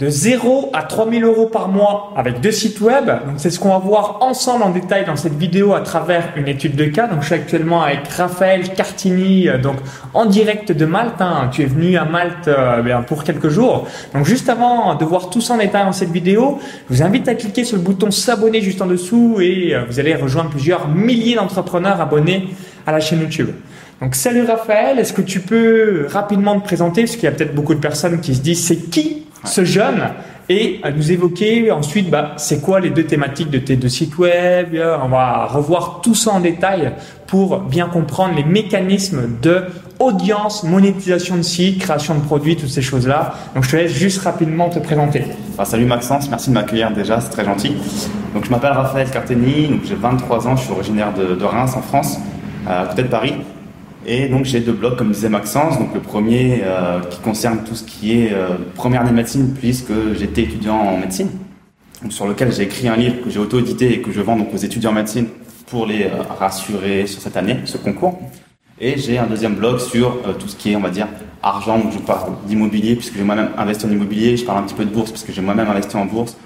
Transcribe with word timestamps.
de 0.00 0.08
0 0.08 0.70
à 0.72 0.82
3000 0.82 1.24
euros 1.24 1.46
par 1.46 1.68
mois 1.68 2.14
avec 2.16 2.40
deux 2.40 2.52
sites 2.52 2.80
web. 2.80 3.04
Donc 3.04 3.34
c'est 3.36 3.50
ce 3.50 3.60
qu'on 3.60 3.68
va 3.68 3.78
voir 3.78 4.16
ensemble 4.22 4.62
en 4.62 4.70
détail 4.70 5.04
dans 5.04 5.14
cette 5.14 5.36
vidéo 5.36 5.74
à 5.74 5.82
travers 5.82 6.32
une 6.36 6.48
étude 6.48 6.74
de 6.74 6.86
cas. 6.86 7.06
Donc 7.06 7.20
je 7.20 7.26
suis 7.26 7.34
actuellement 7.34 7.82
avec 7.82 8.08
Raphaël 8.08 8.72
Cartini, 8.72 9.46
euh, 9.46 9.58
donc 9.58 9.76
en 10.14 10.24
direct 10.24 10.72
de 10.72 10.86
Malte. 10.86 11.20
Hein. 11.20 11.50
Tu 11.52 11.62
es 11.62 11.66
venu 11.66 11.98
à 11.98 12.06
Malte 12.06 12.48
euh, 12.48 13.02
pour 13.02 13.24
quelques 13.24 13.50
jours. 13.50 13.86
Donc 14.14 14.24
juste 14.24 14.48
avant 14.48 14.94
de 14.94 15.04
voir 15.04 15.28
tout 15.28 15.42
ça 15.42 15.52
en 15.52 15.58
détail 15.58 15.84
dans 15.84 15.92
cette 15.92 16.12
vidéo, 16.12 16.58
je 16.88 16.94
vous 16.94 17.02
invite 17.02 17.28
à 17.28 17.34
cliquer 17.34 17.64
sur 17.64 17.76
le 17.76 17.82
bouton 17.82 18.10
s'abonner 18.10 18.62
juste 18.62 18.80
en 18.80 18.86
dessous 18.86 19.36
et 19.42 19.74
euh, 19.74 19.84
vous 19.86 20.00
allez 20.00 20.14
rejoindre 20.14 20.48
plusieurs 20.48 20.88
milliers 20.88 21.34
d'entrepreneurs 21.34 22.00
abonnés 22.00 22.48
à 22.86 22.92
la 22.92 23.00
chaîne 23.00 23.20
YouTube. 23.20 23.50
Donc 24.00 24.14
salut 24.14 24.44
Raphaël, 24.44 24.98
est-ce 24.98 25.12
que 25.12 25.20
tu 25.20 25.40
peux 25.40 26.06
rapidement 26.08 26.58
te 26.58 26.64
présenter? 26.64 27.02
Parce 27.02 27.16
qu'il 27.16 27.24
y 27.24 27.28
a 27.28 27.32
peut-être 27.32 27.54
beaucoup 27.54 27.74
de 27.74 27.80
personnes 27.80 28.20
qui 28.22 28.34
se 28.34 28.40
disent 28.40 28.64
c'est 28.64 28.88
qui 28.88 29.26
ce 29.44 29.64
jeune 29.64 30.10
et 30.48 30.80
à 30.82 30.90
nous 30.90 31.12
évoquer 31.12 31.70
ensuite 31.70 32.10
bah, 32.10 32.32
c'est 32.36 32.60
quoi 32.60 32.80
les 32.80 32.90
deux 32.90 33.04
thématiques 33.04 33.50
de 33.50 33.58
tes 33.58 33.76
deux 33.76 33.88
sites 33.88 34.18
web. 34.18 34.76
On 35.02 35.08
va 35.08 35.46
revoir 35.46 36.00
tout 36.02 36.14
ça 36.14 36.32
en 36.32 36.40
détail 36.40 36.92
pour 37.26 37.60
bien 37.60 37.86
comprendre 37.86 38.34
les 38.34 38.42
mécanismes 38.42 39.38
de 39.40 39.64
audience, 40.00 40.64
monétisation 40.64 41.36
de 41.36 41.42
sites, 41.42 41.78
création 41.78 42.16
de 42.16 42.20
produits, 42.20 42.56
toutes 42.56 42.70
ces 42.70 42.82
choses-là. 42.82 43.34
Donc 43.54 43.64
je 43.64 43.70
te 43.70 43.76
laisse 43.76 43.92
juste 43.92 44.22
rapidement 44.22 44.68
te 44.70 44.80
présenter. 44.80 45.24
Ah, 45.56 45.64
salut 45.64 45.84
Maxence, 45.84 46.28
merci 46.28 46.48
de 46.48 46.54
m'accueillir 46.54 46.90
déjà, 46.90 47.20
c'est 47.20 47.30
très 47.30 47.44
gentil. 47.44 47.76
Donc 48.34 48.46
je 48.46 48.50
m'appelle 48.50 48.72
Raphaël 48.72 49.08
Carteni, 49.10 49.80
j'ai 49.84 49.94
23 49.94 50.48
ans, 50.48 50.56
je 50.56 50.62
suis 50.62 50.72
originaire 50.72 51.12
de, 51.12 51.34
de 51.34 51.44
Reims 51.44 51.74
en 51.76 51.82
France, 51.82 52.18
à 52.66 52.86
côté 52.86 53.02
de 53.02 53.08
Paris. 53.08 53.34
Et 54.06 54.28
donc 54.28 54.44
j'ai 54.44 54.60
deux 54.60 54.72
blogs, 54.72 54.96
comme 54.96 55.12
disait 55.12 55.28
Maxence. 55.28 55.78
Donc 55.78 55.94
le 55.94 56.00
premier 56.00 56.62
euh, 56.64 57.00
qui 57.00 57.20
concerne 57.20 57.64
tout 57.64 57.74
ce 57.74 57.84
qui 57.84 58.18
est 58.18 58.32
euh, 58.32 58.56
première 58.74 59.02
année 59.02 59.10
de 59.10 59.16
médecine, 59.16 59.54
puisque 59.58 59.92
j'étais 60.18 60.42
étudiant 60.42 60.76
en 60.76 60.96
médecine, 60.96 61.30
donc, 62.02 62.12
sur 62.12 62.26
lequel 62.26 62.50
j'ai 62.52 62.62
écrit 62.62 62.88
un 62.88 62.96
livre 62.96 63.22
que 63.22 63.30
j'ai 63.30 63.38
auto-édité 63.38 63.92
et 63.92 64.00
que 64.00 64.10
je 64.10 64.20
vends 64.20 64.36
donc 64.36 64.54
aux 64.54 64.58
étudiants 64.58 64.90
en 64.90 64.94
médecine 64.94 65.26
pour 65.66 65.86
les 65.86 66.04
euh, 66.04 66.22
rassurer 66.38 67.06
sur 67.06 67.20
cette 67.20 67.36
année, 67.36 67.58
ce 67.64 67.76
concours. 67.76 68.18
Et 68.80 68.98
j'ai 68.98 69.18
un 69.18 69.26
deuxième 69.26 69.54
blog 69.54 69.78
sur 69.78 70.16
euh, 70.26 70.32
tout 70.32 70.48
ce 70.48 70.56
qui 70.56 70.72
est, 70.72 70.76
on 70.76 70.80
va 70.80 70.88
dire, 70.88 71.08
argent. 71.42 71.78
Donc 71.78 71.92
je 71.92 71.98
parle 71.98 72.32
d'immobilier 72.46 72.96
puisque 72.96 73.16
j'ai 73.16 73.22
moi-même 73.22 73.50
investi 73.58 73.84
en 73.84 73.90
immobilier. 73.90 74.36
Je 74.36 74.44
parle 74.44 74.58
un 74.58 74.62
petit 74.62 74.74
peu 74.74 74.84
de 74.84 74.90
bourse 74.90 75.10
puisque 75.10 75.32
j'ai 75.32 75.42
moi-même 75.42 75.68
investi 75.68 75.96
en 75.96 76.06
bourse. 76.06 76.36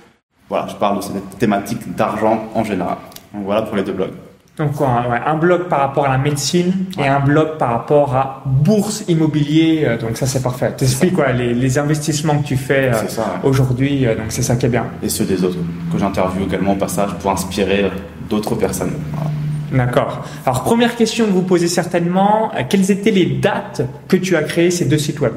Voilà, 0.48 0.66
je 0.66 0.74
parle 0.74 0.96
de 0.96 1.02
cette 1.02 1.38
thématique 1.38 1.94
d'argent 1.94 2.48
en 2.54 2.64
général. 2.64 2.98
Donc 3.32 3.44
voilà 3.44 3.62
pour 3.62 3.76
les 3.76 3.84
deux 3.84 3.92
blogs. 3.92 4.12
Donc 4.56 4.80
ouais, 4.80 4.86
un 5.26 5.34
blog 5.36 5.64
par 5.68 5.80
rapport 5.80 6.06
à 6.06 6.12
la 6.12 6.18
médecine 6.18 6.86
et 6.96 7.08
un 7.08 7.18
blog 7.18 7.58
par 7.58 7.70
rapport 7.70 8.14
à 8.14 8.42
bourse 8.46 9.02
immobilier. 9.08 9.82
euh, 9.84 9.98
Donc 9.98 10.16
ça 10.16 10.26
c'est 10.26 10.42
parfait. 10.42 10.72
T'expliques 10.76 11.14
quoi 11.14 11.32
les, 11.32 11.54
les 11.54 11.76
investissements 11.78 12.38
que 12.38 12.46
tu 12.46 12.56
fais 12.56 12.88
euh, 12.88 12.92
ouais. 12.92 13.24
aujourd'hui. 13.42 14.06
euh, 14.06 14.14
Donc 14.14 14.26
c'est 14.28 14.42
ça 14.42 14.54
qui 14.54 14.66
est 14.66 14.68
bien. 14.68 14.86
Et 15.02 15.08
ceux 15.08 15.24
des 15.24 15.42
autres 15.42 15.56
que 15.92 15.98
j'interviewe 15.98 16.44
également 16.44 16.72
au 16.74 16.76
passage 16.76 17.10
pour 17.20 17.32
inspirer 17.32 17.90
d'autres 18.30 18.54
personnes. 18.54 18.92
Voilà. 19.12 19.86
D'accord. 19.86 20.24
Alors 20.46 20.62
première 20.62 20.94
question 20.94 21.26
que 21.26 21.32
vous 21.32 21.42
posez 21.42 21.66
certainement, 21.66 22.52
quelles 22.68 22.92
étaient 22.92 23.10
les 23.10 23.26
dates 23.26 23.82
que 24.06 24.16
tu 24.16 24.36
as 24.36 24.44
créé 24.44 24.70
ces 24.70 24.84
deux 24.84 24.98
sites 24.98 25.18
web? 25.20 25.32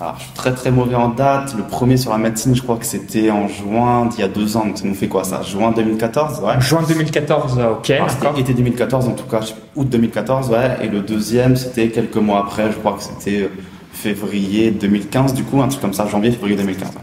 Alors, 0.00 0.16
je 0.18 0.24
suis 0.24 0.32
très 0.32 0.52
très 0.52 0.70
mauvais 0.72 0.96
en 0.96 1.08
date. 1.08 1.54
Le 1.56 1.62
premier 1.62 1.96
sur 1.96 2.10
la 2.10 2.18
médecine, 2.18 2.54
je 2.56 2.62
crois 2.62 2.76
que 2.76 2.84
c'était 2.84 3.30
en 3.30 3.46
juin 3.46 4.06
d'il 4.06 4.20
y 4.20 4.22
a 4.24 4.28
deux 4.28 4.56
ans. 4.56 4.66
Donc, 4.66 4.78
ça 4.78 4.84
nous 4.86 4.94
fait 4.94 5.06
quoi 5.06 5.22
ça? 5.22 5.42
Juin 5.42 5.70
2014, 5.70 6.40
ouais. 6.40 6.60
Juin 6.60 6.82
2014, 6.86 7.58
euh, 7.58 7.70
ok. 7.72 7.92
C'était 8.08 8.40
été 8.40 8.54
2014 8.54 9.08
en 9.08 9.12
tout 9.12 9.26
cas, 9.26 9.40
août 9.76 9.88
2014, 9.88 10.50
ouais. 10.50 10.78
Et 10.82 10.88
le 10.88 11.00
deuxième, 11.00 11.54
c'était 11.56 11.88
quelques 11.90 12.16
mois 12.16 12.40
après, 12.40 12.72
je 12.72 12.76
crois 12.78 12.94
que 12.94 13.02
c'était 13.02 13.42
euh, 13.42 13.48
février 13.92 14.72
2015, 14.72 15.32
du 15.34 15.44
coup, 15.44 15.62
un 15.62 15.68
truc 15.68 15.80
comme 15.80 15.94
ça, 15.94 16.06
janvier, 16.08 16.32
février 16.32 16.56
2015. 16.56 16.88
ouais. 16.88 16.94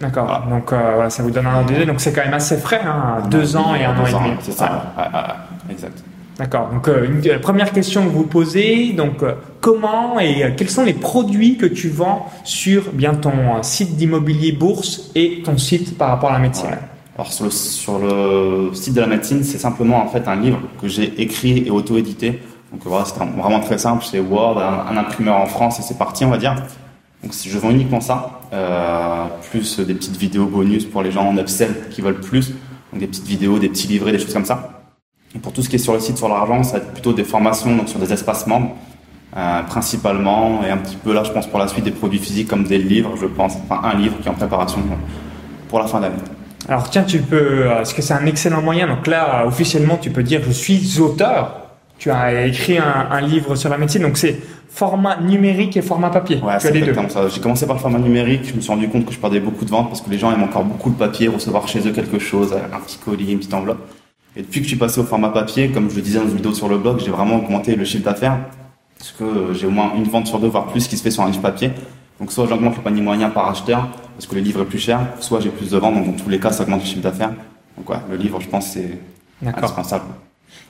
D'accord. 0.00 0.24
Voilà. 0.24 0.44
Donc 0.48 0.72
euh, 0.72 0.92
voilà, 0.94 1.10
ça 1.10 1.22
vous 1.22 1.30
donne 1.30 1.46
un 1.46 1.56
ordre 1.56 1.68
d'idée. 1.70 1.84
Donc 1.84 2.00
c'est 2.00 2.12
quand 2.12 2.24
même 2.24 2.32
assez 2.34 2.56
frais, 2.56 2.80
hein, 2.84 3.18
deux 3.30 3.54
ans 3.56 3.74
et 3.74 3.84
un 3.84 3.90
an 3.96 4.06
et 4.06 4.12
demi. 4.12 4.36
C'est 4.40 4.52
ça, 4.52 4.92
ouais, 4.96 5.04
ouais, 5.04 5.10
ouais, 5.12 5.72
exact. 5.72 6.02
D'accord. 6.40 6.70
Donc 6.72 6.88
euh, 6.88 7.06
euh, 7.26 7.38
première 7.38 7.70
question 7.70 8.02
que 8.02 8.08
vous 8.08 8.24
posez, 8.24 8.94
donc 8.94 9.22
euh, 9.22 9.34
comment 9.60 10.18
et 10.18 10.42
euh, 10.42 10.50
quels 10.56 10.70
sont 10.70 10.84
les 10.84 10.94
produits 10.94 11.58
que 11.58 11.66
tu 11.66 11.90
vends 11.90 12.30
sur 12.44 12.92
bien 12.94 13.12
ton 13.12 13.62
site 13.62 13.96
d'immobilier 13.96 14.52
bourse 14.52 15.10
et 15.14 15.42
ton 15.44 15.58
site 15.58 15.98
par 15.98 16.08
rapport 16.08 16.30
à 16.30 16.32
la 16.32 16.38
médecine? 16.38 16.70
Alors 17.14 17.30
sur 17.30 17.98
le, 17.98 18.70
site 18.72 18.94
de 18.94 19.02
la 19.02 19.06
médecine, 19.06 19.44
c'est 19.44 19.58
simplement 19.58 20.02
en 20.02 20.08
fait 20.08 20.26
un 20.28 20.36
livre 20.36 20.60
que 20.80 20.88
j'ai 20.88 21.20
écrit 21.20 21.64
et 21.66 21.70
auto-édité. 21.70 22.40
Donc 22.72 22.80
voilà, 22.86 23.04
c'est 23.04 23.18
vraiment 23.18 23.60
très 23.60 23.76
simple, 23.76 24.02
c'est 24.10 24.20
Word, 24.20 24.58
un, 24.58 24.96
imprimeur 24.96 25.36
en 25.36 25.46
France 25.46 25.78
et 25.78 25.82
c'est 25.82 25.98
parti, 25.98 26.24
on 26.24 26.30
va 26.30 26.38
dire. 26.38 26.54
Donc 27.22 27.34
je 27.34 27.58
vends 27.58 27.68
uniquement 27.68 28.00
ça, 28.00 28.40
plus 29.50 29.78
des 29.80 29.92
petites 29.92 30.16
vidéos 30.16 30.46
bonus 30.46 30.86
pour 30.86 31.02
les 31.02 31.12
gens 31.12 31.26
en 31.26 31.36
upsell 31.36 31.74
qui 31.90 32.00
veulent 32.00 32.20
plus, 32.20 32.54
donc 32.92 33.00
des 33.00 33.08
petites 33.08 33.26
vidéos, 33.26 33.58
des 33.58 33.68
petits 33.68 33.88
livrets, 33.88 34.12
des 34.12 34.18
choses 34.18 34.32
comme 34.32 34.46
ça. 34.46 34.79
Et 35.34 35.38
pour 35.38 35.52
tout 35.52 35.62
ce 35.62 35.68
qui 35.68 35.76
est 35.76 35.78
sur 35.78 35.92
le 35.92 36.00
site 36.00 36.18
sur 36.18 36.28
l'argent, 36.28 36.62
ça 36.62 36.72
va 36.72 36.78
être 36.78 36.92
plutôt 36.92 37.12
des 37.12 37.24
formations 37.24 37.76
donc 37.76 37.88
sur 37.88 38.00
des 38.00 38.12
espaces 38.12 38.46
membres, 38.46 38.74
euh, 39.36 39.62
principalement, 39.62 40.62
et 40.64 40.70
un 40.70 40.76
petit 40.76 40.96
peu 40.96 41.12
là, 41.12 41.22
je 41.22 41.30
pense 41.30 41.46
pour 41.46 41.58
la 41.60 41.68
suite 41.68 41.84
des 41.84 41.92
produits 41.92 42.18
physiques 42.18 42.48
comme 42.48 42.64
des 42.64 42.78
livres, 42.78 43.14
je 43.20 43.26
pense, 43.26 43.56
enfin 43.62 43.80
un 43.88 43.96
livre 43.96 44.16
qui 44.20 44.26
est 44.26 44.30
en 44.30 44.34
préparation 44.34 44.80
pour 45.68 45.78
la 45.78 45.86
fin 45.86 46.00
d'année. 46.00 46.16
Alors 46.68 46.90
tiens, 46.90 47.04
tu 47.04 47.18
peux, 47.20 47.36
euh, 47.36 47.80
est-ce 47.80 47.94
que 47.94 48.02
c'est 48.02 48.14
un 48.14 48.26
excellent 48.26 48.60
moyen? 48.60 48.88
Donc 48.88 49.06
là, 49.06 49.42
euh, 49.42 49.46
officiellement, 49.46 49.98
tu 49.98 50.10
peux 50.10 50.24
dire 50.24 50.40
je 50.44 50.50
suis 50.50 51.00
auteur. 51.00 51.56
Tu 51.96 52.10
as 52.10 52.46
écrit 52.46 52.78
un, 52.78 53.08
un 53.10 53.20
livre 53.20 53.54
sur 53.56 53.68
la 53.68 53.76
médecine, 53.76 54.02
donc 54.02 54.16
c'est 54.16 54.40
format 54.70 55.20
numérique 55.20 55.76
et 55.76 55.82
format 55.82 56.10
papier. 56.10 56.36
Ouais, 56.36 56.42
tu 56.42 56.48
as 56.48 56.60
c'est 56.60 56.72
les 56.72 56.80
deux. 56.80 56.94
J'ai 57.32 57.40
commencé 57.40 57.66
par 57.66 57.76
le 57.76 57.80
format 57.80 57.98
numérique, 57.98 58.48
je 58.48 58.54
me 58.54 58.60
suis 58.60 58.70
rendu 58.70 58.88
compte 58.88 59.04
que 59.04 59.12
je 59.12 59.18
perdais 59.18 59.38
beaucoup 59.38 59.64
de 59.64 59.70
ventes 59.70 59.88
parce 59.88 60.00
que 60.00 60.10
les 60.10 60.18
gens 60.18 60.32
aiment 60.32 60.42
encore 60.42 60.64
beaucoup 60.64 60.88
le 60.88 60.96
papier, 60.96 61.28
recevoir 61.28 61.68
chez 61.68 61.86
eux 61.86 61.92
quelque 61.92 62.18
chose, 62.18 62.52
un 62.52 62.80
petit 62.80 62.98
colis, 62.98 63.32
une 63.32 63.38
petite 63.38 63.54
enveloppe. 63.54 63.86
Et 64.36 64.42
depuis 64.42 64.60
que 64.60 64.64
je 64.64 64.68
suis 64.68 64.78
passé 64.78 65.00
au 65.00 65.04
format 65.04 65.30
papier, 65.30 65.70
comme 65.70 65.90
je 65.90 65.96
le 65.96 66.02
disais 66.02 66.18
dans 66.18 66.26
une 66.26 66.36
vidéo 66.36 66.54
sur 66.54 66.68
le 66.68 66.78
blog, 66.78 67.00
j'ai 67.00 67.10
vraiment 67.10 67.36
augmenté 67.36 67.74
le 67.74 67.84
chiffre 67.84 68.04
d'affaires 68.04 68.38
parce 68.96 69.12
que 69.12 69.52
j'ai 69.54 69.66
au 69.66 69.70
moins 69.70 69.92
une 69.96 70.04
vente 70.04 70.26
sur 70.26 70.38
deux, 70.38 70.48
voire 70.48 70.66
plus, 70.66 70.86
qui 70.86 70.96
se 70.96 71.02
fait 71.02 71.10
sur 71.10 71.22
un 71.22 71.30
livre 71.30 71.40
papier. 71.40 71.72
Donc 72.20 72.30
soit 72.30 72.46
j'augmente 72.46 72.76
le 72.76 72.82
panier 72.82 73.00
moyen 73.00 73.30
par 73.30 73.48
acheteur 73.48 73.88
parce 74.14 74.26
que 74.26 74.34
le 74.34 74.42
livre 74.42 74.60
est 74.60 74.66
plus 74.66 74.78
cher, 74.78 75.00
soit 75.20 75.40
j'ai 75.40 75.48
plus 75.48 75.70
de 75.70 75.78
ventes, 75.78 75.94
donc 75.94 76.06
dans 76.06 76.22
tous 76.22 76.28
les 76.28 76.38
cas 76.38 76.52
ça 76.52 76.62
augmente 76.62 76.82
le 76.82 76.86
chiffre 76.86 77.00
d'affaires. 77.00 77.32
Donc 77.76 77.88
ouais, 77.88 77.96
le 78.10 78.16
livre 78.16 78.40
je 78.40 78.48
pense 78.48 78.66
c'est 78.66 78.98
indispensable. 79.44 80.04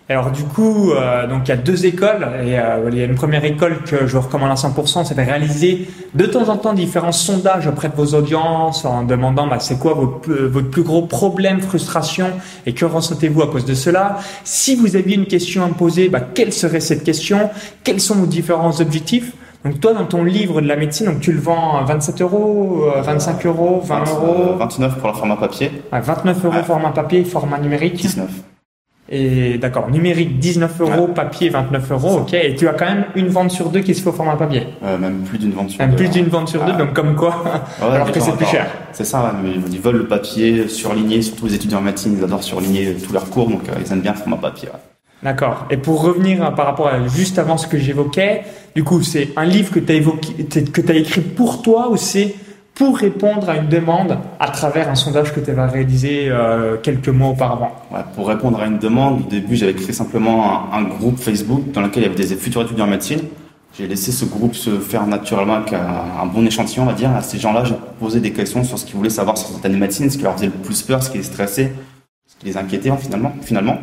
Alors 0.09 0.33
du 0.33 0.43
coup, 0.43 0.91
euh, 0.91 1.29
donc 1.29 1.43
il 1.45 1.51
y 1.51 1.53
a 1.53 1.57
deux 1.57 1.87
écoles 1.87 2.27
et 2.45 2.59
euh, 2.59 2.89
il 2.91 2.99
y 2.99 3.01
a 3.01 3.05
une 3.05 3.15
première 3.15 3.45
école 3.45 3.79
que 3.85 4.09
je 4.09 4.17
vous 4.17 4.21
recommande 4.23 4.51
à 4.51 4.55
100%, 4.55 5.05
c'est 5.05 5.15
de 5.15 5.21
réaliser 5.21 5.89
de 6.15 6.27
temps 6.27 6.49
en 6.49 6.57
temps 6.57 6.73
différents 6.73 7.13
sondages 7.13 7.69
auprès 7.69 7.89
de 7.89 7.95
vos 7.95 8.15
audiences 8.17 8.85
en 8.85 9.05
demandant 9.05 9.47
bah, 9.47 9.61
c'est 9.61 9.79
quoi 9.79 9.95
votre, 9.95 10.19
plus- 10.19 10.49
votre 10.49 10.69
plus 10.69 10.83
gros 10.83 11.03
problème, 11.03 11.61
frustration 11.61 12.27
et 12.67 12.73
que 12.75 12.85
ressentez-vous 12.85 13.41
à 13.43 13.47
cause 13.47 13.65
de 13.65 13.75
cela. 13.75 14.19
Si 14.43 14.75
vous 14.75 14.97
aviez 14.97 15.15
une 15.15 15.27
question 15.27 15.63
à 15.65 15.69
me 15.69 15.75
poser, 15.75 16.09
bah, 16.09 16.19
quelle 16.21 16.53
serait 16.53 16.81
cette 16.81 17.05
question? 17.05 17.49
Quels 17.85 18.01
sont 18.01 18.17
vos 18.17 18.27
différents 18.27 18.81
objectifs? 18.81 19.31
Donc 19.65 19.79
toi, 19.79 19.93
dans 19.93 20.07
ton 20.07 20.25
livre 20.25 20.61
de 20.61 20.67
la 20.67 20.75
médecine, 20.75 21.07
donc 21.07 21.21
tu 21.21 21.31
le 21.33 21.39
vends 21.41 21.77
à 21.77 21.85
27 21.85 22.21
euros, 22.23 22.87
euh, 22.97 23.01
25 23.03 23.47
euros, 23.47 23.81
20 23.85 24.05
euros, 24.09 24.57
29 24.59 24.99
pour 24.99 25.09
le 25.09 25.15
format 25.15 25.37
papier, 25.37 25.71
à 25.93 26.01
29 26.01 26.45
euros 26.47 26.55
Ouais. 26.57 26.63
format 26.65 26.91
papier, 26.91 27.23
format 27.25 27.59
numérique. 27.61 27.95
19. 27.95 28.29
Et 29.13 29.59
d'accord, 29.59 29.91
numérique 29.91 30.39
19 30.39 30.81
euros, 30.83 31.09
papier 31.09 31.49
29 31.49 31.91
euros, 31.91 32.19
ok. 32.21 32.33
Et 32.35 32.55
tu 32.55 32.69
as 32.69 32.73
quand 32.75 32.85
même 32.87 33.07
une 33.17 33.27
vente 33.27 33.51
sur 33.51 33.69
deux 33.69 33.81
qui 33.81 33.93
se 33.95 34.03
fait 34.03 34.09
au 34.11 34.13
format 34.13 34.37
papier. 34.37 34.69
Euh, 34.85 34.97
même 34.99 35.23
plus 35.23 35.37
d'une 35.39 35.51
vente 35.51 35.71
sur 35.71 35.81
Même 35.81 35.91
deux. 35.91 35.97
plus 35.97 36.09
d'une 36.11 36.27
vente 36.29 36.49
sur 36.49 36.65
deux, 36.65 36.73
Ah. 36.75 36.79
donc 36.79 36.93
comme 36.93 37.17
quoi, 37.17 37.43
Ouais, 37.83 37.89
alors 37.97 38.13
que 38.13 38.21
c'est 38.21 38.37
plus 38.37 38.47
cher. 38.47 38.67
C'est 38.93 39.03
ça, 39.05 39.23
ouais, 39.25 39.39
mais 39.43 39.51
ils 39.73 39.81
veulent 39.81 39.97
le 39.97 40.07
papier 40.07 40.69
surligné, 40.69 41.23
surtout 41.23 41.47
les 41.47 41.55
étudiants 41.57 41.79
en 41.79 41.83
médecine, 41.83 42.15
ils 42.19 42.23
adorent 42.25 42.45
surligner 42.45 42.95
tous 42.95 43.13
leurs 43.13 43.29
cours, 43.31 43.49
donc 43.51 43.63
euh, 43.69 43.73
ils 43.85 43.93
aiment 43.93 44.01
bien 44.01 44.13
le 44.13 44.19
format 44.19 44.37
papier. 44.37 44.69
ouais. 44.69 44.79
D'accord. 45.25 45.67
Et 45.71 45.77
pour 45.77 46.01
revenir 46.03 46.55
par 46.55 46.65
rapport 46.67 46.87
à 46.89 47.07
juste 47.09 47.39
avant 47.39 47.59
ce 47.59 47.67
que 47.67 47.77
j'évoquais, 47.79 48.43
du 48.75 48.85
coup, 48.85 49.03
c'est 49.03 49.31
un 49.37 49.45
livre 49.45 49.71
que 49.73 49.81
tu 49.81 49.93
as 49.93 49.97
évoqué, 49.97 50.33
que 50.45 50.81
tu 50.81 50.93
as 50.93 50.95
écrit 50.95 51.21
pour 51.21 51.61
toi 51.63 51.91
ou 51.91 51.97
c'est 51.99 52.35
pour 52.81 52.97
répondre 52.97 53.51
à 53.51 53.59
une 53.59 53.69
demande 53.69 54.17
à 54.39 54.49
travers 54.49 54.89
un 54.89 54.95
sondage 54.95 55.35
que 55.35 55.41
tu 55.41 55.51
avais 55.51 55.67
réalisé 55.67 56.31
euh, 56.31 56.79
quelques 56.83 57.11
mois 57.11 57.29
auparavant. 57.29 57.73
Ouais, 57.93 58.01
pour 58.15 58.27
répondre 58.27 58.59
à 58.59 58.65
une 58.65 58.79
demande, 58.79 59.21
au 59.21 59.29
début 59.29 59.55
j'avais 59.55 59.75
créé 59.75 59.93
simplement 59.93 60.73
un, 60.73 60.85
groupe 60.85 61.19
Facebook 61.19 61.73
dans 61.73 61.83
lequel 61.83 62.05
il 62.05 62.07
y 62.07 62.11
avait 62.11 62.25
des 62.27 62.35
futurs 62.37 62.63
étudiants 62.63 62.87
en 62.87 62.91
médecine. 62.91 63.21
J'ai 63.77 63.87
laissé 63.87 64.13
ce 64.13 64.25
groupe 64.25 64.55
se 64.55 64.79
faire 64.79 65.07
naturellement 65.07 65.57
avec 65.57 65.75
un, 65.75 66.25
bon 66.25 66.47
échantillon, 66.47 66.85
on 66.85 66.87
va 66.87 66.95
dire. 66.95 67.11
À 67.11 67.21
ces 67.21 67.39
gens-là, 67.39 67.65
j'ai 67.65 67.75
posé 67.99 68.19
des 68.19 68.33
questions 68.33 68.65
sur 68.65 68.79
ce 68.79 68.87
qu'ils 68.87 68.97
voulaient 68.97 69.11
savoir 69.11 69.37
sur 69.37 69.49
cette 69.49 69.63
année 69.63 69.75
de 69.75 69.81
médecine, 69.81 70.09
ce 70.09 70.17
qui 70.17 70.25
leur 70.25 70.33
faisait 70.33 70.47
le 70.47 70.53
plus 70.53 70.81
peur, 70.81 71.03
ce 71.03 71.11
qui 71.11 71.19
les 71.19 71.25
stressait, 71.25 71.75
ce 72.27 72.35
qui 72.39 72.47
les 72.47 72.57
inquiétait 72.57 72.91
finalement. 72.97 73.33
finalement. 73.43 73.77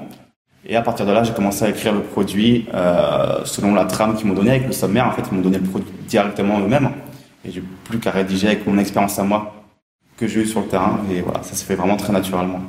Et 0.65 0.75
à 0.75 0.81
partir 0.81 1.05
de 1.05 1.11
là, 1.11 1.23
j'ai 1.23 1.33
commencé 1.33 1.63
à 1.63 1.69
écrire 1.69 1.93
le 1.93 2.01
produit 2.01 2.65
euh, 2.73 3.41
selon 3.45 3.75
la 3.75 3.85
trame 3.85 4.15
qu'ils 4.15 4.25
m'ont 4.25 4.33
donné 4.33 4.49
avec 4.49 4.65
le 4.65 4.73
sommaire. 4.73 5.05
En 5.05 5.11
fait, 5.11 5.21
ils 5.31 5.35
m'ont 5.35 5.43
donné 5.43 5.59
le 5.59 5.65
produit 5.65 5.91
directement 6.07 6.59
eux-mêmes. 6.59 6.89
Et 7.47 7.51
j'ai 7.51 7.63
plus 7.85 7.99
qu'à 7.99 8.11
rédiger 8.11 8.47
avec 8.47 8.67
mon 8.67 8.77
expérience 8.77 9.17
à 9.19 9.23
moi 9.23 9.53
que 10.17 10.27
j'ai 10.27 10.41
eu 10.41 10.45
sur 10.45 10.61
le 10.61 10.67
terrain. 10.67 10.99
Et 11.11 11.21
voilà, 11.21 11.43
ça 11.43 11.53
s'est 11.53 11.65
fait 11.65 11.75
vraiment 11.75 11.97
très 11.97 12.11
naturellement. 12.11 12.61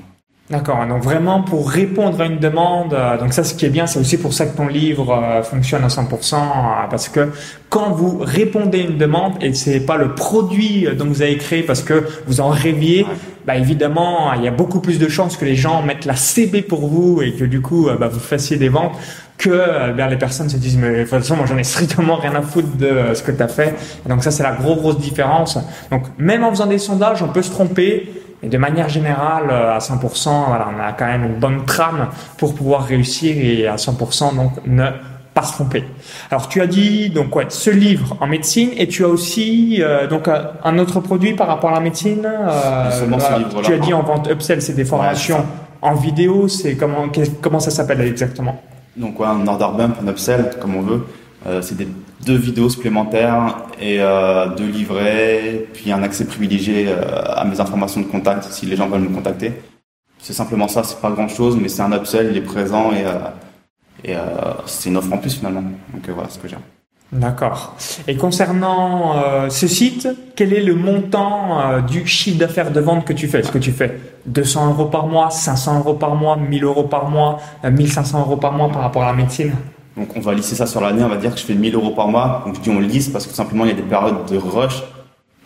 D'accord. 0.50 0.86
Donc 0.86 1.02
vraiment 1.02 1.42
pour 1.42 1.70
répondre 1.70 2.20
à 2.22 2.24
une 2.24 2.38
demande. 2.38 2.94
euh, 2.94 3.18
donc 3.18 3.34
ça, 3.34 3.44
ce 3.44 3.54
qui 3.54 3.66
est 3.66 3.70
bien, 3.70 3.86
c'est 3.86 3.98
aussi 3.98 4.16
pour 4.16 4.32
ça 4.32 4.46
que 4.46 4.56
ton 4.56 4.66
livre 4.66 5.12
euh, 5.12 5.42
fonctionne 5.42 5.84
à 5.84 5.88
100%, 5.88 6.34
euh, 6.34 6.38
parce 6.88 7.10
que 7.10 7.28
quand 7.68 7.90
vous 7.90 8.18
répondez 8.22 8.80
à 8.80 8.84
une 8.84 8.96
demande 8.96 9.34
et 9.42 9.52
c'est 9.52 9.80
pas 9.80 9.98
le 9.98 10.14
produit 10.14 10.86
dont 10.96 11.04
vous 11.04 11.20
avez 11.20 11.36
créé 11.36 11.62
parce 11.62 11.82
que 11.82 12.06
vous 12.26 12.40
en 12.40 12.48
rêviez. 12.48 13.04
Bah 13.48 13.56
évidemment, 13.56 14.34
il 14.34 14.42
y 14.42 14.46
a 14.46 14.50
beaucoup 14.50 14.78
plus 14.78 14.98
de 14.98 15.08
chances 15.08 15.38
que 15.38 15.46
les 15.46 15.56
gens 15.56 15.80
mettent 15.80 16.04
la 16.04 16.16
CB 16.16 16.60
pour 16.60 16.86
vous 16.86 17.22
et 17.22 17.32
que 17.32 17.46
du 17.46 17.62
coup, 17.62 17.88
euh, 17.88 17.96
bah, 17.96 18.06
vous 18.06 18.20
fassiez 18.20 18.58
des 18.58 18.68
ventes 18.68 18.94
que 19.38 19.48
euh, 19.48 19.94
ben, 19.94 20.06
les 20.08 20.18
personnes 20.18 20.50
se 20.50 20.58
disent 20.58 20.76
mais 20.76 20.90
de 20.90 21.00
toute 21.00 21.08
façon 21.08 21.34
moi 21.34 21.46
j'en 21.46 21.56
ai 21.56 21.64
strictement 21.64 22.16
rien 22.16 22.34
à 22.34 22.42
foutre 22.42 22.76
de 22.76 22.84
euh, 22.84 23.14
ce 23.14 23.22
que 23.22 23.32
tu 23.32 23.42
as 23.42 23.48
fait. 23.48 23.74
Et 24.04 24.08
donc 24.10 24.22
ça 24.22 24.30
c'est 24.30 24.42
la 24.42 24.52
grosse 24.52 24.76
grosse 24.76 24.98
différence. 24.98 25.56
Donc 25.90 26.02
même 26.18 26.44
en 26.44 26.50
faisant 26.50 26.66
des 26.66 26.76
sondages 26.76 27.22
on 27.22 27.28
peut 27.28 27.40
se 27.40 27.50
tromper. 27.50 28.12
Et 28.42 28.48
de 28.48 28.58
manière 28.58 28.90
générale 28.90 29.50
à 29.50 29.78
100% 29.78 30.28
voilà 30.48 30.68
on 30.76 30.80
a 30.80 30.92
quand 30.92 31.06
même 31.06 31.24
une 31.24 31.40
bonne 31.40 31.64
trame 31.64 32.08
pour 32.36 32.54
pouvoir 32.54 32.84
réussir 32.84 33.34
et 33.34 33.66
à 33.66 33.76
100% 33.76 34.36
donc 34.36 34.52
ne 34.66 34.90
pas 35.38 35.46
se 35.46 35.52
tromper. 35.52 35.84
Alors 36.30 36.48
tu 36.48 36.60
as 36.60 36.66
dit 36.66 37.10
donc 37.10 37.34
ouais 37.36 37.46
ce 37.48 37.70
livre 37.70 38.16
en 38.20 38.26
médecine 38.26 38.70
et 38.76 38.88
tu 38.88 39.04
as 39.04 39.08
aussi 39.08 39.78
euh, 39.80 40.08
donc 40.08 40.26
euh, 40.26 40.42
un 40.64 40.78
autre 40.78 40.98
produit 41.00 41.34
par 41.34 41.46
rapport 41.46 41.70
à 41.70 41.74
la 41.74 41.80
médecine. 41.80 42.26
euh, 42.26 42.90
Seulement 42.90 43.20
ce 43.20 43.28
voilà. 43.28 43.38
livre-là. 43.38 43.62
Tu 43.62 43.72
as 43.72 43.78
dit 43.78 43.94
en 43.94 44.02
vente 44.02 44.28
upsell 44.28 44.60
c'est 44.60 44.72
des 44.74 44.84
formations 44.84 45.44
en 45.80 45.94
vidéo 45.94 46.48
c'est 46.48 46.74
comment 46.74 47.06
comment 47.40 47.60
ça 47.60 47.70
s'appelle 47.70 48.00
exactement? 48.00 48.60
Donc 48.96 49.20
ouais, 49.20 49.28
un 49.28 49.46
order 49.46 49.68
bump, 49.76 49.94
un 50.02 50.08
upsell, 50.08 50.50
comme 50.60 50.74
on 50.74 50.82
veut. 50.82 51.06
Euh, 51.46 51.62
c'est 51.62 51.76
des 51.76 51.86
deux 52.26 52.36
vidéos 52.36 52.68
supplémentaires 52.68 53.58
et 53.80 53.98
deux 54.58 54.66
livrets, 54.66 55.66
puis 55.72 55.92
un 55.92 56.02
accès 56.02 56.24
privilégié 56.24 56.88
à 57.42 57.44
mes 57.44 57.60
informations 57.60 58.00
de 58.00 58.06
contact 58.06 58.42
si 58.50 58.66
les 58.66 58.74
gens 58.74 58.88
veulent 58.88 59.08
me 59.08 59.14
contacter. 59.14 59.52
C'est 60.18 60.32
simplement 60.32 60.66
ça, 60.66 60.82
c'est 60.82 61.00
pas 61.00 61.12
grand 61.12 61.28
chose, 61.28 61.56
mais 61.62 61.68
c'est 61.68 61.82
un 61.82 61.92
upsell, 61.92 62.30
il 62.32 62.36
est 62.38 62.48
présent 62.56 62.90
et, 62.90 63.04
et 64.04 64.14
euh, 64.14 64.20
c'est 64.66 64.88
une 64.88 64.96
offre 64.96 65.12
en 65.12 65.18
plus 65.18 65.34
finalement. 65.34 65.62
Donc 65.62 66.08
euh, 66.08 66.12
voilà 66.12 66.28
ce 66.28 66.38
que 66.38 66.48
j'ai. 66.48 66.56
D'accord. 67.10 67.74
Et 68.06 68.16
concernant 68.16 69.16
euh, 69.16 69.48
ce 69.48 69.66
site, 69.66 70.08
quel 70.36 70.52
est 70.52 70.62
le 70.62 70.74
montant 70.74 71.58
euh, 71.58 71.80
du 71.80 72.06
chiffre 72.06 72.38
d'affaires 72.38 72.70
de 72.70 72.80
vente 72.80 73.06
que 73.06 73.14
tu 73.14 73.28
fais? 73.28 73.40
Est-ce 73.40 73.50
que 73.50 73.58
tu 73.58 73.72
fais 73.72 73.98
200 74.26 74.72
euros 74.72 74.84
par 74.86 75.06
mois, 75.06 75.30
500 75.30 75.78
euros 75.78 75.94
par 75.94 76.14
mois, 76.16 76.36
1000 76.36 76.64
euros 76.64 76.82
par 76.82 77.08
mois, 77.08 77.38
euh, 77.64 77.70
1500 77.70 78.20
euros 78.20 78.36
par 78.36 78.52
mois 78.52 78.68
par 78.68 78.82
rapport 78.82 79.04
à 79.04 79.06
la 79.06 79.14
médecine? 79.14 79.52
Donc 79.96 80.14
on 80.16 80.20
va 80.20 80.34
lisser 80.34 80.54
ça 80.54 80.66
sur 80.66 80.82
l'année, 80.82 81.02
on 81.02 81.08
va 81.08 81.16
dire 81.16 81.32
que 81.32 81.40
je 81.40 81.46
fais 81.46 81.54
1000 81.54 81.74
euros 81.74 81.90
par 81.92 82.08
mois. 82.08 82.42
Donc 82.44 82.56
je 82.56 82.60
dis 82.60 82.70
on 82.70 82.78
lisse 82.78 83.08
parce 83.08 83.24
que 83.24 83.30
tout 83.30 83.36
simplement 83.36 83.64
il 83.64 83.70
y 83.70 83.72
a 83.72 83.76
des 83.76 83.82
périodes 83.82 84.26
de 84.30 84.36
rush 84.36 84.82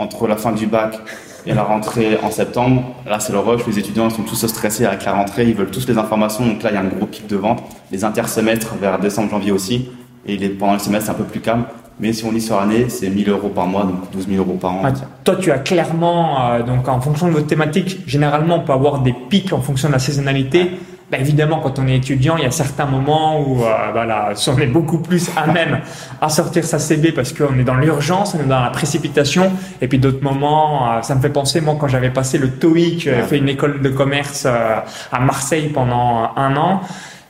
entre 0.01 0.27
la 0.27 0.37
fin 0.37 0.51
du 0.51 0.67
bac 0.67 0.99
et 1.47 1.55
la 1.55 1.63
rentrée 1.63 2.19
en 2.23 2.31
septembre. 2.31 2.83
Là 3.07 3.21
c'est 3.21 3.33
le 3.33 3.39
rush, 3.39 3.67
les 3.67 3.79
étudiants 3.79 4.09
ils 4.09 4.15
sont 4.15 4.23
tous 4.23 4.47
stressés 4.47 4.87
avec 4.87 5.05
la 5.05 5.13
rentrée, 5.13 5.45
ils 5.45 5.55
veulent 5.55 5.71
tous 5.71 5.87
les 5.87 5.99
informations. 5.99 6.47
Donc 6.47 6.63
là 6.63 6.71
il 6.71 6.75
y 6.75 6.77
a 6.77 6.81
un 6.81 6.89
gros 6.89 7.07
pic 7.07 7.27
de 7.27 7.37
vente. 7.37 7.63
Les 7.91 8.05
intersemestres 8.05 8.75
vers 8.81 8.99
décembre, 8.99 9.31
janvier 9.31 9.53
aussi. 9.53 9.89
Et 10.27 10.37
les, 10.37 10.49
pendant 10.51 10.75
le 10.75 10.79
semestre 10.79 11.07
c'est 11.07 11.13
un 11.13 11.23
peu 11.23 11.25
plus 11.25 11.41
calme. 11.41 11.65
Mais 12.01 12.13
si 12.13 12.25
on 12.25 12.33
lit 12.33 12.41
sur 12.41 12.59
l'année, 12.59 12.89
c'est 12.89 13.09
1000 13.09 13.29
euros 13.29 13.49
par 13.49 13.67
mois, 13.67 13.85
donc 13.85 14.11
12 14.13 14.27
000 14.29 14.45
euros 14.45 14.59
par 14.59 14.73
an. 14.73 14.85
Ouais, 14.85 14.91
Toi, 15.25 15.37
tu 15.37 15.53
as 15.53 15.59
clairement, 15.59 16.51
euh, 16.51 16.63
donc 16.63 16.89
en 16.89 17.01
fonction 17.01 17.29
de 17.29 17.33
votre 17.33 17.47
thématique, 17.47 18.01
généralement, 18.07 18.57
on 18.57 18.61
peut 18.61 18.73
avoir 18.73 19.03
des 19.03 19.13
pics 19.13 19.53
en 19.53 19.61
fonction 19.61 19.89
de 19.89 19.93
la 19.93 19.99
saisonnalité. 19.99 20.73
Bah, 21.13 21.19
évidemment, 21.19 21.61
quand 21.61 21.79
on 21.79 21.87
est 21.89 21.97
étudiant, 21.97 22.39
il 22.39 22.43
y 22.45 22.47
a 22.47 22.51
certains 22.51 22.87
moments 22.87 23.39
où 23.39 23.63
euh, 23.63 23.67
voilà, 23.93 24.31
on 24.47 24.59
est 24.59 24.67
beaucoup 24.67 24.97
plus 24.99 25.29
à 25.37 25.47
même 25.47 25.81
à 26.23 26.31
sortir 26.31 26.65
sa 26.65 26.79
CB 26.79 27.13
parce 27.13 27.35
qu'on 27.35 27.59
est 27.59 27.65
dans 27.65 27.75
l'urgence, 27.75 28.35
on 28.35 28.41
est 28.43 28.49
dans 28.49 28.61
la 28.63 28.71
précipitation. 28.71 29.53
Et 29.83 29.89
puis 29.89 29.99
d'autres 29.99 30.23
moments, 30.25 30.91
euh, 30.91 31.03
ça 31.03 31.15
me 31.15 31.21
fait 31.21 31.29
penser, 31.29 31.61
moi, 31.61 31.77
quand 31.79 31.87
j'avais 31.89 32.09
passé 32.09 32.39
le 32.39 32.49
TOEIC, 32.53 33.01
j'avais 33.03 33.17
Ouais. 33.19 33.23
fait 33.25 33.37
une 33.39 33.51
école 33.51 33.83
de 33.83 33.91
commerce 33.91 34.45
euh, 34.47 34.77
à 35.13 35.21
Marseille 35.21 35.69
pendant 35.69 36.31
un 36.35 36.57
an. 36.57 36.81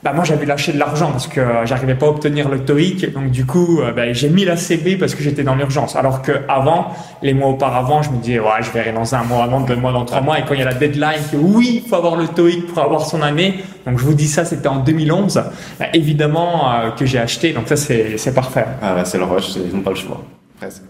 Bah 0.03 0.13
moi 0.13 0.25
j'avais 0.25 0.47
lâché 0.47 0.73
de 0.73 0.79
l'argent 0.79 1.13
parce 1.13 1.29
que 1.29 1.41
euh, 1.41 1.65
j'arrivais 1.65 1.95
pas 1.95 2.07
à 2.07 2.09
obtenir 2.09 2.49
le 2.49 2.65
TOEIC. 2.65 3.13
Donc 3.13 3.31
du 3.31 3.47
coup 3.47 3.81
bah, 3.95 4.13
j'ai 4.13 4.29
mis 4.29 4.45
la 4.45 4.57
CB 4.57 4.97
parce 4.97 5.15
que 5.15 5.23
j'étais 5.23 5.45
dans 5.45 5.55
l'urgence. 5.55 5.95
Alors 5.95 6.23
que 6.23 6.33
avant 6.49 6.89
les 7.23 7.35
mois 7.35 7.49
auparavant 7.51 8.03
je 8.03 8.11
me 8.11 8.17
disais 8.17 8.41
ouais 8.41 8.63
je 8.63 8.71
verrai 8.71 8.93
dans 8.93 9.15
un 9.15 9.23
mois 9.23 9.47
dans 9.47 9.61
deux 9.61 9.77
mois 9.77 9.93
dans 9.93 10.05
trois 10.05 10.21
mois. 10.21 10.39
Et 10.39 10.43
quand 10.43 10.55
il 10.55 10.61
y 10.61 10.63
a 10.63 10.67
la 10.67 10.75
deadline 10.75 11.21
oui 11.35 11.83
il 11.85 11.89
faut 11.89 11.97
avoir 11.97 12.17
le 12.17 12.27
TOEIC 12.27 12.67
pour 12.67 12.83
avoir 12.83 13.03
son 13.03 13.23
année. 13.23 13.63
Donc 13.87 13.99
je 13.99 14.05
vous 14.05 14.15
dis 14.15 14.29
ça 14.29 14.45
c'était 14.45 14.69
en 14.69 14.81
2011 14.81 15.43
bah, 15.79 15.87
évidemment 15.95 16.73
euh, 16.73 16.91
que 16.91 17.07
j'ai 17.07 17.19
acheté. 17.19 17.53
Donc 17.53 17.69
ça 17.69 17.77
c'est 17.77 18.35
parfait. 18.35 18.67
Ah 18.83 18.95
ouais, 18.97 19.05
c'est 19.05 19.19
le 19.19 19.25
rush, 19.25 19.55
ils 19.57 19.75
n'ont 19.75 19.83
pas 19.83 19.91
le 19.91 19.97
choix. 19.97 20.21
Presque. 20.59 20.83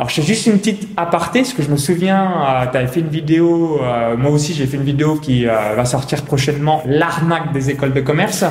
Alors 0.00 0.08
je 0.08 0.14
fais 0.14 0.22
juste 0.26 0.46
une 0.46 0.58
petite 0.58 0.88
aparté 0.96 1.40
parce 1.40 1.52
que 1.52 1.62
je 1.62 1.68
me 1.70 1.76
souviens, 1.76 2.32
tu 2.72 2.78
avais 2.78 2.86
fait 2.86 3.00
une 3.00 3.08
vidéo, 3.08 3.80
euh, 3.82 4.16
moi 4.16 4.30
aussi 4.30 4.54
j'ai 4.54 4.66
fait 4.66 4.78
une 4.78 4.82
vidéo 4.82 5.16
qui 5.16 5.46
euh, 5.46 5.74
va 5.76 5.84
sortir 5.84 6.22
prochainement, 6.22 6.82
l'arnaque 6.86 7.52
des 7.52 7.68
écoles 7.68 7.92
de 7.92 8.00
commerce. 8.00 8.42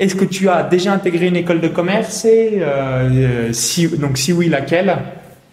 Est-ce 0.00 0.14
que 0.14 0.24
tu 0.24 0.48
as 0.48 0.62
déjà 0.62 0.94
intégré 0.94 1.26
une 1.26 1.36
école 1.36 1.60
de 1.60 1.68
commerce 1.68 2.24
et 2.24 2.58
euh, 2.62 3.52
si, 3.52 3.86
donc 3.98 4.16
si 4.16 4.32
oui 4.32 4.48
laquelle? 4.48 4.96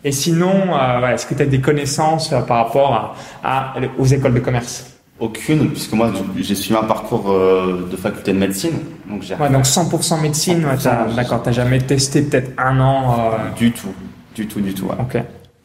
Et 0.06 0.14
sinon, 0.14 0.52
euh, 0.54 1.00
voilà, 1.00 1.16
est-ce 1.16 1.26
que 1.26 1.34
tu 1.34 1.44
as 1.44 1.46
des 1.46 1.60
connaissances 1.60 2.32
euh, 2.32 2.40
par 2.40 2.58
rapport 2.66 3.16
à, 3.44 3.74
à- 3.74 3.74
aux 4.00 4.06
écoles 4.06 4.34
de 4.34 4.40
commerce? 4.40 4.88
Aucune, 5.20 5.70
puisque 5.70 5.92
moi 5.94 6.12
j'ai- 6.40 6.56
suivi 6.56 6.80
un 6.80 6.86
parcours 6.86 7.30
euh, 7.30 7.88
de 7.92 7.98
faculté 7.98 8.32
de 8.32 8.38
médecine. 8.40 8.72
Donc 9.08 9.22
j'ai 9.24 9.36
Ouais, 9.36 9.50
donc 9.50 9.66
100% 9.66 10.22
médecine, 10.22 10.64
ouais, 10.66 10.78
t'as- 10.82 11.08
100%, 11.10 11.16
d'accord, 11.16 11.44
t'as 11.44 11.52
jamais 11.52 11.80
testé 11.82 12.22
peut-être 12.22 12.52
un 12.58 12.80
an. 12.80 13.18
euh, 13.20 13.38
du 13.58 13.74
tout. 13.74 13.94
Du 14.34 14.48
tout, 14.48 14.62
du 14.62 14.74
tout. 14.74 14.86
ouais. 14.86 14.96
ok. 14.98 15.22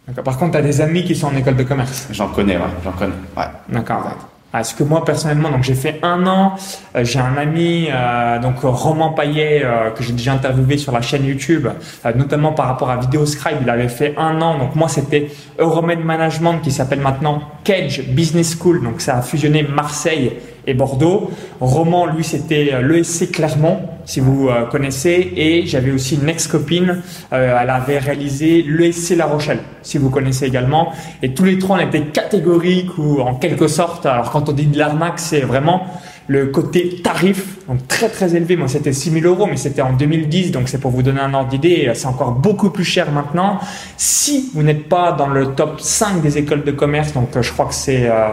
D'accord. 0.07 0.25
Par 0.25 0.39
contre, 0.39 0.53
tu 0.53 0.59
as 0.59 0.63
des 0.63 0.81
amis 0.81 1.05
qui 1.05 1.15
sont 1.15 1.29
en 1.29 1.37
école 1.37 1.57
de 1.57 1.65
commerce. 1.65 2.09
J'en 2.13 2.29
connais, 2.29 2.57
ouais, 2.57 2.63
j'en 2.85 2.93
connais. 2.93 3.13
Ouais. 3.37 3.45
D'accord. 3.69 4.03
Exact. 4.05 4.21
Ah, 4.53 4.63
que 4.63 4.85
moi 4.85 5.05
personnellement, 5.05 5.51
donc 5.51 5.65
j'ai 5.65 5.75
fait 5.75 5.99
un 6.03 6.27
an, 6.27 6.55
euh, 6.95 7.05
j'ai 7.05 7.19
un 7.19 7.37
ami, 7.37 7.89
euh, 7.91 8.39
donc 8.39 8.61
Roman 8.63 9.13
Paillet, 9.13 9.61
euh, 9.63 9.91
que 9.91 10.03
j'ai 10.03 10.15
déjà 10.15 10.33
interviewé 10.33 10.79
sur 10.79 10.93
la 10.93 11.03
chaîne 11.03 11.27
YouTube, 11.27 11.69
euh, 12.07 12.13
notamment 12.15 12.53
par 12.53 12.67
rapport 12.67 12.89
à 12.89 12.97
Videoscribe, 12.97 13.59
il 13.61 13.69
avait 13.69 13.89
fait 13.89 14.15
un 14.17 14.41
an. 14.41 14.57
Donc 14.57 14.75
moi 14.75 14.89
c'était 14.89 15.31
Euromed 15.59 16.03
Management 16.03 16.61
qui 16.63 16.71
s'appelle 16.71 17.01
maintenant 17.01 17.43
Cage 17.65 18.03
Business 18.09 18.57
School, 18.59 18.83
donc 18.83 19.03
ça 19.03 19.19
a 19.19 19.23
fusionné 19.23 19.63
Marseille 19.63 20.33
et 20.67 20.75
Bordeaux. 20.75 21.31
Roman, 21.61 22.07
lui, 22.07 22.25
c'était 22.25 22.71
euh, 22.73 22.83
l'ESC 22.83 23.31
Clermont, 23.31 23.81
si 24.05 24.21
vous 24.21 24.49
euh, 24.49 24.65
connaissez, 24.67 25.33
et 25.37 25.67
j'avais 25.67 25.91
aussi 25.91 26.17
une 26.17 26.29
ex-copine, 26.29 27.03
euh, 27.33 27.59
elle 27.61 27.71
avait 27.71 27.99
réalisé 27.99 28.65
l'ESC 28.67 29.17
La 29.17 29.27
Rochelle, 29.27 29.61
si 29.83 29.99
vous 29.99 30.11
connaissez 30.11 30.47
également. 30.47 30.93
Et 31.23 31.35
tous 31.35 31.45
les 31.45 31.59
trois, 31.59 31.77
on 31.77 31.81
était 31.81 32.03
catégoriques 32.03 32.99
ou 32.99 33.21
en 33.21 33.35
quelque 33.35 33.69
sorte, 33.69 34.07
alors 34.07 34.31
quand 34.31 34.49
on 34.49 34.53
dit 34.53 34.67
de 34.67 34.79
l'arnaque, 34.79 35.19
c'est 35.19 35.41
vraiment 35.41 35.87
le 36.29 36.47
côté 36.47 37.01
tarif, 37.03 37.57
donc 37.69 37.87
très 37.87 38.09
très 38.09 38.35
élevé. 38.35 38.57
Moi, 38.57 38.67
c'était 38.67 38.93
6 38.93 39.11
000 39.11 39.27
euros, 39.27 39.47
mais 39.47 39.57
c'était 39.57 39.83
en 39.83 39.93
2010, 39.93 40.51
donc 40.51 40.69
c'est 40.69 40.81
pour 40.81 40.91
vous 40.91 41.03
donner 41.03 41.21
un 41.21 41.33
ordre 41.35 41.51
d'idée. 41.51 41.91
C'est 41.95 42.09
encore 42.09 42.33
beaucoup 42.33 42.71
plus 42.71 42.85
cher 42.85 43.13
maintenant. 43.13 43.61
Si 43.97 44.51
vous 44.53 44.65
n'êtes 44.65 44.89
pas 44.89 45.13
dans 45.13 45.29
le 45.29 45.55
top 45.55 45.81
5 45.81 46.23
des 46.23 46.39
écoles 46.39 46.65
de 46.65 46.73
commerce, 46.73 47.13
donc 47.13 47.29
je 47.41 47.53
crois 47.53 47.67
que 47.67 47.75
c'est 47.75 48.09
euh, 48.09 48.31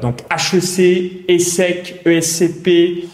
donc 0.00 0.20
HEC, 0.30 1.24
ESSEC, 1.28 2.02
ESCP, 2.04 3.08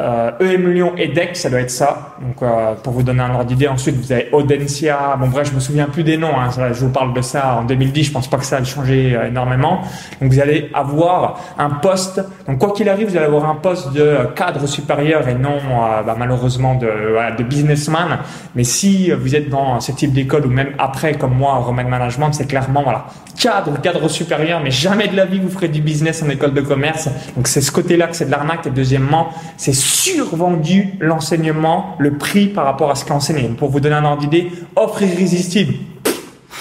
euh, 0.00 0.32
EM 0.40 0.72
Lyon 0.72 0.92
et 0.98 1.06
DEC, 1.06 1.36
ça 1.36 1.48
doit 1.48 1.60
être 1.60 1.70
ça. 1.70 2.16
Donc, 2.20 2.42
euh, 2.42 2.74
pour 2.82 2.92
vous 2.94 3.04
donner 3.04 3.20
un 3.20 3.32
ordre 3.32 3.44
d'idée, 3.44 3.68
ensuite 3.68 3.94
vous 3.94 4.10
avez 4.10 4.28
Audencia. 4.32 5.16
Bon, 5.20 5.28
bref, 5.28 5.48
je 5.50 5.54
me 5.54 5.60
souviens 5.60 5.86
plus 5.86 6.02
des 6.02 6.16
noms. 6.16 6.36
Hein. 6.36 6.50
Je 6.72 6.84
vous 6.84 6.90
parle 6.90 7.14
de 7.14 7.20
ça 7.20 7.58
en 7.60 7.64
2010. 7.64 8.02
Je 8.02 8.10
pense 8.10 8.28
pas 8.28 8.38
que 8.38 8.44
ça 8.44 8.56
a 8.56 8.64
changé 8.64 9.14
euh, 9.14 9.28
énormément. 9.28 9.82
Donc, 10.20 10.32
vous 10.32 10.40
allez 10.40 10.68
avoir 10.74 11.38
un 11.58 11.70
poste. 11.70 12.20
Donc, 12.48 12.58
quoi 12.58 12.72
qu'il 12.72 12.88
arrive, 12.88 13.08
vous 13.08 13.16
allez 13.16 13.26
avoir 13.26 13.48
un 13.48 13.54
poste 13.54 13.92
de 13.92 14.18
cadre 14.34 14.66
supérieur 14.66 15.28
et 15.28 15.34
non, 15.34 15.58
bah, 16.04 16.16
malheureusement, 16.18 16.74
de 16.74 17.42
businessman. 17.44 18.18
Mais 18.56 18.64
si 18.64 19.12
vous 19.12 19.36
êtes 19.36 19.48
dans 19.48 19.78
ce 19.78 19.92
type 19.92 20.12
d'école 20.12 20.46
ou 20.46 20.50
même 20.50 20.72
après, 20.78 21.14
comme 21.14 21.34
moi, 21.34 21.54
Roman 21.58 21.84
Management, 21.84 22.32
c'est 22.32 22.48
clairement 22.48 22.82
voilà 22.82 23.06
cadre, 23.38 23.80
cadre 23.80 24.08
supérieur. 24.08 24.60
Mais 24.62 24.70
jamais 24.70 25.08
de 25.08 25.16
la 25.16 25.26
vie 25.26 25.38
vous 25.38 25.50
ferez 25.50 25.68
du 25.68 25.80
business 25.80 26.22
en 26.22 26.28
école 26.30 26.54
de 26.54 26.60
commerce. 26.60 27.08
Donc, 27.36 27.48
c'est 27.48 27.60
ce 27.60 27.70
côté-là 27.70 28.06
que 28.06 28.16
c'est 28.16 28.26
de 28.26 28.30
l'arnaque. 28.30 28.66
Et 28.66 28.70
deuxièmement, 28.70 29.30
c'est 29.56 29.72
survendu 29.84 30.94
l'enseignement, 31.00 31.96
le 31.98 32.16
prix 32.16 32.46
par 32.46 32.64
rapport 32.64 32.90
à 32.90 32.94
ce 32.94 33.04
qu'est 33.04 33.12
enseigné. 33.12 33.48
Pour 33.48 33.70
vous 33.70 33.80
donner 33.80 33.96
un 33.96 34.04
ordre 34.04 34.20
d'idée, 34.22 34.50
offre 34.76 35.02
irrésistible. 35.02 35.74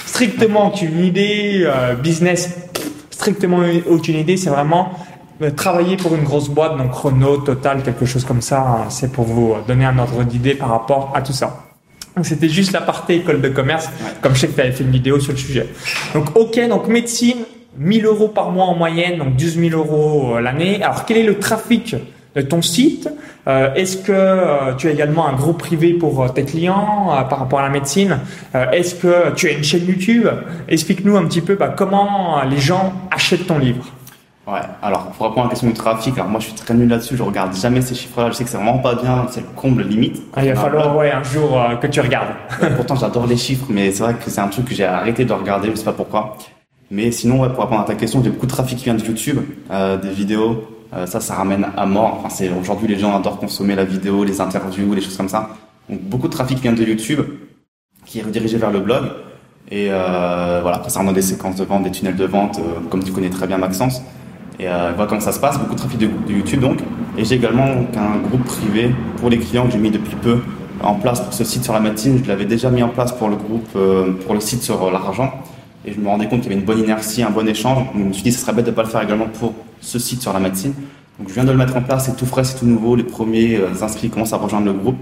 Strictement 0.06 0.68
aucune 0.68 1.04
idée, 1.04 1.64
euh, 1.66 1.96
business, 1.96 2.56
strictement 3.10 3.60
aucune 3.90 4.18
idée, 4.18 4.38
c'est 4.38 4.50
vraiment 4.50 4.92
euh, 5.42 5.52
travailler 5.52 5.98
pour 5.98 6.14
une 6.16 6.24
grosse 6.24 6.50
boîte, 6.50 6.78
donc 6.78 6.94
Renault, 6.94 7.38
Total, 7.38 7.82
quelque 7.82 8.06
chose 8.06 8.26
comme 8.26 8.42
ça, 8.42 8.60
hein. 8.60 8.90
c'est 8.90 9.12
pour 9.12 9.26
vous 9.26 9.56
donner 9.68 9.86
un 9.86 9.98
ordre 9.98 10.24
d'idée 10.24 10.56
par 10.56 10.70
rapport 10.70 11.12
à 11.16 11.22
tout 11.22 11.34
ça. 11.34 11.64
Donc 12.16 12.26
c'était 12.26 12.50
juste 12.50 12.72
la 12.74 12.82
partie 12.82 13.14
école 13.14 13.42
de 13.42 13.50
commerce, 13.50 13.90
comme 14.22 14.36
je 14.36 14.42
sais 14.42 14.48
que 14.48 14.54
tu 14.54 14.62
avais 14.62 14.72
fait 14.72 14.84
une 14.84 14.92
vidéo 14.92 15.20
sur 15.20 15.32
le 15.32 15.38
sujet. 15.38 15.68
Donc 16.14 16.38
ok, 16.38 16.60
donc 16.70 16.88
médecine, 16.88 17.40
1000 17.78 18.06
euros 18.06 18.28
par 18.28 18.52
mois 18.52 18.66
en 18.66 18.76
moyenne, 18.76 19.18
donc 19.18 19.36
12 19.36 19.58
000 19.58 19.80
euros 19.80 20.36
euh, 20.36 20.42
l'année. 20.42 20.84
Alors 20.84 21.06
quel 21.06 21.18
est 21.18 21.24
le 21.24 21.40
trafic 21.40 21.96
de 22.36 22.42
ton 22.42 22.62
site 22.62 23.10
Euh, 23.46 23.74
Est-ce 23.74 23.98
que 23.98 24.12
euh, 24.14 24.74
tu 24.78 24.88
as 24.88 24.92
également 24.92 25.28
un 25.28 25.34
groupe 25.34 25.58
privé 25.58 25.94
pour 25.94 26.24
euh, 26.24 26.30
tes 26.30 26.46
clients 26.46 27.10
par 27.30 27.40
rapport 27.40 27.60
à 27.60 27.64
la 27.64 27.70
médecine? 27.70 28.20
Est-ce 28.72 28.96
que 28.96 29.34
tu 29.36 29.48
as 29.48 29.52
une 29.52 29.64
chaîne 29.64 29.86
YouTube? 29.86 30.28
Explique-nous 30.70 31.18
un 31.18 31.26
petit 31.26 31.42
peu 31.42 31.56
bah, 31.56 31.74
comment 31.76 32.42
les 32.50 32.58
gens 32.58 32.94
achètent 33.12 33.48
ton 33.48 33.58
livre. 33.58 33.86
Ouais, 34.48 34.60
alors 34.82 35.08
pour 35.12 35.28
répondre 35.28 35.42
à 35.42 35.44
la 35.46 35.50
question 35.50 35.68
du 35.68 35.74
trafic, 35.74 36.14
alors 36.16 36.30
moi 36.30 36.40
je 36.40 36.48
suis 36.48 36.56
très 36.56 36.74
nul 36.74 36.90
là-dessus, 36.90 37.16
je 37.16 37.24
regarde 37.24 37.56
jamais 37.56 37.82
ces 37.82 37.96
chiffres-là, 37.96 38.30
je 38.30 38.36
sais 38.36 38.44
que 38.44 38.50
c'est 38.50 38.58
vraiment 38.58 38.80
pas 38.80 38.96
bien, 38.96 39.26
c'est 39.30 39.40
le 39.40 39.48
comble 39.56 39.84
limite. 39.84 40.22
Ah, 40.36 40.44
il 40.44 40.54
va 40.54 40.60
falloir 40.60 40.98
ouais, 40.98 41.12
un 41.12 41.24
jour 41.24 41.62
que 41.82 41.88
tu 41.88 42.02
regardes. 42.02 42.34
pourtant 42.76 42.96
j'adore 42.96 43.26
les 43.26 43.38
chiffres, 43.38 43.68
mais 43.70 43.92
c'est 43.92 44.04
vrai 44.04 44.16
que 44.16 44.30
c'est 44.30 44.42
un 44.42 44.50
truc 44.50 44.66
que 44.66 44.76
j'ai 44.76 44.84
arrêté 44.86 45.24
de 45.24 45.32
regarder, 45.32 45.70
je 45.72 45.76
sais 45.76 45.86
pas 45.86 45.94
pourquoi. 45.94 46.38
Mais 46.92 47.12
sinon, 47.12 47.42
ouais, 47.42 47.50
pour 47.50 47.64
répondre 47.64 47.82
à 47.82 47.86
ta 47.86 47.96
question, 47.96 48.22
j'ai 48.24 48.30
beaucoup 48.30 48.46
de 48.46 48.52
trafic 48.52 48.78
qui 48.78 48.84
vient 48.84 48.94
de 48.94 49.04
YouTube, 49.04 49.40
euh, 49.72 49.98
des 49.98 50.10
vidéos, 50.12 50.73
euh, 50.96 51.06
ça, 51.06 51.20
ça 51.20 51.36
ramène 51.36 51.68
à 51.76 51.86
mort. 51.86 52.20
Enfin, 52.20 52.30
c'est 52.30 52.50
aujourd'hui 52.50 52.88
les 52.88 53.00
gens 53.00 53.16
adorent 53.16 53.40
consommer 53.40 53.76
la 53.76 53.86
vidéo, 53.86 54.24
les 54.24 54.40
interviews, 54.42 54.94
les 54.94 55.02
choses 55.02 55.18
comme 55.18 55.30
ça. 55.30 55.50
Donc 55.90 56.02
beaucoup 56.02 56.28
de 56.28 56.34
trafic 56.34 56.60
vient 56.60 56.74
de 56.74 56.84
YouTube, 56.84 57.22
qui 58.06 58.20
est 58.20 58.24
redirigé 58.24 58.58
vers 58.58 58.72
le 58.72 58.80
blog. 58.80 59.04
Et 59.72 59.88
euh, 59.90 60.60
voilà, 60.62 60.80
concernant 60.80 61.12
des 61.12 61.22
séquences 61.22 61.56
de 61.56 61.64
vente, 61.64 61.84
des 61.84 61.92
tunnels 61.92 62.16
de 62.16 62.26
vente, 62.26 62.60
euh, 62.60 62.80
comme 62.90 63.04
tu 63.04 63.12
connais 63.12 63.30
très 63.30 63.48
bien 63.48 63.58
Maxence. 63.58 64.02
Et 64.60 64.66
voilà 64.66 65.08
comment 65.08 65.20
ça 65.20 65.32
se 65.32 65.40
passe, 65.40 65.58
beaucoup 65.58 65.74
de 65.74 65.80
trafic 65.80 65.98
de, 65.98 66.08
YouTube 66.32 66.62
donc. 66.62 66.78
Et 67.18 67.26
j'ai 67.26 67.36
également 67.36 67.66
un 67.66 68.20
groupe 68.20 68.44
privé 68.44 68.94
pour 69.18 69.32
les 69.32 69.40
clients 69.40 69.66
que 69.66 69.72
j'ai 69.72 69.80
mis 69.80 69.90
depuis 69.90 70.16
peu 70.16 70.42
en 70.84 70.94
place 70.94 71.22
pour 71.22 71.34
ce 71.34 71.44
site 71.44 71.64
sur 71.64 71.74
la 71.74 71.80
médecine. 71.80 72.22
Je 72.24 72.28
l'avais 72.28 72.46
déjà 72.46 72.70
mis 72.70 72.84
en 72.84 72.90
place 72.90 73.12
pour 73.12 73.30
le 73.30 73.36
groupe, 73.36 73.68
pour 73.72 74.34
le 74.36 74.40
site 74.40 74.62
sur 74.62 74.92
l'argent. 74.92 75.34
Et 75.86 75.92
je 75.92 76.00
me 76.00 76.08
rendais 76.08 76.28
compte 76.28 76.42
qu'il 76.42 76.52
y 76.52 76.54
avait 76.54 76.62
une 76.62 76.68
bonne 76.68 76.80
inertie, 76.80 77.24
un 77.24 77.32
bon 77.32 77.48
échange. 77.48 77.80
Donc 77.80 77.94
je 77.96 78.04
me 78.04 78.14
suis 78.14 78.22
dit, 78.22 78.32
ce 78.32 78.42
serait 78.42 78.54
bête 78.54 78.66
de 78.66 78.70
ne 78.70 78.76
pas 78.76 78.84
le 78.84 78.90
faire 78.90 79.02
également 79.02 79.26
pour 79.40 79.54
ce 79.84 80.00
site 80.00 80.22
sur 80.22 80.34
la 80.34 80.40
médecine. 80.40 80.74
Donc 81.20 81.30
je 81.30 81.34
viens 81.34 81.44
de 81.44 81.52
le 81.52 81.58
mettre 81.58 81.76
en 81.76 81.82
place, 81.82 82.06
c'est 82.06 82.16
tout 82.16 82.26
frais, 82.26 82.44
c'est 82.44 82.58
tout 82.58 82.66
nouveau. 82.66 82.96
Les 82.96 83.04
premiers 83.04 83.58
euh, 83.58 83.84
inscrits 83.84 84.10
commencent 84.10 84.34
à 84.34 84.38
rejoindre 84.38 84.66
le 84.66 84.74
groupe. 84.74 84.98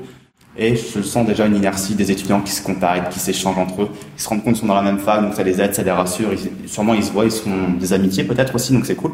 Et 0.58 0.76
je 0.76 1.02
sens 1.02 1.26
déjà 1.26 1.46
une 1.46 1.56
inertie 1.56 1.96
des 1.96 2.12
étudiants 2.12 2.42
qui 2.42 2.52
se 2.52 2.62
contactent, 2.62 3.14
qui 3.14 3.20
s'échangent 3.20 3.58
entre 3.58 3.84
eux, 3.84 3.90
qui 4.18 4.22
se 4.22 4.28
rendent 4.28 4.44
compte 4.44 4.56
qu'ils 4.56 4.62
sont 4.62 4.68
dans 4.68 4.76
la 4.76 4.82
même 4.82 5.00
fac, 5.00 5.22
donc 5.22 5.34
ça 5.34 5.44
les 5.44 5.62
aide, 5.62 5.74
ça 5.74 5.82
les 5.82 5.92
rassure. 5.92 6.28
sûrement 6.66 6.94
ils 6.94 7.06
se 7.06 7.12
voient, 7.12 7.24
ils 7.24 7.32
sont 7.32 7.70
des 7.80 7.94
amitiés 7.94 8.26
peut-être 8.26 8.54
aussi, 8.54 8.74
donc 8.74 8.86
c'est 8.86 8.96
cool. 8.96 9.12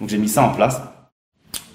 Donc 0.00 0.08
j'ai 0.08 0.16
mis 0.16 0.28
ça 0.28 0.42
en 0.42 0.48
place. 0.48 0.80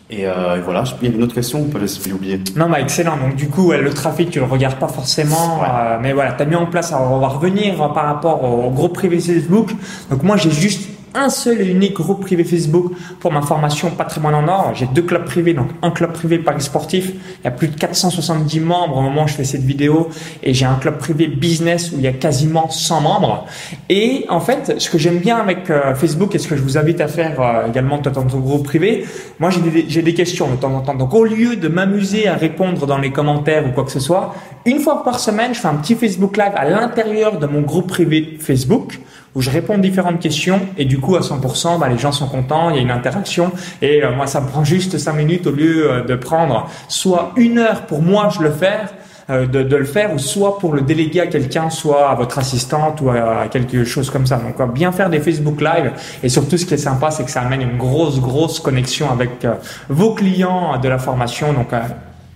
Et, 0.09 0.27
euh, 0.27 0.61
voilà, 0.63 0.83
il 1.01 1.05
y 1.05 1.07
avait 1.07 1.17
une 1.17 1.23
autre 1.23 1.33
question 1.33 1.61
ou 1.61 1.65
pas 1.65 1.79
J'ai 1.79 2.13
oublié? 2.13 2.39
Non, 2.55 2.69
bah 2.69 2.79
excellent. 2.79 3.17
Donc 3.17 3.35
du 3.35 3.47
coup, 3.47 3.71
le 3.71 3.91
trafic, 3.91 4.29
tu 4.29 4.39
le 4.39 4.45
regardes 4.45 4.77
pas 4.77 4.87
forcément, 4.87 5.63
euh, 5.63 5.97
mais 6.01 6.13
voilà, 6.13 6.33
tu 6.33 6.43
as 6.43 6.45
mis 6.45 6.55
en 6.55 6.67
place. 6.67 6.91
Alors, 6.91 7.11
on 7.11 7.19
va 7.19 7.27
revenir 7.27 7.75
par 7.93 8.05
rapport 8.05 8.43
au 8.43 8.69
groupe 8.71 8.93
privé 8.93 9.19
Facebook. 9.19 9.71
Donc 10.09 10.23
moi, 10.23 10.37
j'ai 10.37 10.51
juste 10.51 10.89
un 11.15 11.29
seul 11.29 11.61
et 11.61 11.65
unique 11.65 11.93
groupe 11.93 12.21
privé 12.21 12.43
Facebook 12.43 12.91
pour 13.19 13.31
ma 13.31 13.41
formation 13.41 13.91
patrimoine 13.91 14.35
en 14.35 14.47
or. 14.47 14.71
J'ai 14.75 14.85
deux 14.87 15.01
clubs 15.01 15.25
privés, 15.25 15.53
donc 15.53 15.69
un 15.81 15.91
club 15.91 16.13
privé 16.13 16.39
Paris 16.39 16.61
Sportif. 16.61 17.09
Il 17.09 17.45
y 17.45 17.47
a 17.47 17.51
plus 17.51 17.67
de 17.67 17.75
470 17.75 18.59
membres 18.59 18.97
au 18.97 19.01
moment 19.01 19.23
où 19.23 19.27
je 19.27 19.33
fais 19.33 19.43
cette 19.43 19.63
vidéo 19.63 20.09
et 20.43 20.53
j'ai 20.53 20.65
un 20.65 20.75
club 20.75 20.97
privé 20.97 21.27
business 21.27 21.91
où 21.91 21.95
il 21.97 22.01
y 22.01 22.07
a 22.07 22.13
quasiment 22.13 22.69
100 22.69 23.01
membres. 23.01 23.45
Et 23.89 24.25
en 24.29 24.39
fait, 24.39 24.75
ce 24.77 24.89
que 24.89 24.97
j'aime 24.97 25.19
bien 25.19 25.37
avec 25.37 25.69
euh, 25.69 25.95
Facebook 25.95 26.35
et 26.35 26.39
ce 26.39 26.47
que 26.47 26.55
je 26.55 26.61
vous 26.61 26.77
invite 26.77 27.01
à 27.01 27.07
faire 27.07 27.41
euh, 27.41 27.67
également 27.67 27.97
dans 27.99 28.11
ton 28.11 28.39
groupe 28.39 28.65
privé, 28.65 29.05
moi 29.39 29.49
j'ai 29.49 29.61
des, 29.61 29.85
j'ai 29.87 30.01
des 30.01 30.13
questions 30.13 30.49
de 30.49 30.55
temps 30.55 30.73
en 30.73 30.81
temps. 30.81 30.95
Donc 30.95 31.13
au 31.13 31.23
lieu 31.23 31.55
de 31.55 31.67
m'amuser 31.67 32.27
à 32.27 32.35
répondre 32.35 32.85
dans 32.85 32.97
les 32.97 33.11
commentaires 33.11 33.65
ou 33.65 33.71
quoi 33.71 33.85
que 33.85 33.91
ce 33.91 33.99
soit, 33.99 34.35
une 34.65 34.79
fois 34.79 35.03
par 35.03 35.19
semaine, 35.19 35.53
je 35.53 35.59
fais 35.59 35.67
un 35.67 35.75
petit 35.75 35.95
Facebook 35.95 36.37
Live 36.37 36.53
à 36.55 36.67
l'intérieur 36.67 37.37
de 37.37 37.45
mon 37.45 37.61
groupe 37.61 37.87
privé 37.87 38.37
Facebook 38.39 38.99
où 39.35 39.41
je 39.41 39.49
réponds 39.49 39.77
différentes 39.77 40.19
questions 40.19 40.61
et 40.77 40.85
du 40.85 40.99
coup 40.99 41.15
à 41.15 41.19
100%, 41.19 41.77
bah, 41.79 41.89
les 41.89 41.97
gens 41.97 42.11
sont 42.11 42.27
contents, 42.27 42.69
il 42.69 42.77
y 42.77 42.79
a 42.79 42.81
une 42.81 42.91
interaction 42.91 43.51
et 43.81 44.03
euh, 44.03 44.15
moi 44.15 44.27
ça 44.27 44.41
me 44.41 44.47
prend 44.47 44.63
juste 44.63 44.97
5 44.97 45.13
minutes 45.13 45.45
au 45.45 45.51
lieu 45.51 45.91
euh, 45.91 46.03
de 46.03 46.15
prendre 46.15 46.69
soit 46.87 47.33
une 47.35 47.59
heure 47.59 47.85
pour 47.85 48.01
moi 48.01 48.29
je 48.35 48.41
le 48.41 48.51
faire. 48.51 48.89
Euh, 49.31 49.47
de, 49.47 49.63
de, 49.63 49.75
le 49.75 49.85
faire 49.85 50.13
ou 50.13 50.19
soit 50.19 50.59
pour 50.59 50.73
le 50.73 50.81
déléguer 50.81 51.21
à 51.21 51.25
quelqu'un, 51.25 51.71
soit 51.71 52.11
à 52.11 52.13
votre 52.13 52.37
assistante 52.37 53.01
ou 53.01 53.09
à, 53.09 53.47
quelque 53.49 53.83
chose 53.83 54.11
comme 54.11 54.27
ça. 54.27 54.37
Donc 54.37 54.71
bien 54.71 54.91
faire 54.91 55.09
des 55.09 55.19
Facebook 55.19 55.61
Live 55.61 55.93
et 56.21 56.29
surtout 56.29 56.59
ce 56.59 56.65
qui 56.67 56.75
est 56.75 56.77
sympa 56.77 57.09
c'est 57.09 57.23
que 57.23 57.31
ça 57.31 57.41
amène 57.41 57.63
une 57.63 57.75
grosse 57.75 58.19
grosse 58.19 58.59
connexion 58.59 59.09
avec 59.09 59.47
vos 59.89 60.13
clients 60.13 60.77
de 60.77 60.87
la 60.87 60.99
formation. 60.99 61.53
Donc 61.53 61.69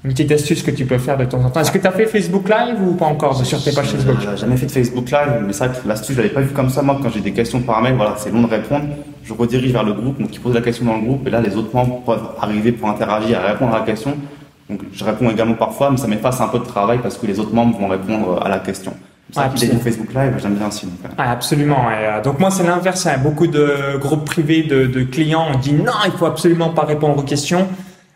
une 0.06 0.12
petite 0.12 0.32
astuce 0.32 0.64
que 0.64 0.72
tu 0.72 0.86
peux 0.86 0.98
faire 0.98 1.18
de 1.18 1.26
temps 1.26 1.44
en 1.44 1.50
temps. 1.50 1.60
Est-ce 1.60 1.72
que 1.72 1.78
tu 1.78 1.88
as 1.88 1.92
fait 1.92 2.06
Facebook 2.06 2.48
Live 2.48 2.82
ou 2.82 2.94
pas 2.94 3.08
encore 3.08 3.36
sur 3.44 3.62
tes 3.62 3.74
pages 3.74 3.88
Facebook? 3.88 4.16
J'ai 4.22 4.38
jamais 4.38 4.56
fait 4.56 4.68
de 4.68 4.72
Facebook 4.72 5.12
Live, 5.12 5.44
mais 5.46 5.52
c'est 5.52 5.66
vrai 5.66 5.78
que 5.78 5.88
l'astuce, 5.88 6.16
je 6.16 6.22
l'avais 6.22 6.34
pas 6.34 6.42
vu 6.42 6.54
comme 6.54 6.70
ça. 6.70 6.82
Moi, 6.82 6.98
quand 7.04 7.10
j'ai 7.10 7.20
des 7.20 7.34
questions 7.34 7.60
par 7.62 7.82
mail, 7.82 7.96
voilà, 7.96 8.14
c'est 8.18 8.32
long 8.32 8.44
de 8.44 8.50
répondre. 8.50 8.86
Je 9.24 9.34
redirige 9.34 9.74
vers 9.74 9.84
le 9.84 9.94
groupe, 9.94 10.20
donc 10.20 10.34
ils 10.34 10.40
posent 10.40 10.56
la 10.56 10.62
question 10.62 10.86
dans 10.86 10.96
le 10.96 11.02
groupe, 11.02 11.28
et 11.28 11.30
là, 11.30 11.42
les 11.42 11.56
autres 11.58 11.76
membres 11.76 12.02
peuvent 12.06 12.30
arriver 12.42 12.72
pour 12.72 12.90
interagir 12.90 13.40
et 13.40 13.52
répondre 13.52 13.76
à 13.76 13.80
la 13.80 13.86
question. 13.86 14.16
Donc, 14.70 14.82
je 14.94 15.04
réponds 15.04 15.30
également 15.30 15.56
parfois, 15.56 15.92
mais 15.92 15.98
ça 15.98 16.08
m'efface 16.08 16.40
un 16.40 16.48
peu 16.48 16.60
de 16.60 16.66
travail 16.66 17.00
parce 17.02 17.18
que 17.18 17.28
les 17.28 17.40
autres 17.40 17.54
membres 17.54 17.78
vont 17.78 17.88
répondre 17.88 18.42
à 18.44 18.48
la 18.48 18.60
question. 18.60 18.94
C'est 19.32 19.42
ouais, 19.42 19.80
Facebook 19.84 20.14
Live, 20.14 20.34
j'aime 20.42 20.56
bien 20.56 20.68
aussi. 20.68 20.86
Donc, 20.86 20.96
absolument. 21.18 21.92
Et, 21.92 22.06
euh, 22.06 22.22
donc 22.22 22.40
moi, 22.40 22.50
c'est 22.50 22.64
l'inverse. 22.64 23.06
Hein. 23.06 23.18
Beaucoup 23.22 23.46
de 23.48 23.98
groupes 24.00 24.26
privés 24.26 24.64
de, 24.64 24.88
de 24.88 25.04
clients 25.04 25.46
ont 25.54 25.58
dit 25.58 25.74
non, 25.74 25.94
il 26.06 26.12
faut 26.12 26.26
absolument 26.26 26.70
pas 26.70 26.84
répondre 26.84 27.20
aux 27.20 27.24
questions. 27.24 27.68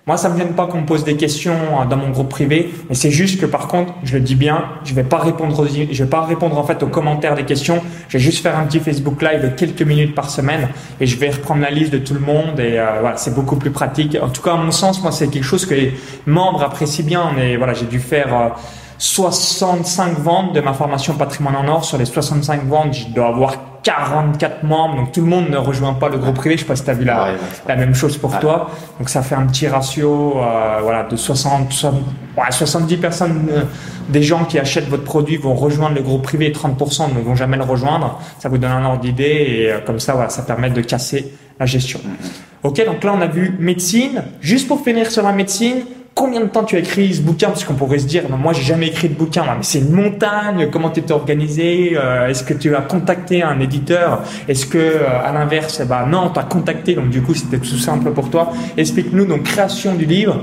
Moi, 0.06 0.18
ça 0.18 0.28
me 0.28 0.38
gêne 0.38 0.52
pas 0.52 0.68
qu'on 0.68 0.82
me 0.82 0.86
pose 0.86 1.06
des 1.06 1.16
questions 1.16 1.56
euh, 1.56 1.86
dans 1.86 1.96
mon 1.96 2.10
groupe 2.10 2.28
privé, 2.28 2.74
mais 2.90 2.96
c'est 2.96 3.10
juste 3.10 3.40
que 3.40 3.46
par 3.46 3.70
contre, 3.70 3.94
je 4.04 4.16
le 4.16 4.20
dis 4.20 4.36
bien, 4.36 4.66
je 4.84 4.94
vais 4.94 5.06
pas 5.06 5.18
répondre, 5.18 5.58
aux, 5.58 5.66
je 5.66 6.04
vais 6.04 6.10
pas 6.10 6.26
répondre 6.26 6.58
en 6.58 6.66
fait 6.66 6.84
aux 6.84 6.88
commentaires 6.88 7.36
des 7.36 7.46
questions. 7.46 7.82
Je 8.10 8.18
vais 8.18 8.24
juste 8.24 8.44
faire 8.44 8.58
un 8.58 8.66
petit 8.66 8.82
Facebook 8.82 9.22
Live 9.22 9.42
de 9.42 9.48
quelques 9.48 9.82
minutes 9.82 10.14
par 10.14 10.30
semaine 10.30 10.68
et 11.00 11.06
je 11.08 11.18
vais 11.18 11.30
reprendre 11.30 11.62
la 11.62 11.70
liste 11.70 11.94
de 11.94 12.00
tout 12.00 12.14
le 12.14 12.20
monde 12.20 12.60
et 12.60 12.78
euh, 12.78 13.00
voilà, 13.00 13.16
c'est 13.16 13.34
beaucoup 13.34 13.56
plus 13.56 13.72
pratique. 13.72 14.18
En 14.22 14.28
tout 14.28 14.42
cas, 14.42 14.56
à 14.56 14.58
mon 14.58 14.72
sens, 14.72 15.02
moi, 15.02 15.14
c'est 15.14 15.30
quelque 15.30 15.46
chose 15.46 15.66
que 15.66 15.74
les 15.74 15.94
membres 16.26 16.62
apprécient 16.64 17.06
bien. 17.06 17.32
Mais 17.34 17.56
voilà, 17.56 17.74
j'ai 17.74 17.86
dû 17.86 18.00
faire 18.00 18.38
euh, 18.38 18.50
65 18.98 20.20
ventes 20.20 20.54
de 20.54 20.60
ma 20.60 20.74
formation 20.74 21.14
patrimoine 21.14 21.56
en 21.56 21.68
or. 21.70 21.86
Sur 21.86 21.98
les 21.98 22.06
65 22.06 22.66
ventes, 22.66 22.94
je 22.94 23.06
dois 23.08 23.30
avoir 23.30 23.73
44 23.84 24.64
membres. 24.64 24.96
Donc 24.96 25.12
tout 25.12 25.22
le 25.22 25.28
monde 25.28 25.50
ne 25.50 25.58
rejoint 25.58 25.94
pas 25.94 26.10
le 26.10 26.18
groupe 26.18 26.36
privé. 26.36 26.56
Je 26.56 26.62
sais 26.62 26.68
pas 26.68 26.76
si 26.76 26.84
tu 26.84 26.90
as 26.90 26.94
vu 26.94 27.06
la, 27.06 27.34
la 27.68 27.76
même 27.76 27.94
chose 27.94 28.18
pour 28.18 28.40
toi. 28.40 28.72
Donc 28.98 29.10
ça 29.10 29.22
fait 29.22 29.36
un 29.36 29.46
petit 29.46 29.68
ratio 29.68 30.38
euh, 30.38 30.80
voilà, 30.82 31.04
de 31.04 31.16
60, 31.16 31.72
70 31.72 32.98
personnes 32.98 33.50
euh, 33.52 33.64
des 34.10 34.24
gens 34.24 34.46
qui 34.46 34.58
achètent 34.58 34.88
votre 34.88 35.04
produit 35.04 35.38
vont 35.38 35.54
rejoindre 35.54 35.96
le 35.96 36.02
groupe 36.02 36.24
privé 36.24 36.48
et 36.48 36.52
30% 36.52 37.14
ne 37.14 37.22
vont 37.22 37.36
jamais 37.36 37.58
le 37.58 37.64
rejoindre. 37.64 38.20
Ça 38.40 38.50
vous 38.50 38.58
donne 38.58 38.72
un 38.72 38.86
ordre 38.86 39.02
d'idée 39.02 39.46
et 39.48 39.72
euh, 39.72 39.80
comme 39.86 40.00
ça, 40.00 40.14
voilà, 40.14 40.30
ça 40.30 40.44
permet 40.44 40.70
de 40.70 40.82
casser 40.82 41.34
la 41.60 41.66
gestion. 41.66 42.00
Mm-hmm. 42.00 42.68
Ok, 42.68 42.86
donc 42.86 43.04
là 43.04 43.14
on 43.16 43.22
a 43.22 43.28
vu 43.28 43.56
médecine. 43.60 44.24
Juste 44.40 44.70
pour 44.70 44.82
finir 44.82 45.12
sur 45.12 45.24
la 45.24 45.34
médecine, 45.34 45.84
combien 46.14 46.42
de 46.42 46.48
temps 46.48 46.64
tu 46.64 46.76
as 46.76 46.80
écrit 46.80 47.14
ce 47.14 47.22
bouquin 47.22 47.48
Parce 47.48 47.64
qu'on 47.64 47.74
pourrait 47.74 48.00
se 48.00 48.06
dire, 48.06 48.24
non, 48.30 48.38
moi 48.38 48.54
j'ai 48.54 48.64
jamais 48.64 48.88
écrit 48.88 49.10
de 49.10 49.16
bouquin, 49.16 49.44
mais 49.44 49.64
c'est 49.64 49.80
une 49.80 49.92
montagne, 49.92 50.70
comment 50.72 50.90
tu 50.90 51.02
t'es 51.02 51.14
organisé 51.14 51.94
euh, 51.96 52.28
Est-ce 52.28 52.44
que 52.44 52.54
tu 52.54 52.76
as 52.76 52.82
contacté 52.82 53.44
un 53.44 53.60
éditeur 53.60 54.22
Est-ce 54.48 54.66
que 54.66 54.78
euh, 54.78 55.24
à 55.24 55.32
l'inverse, 55.32 55.82
ben, 55.86 56.06
non, 56.06 56.30
tu 56.30 56.40
as 56.40 56.44
contacté, 56.44 56.96
donc 56.96 57.10
du 57.10 57.22
coup 57.22 57.34
c'était 57.34 57.60
tout 57.60 57.78
simple 57.78 58.12
pour 58.12 58.30
toi. 58.30 58.52
Explique-nous 58.78 59.26
donc 59.26 59.44
création 59.44 59.96
du 59.96 60.06
livre, 60.06 60.42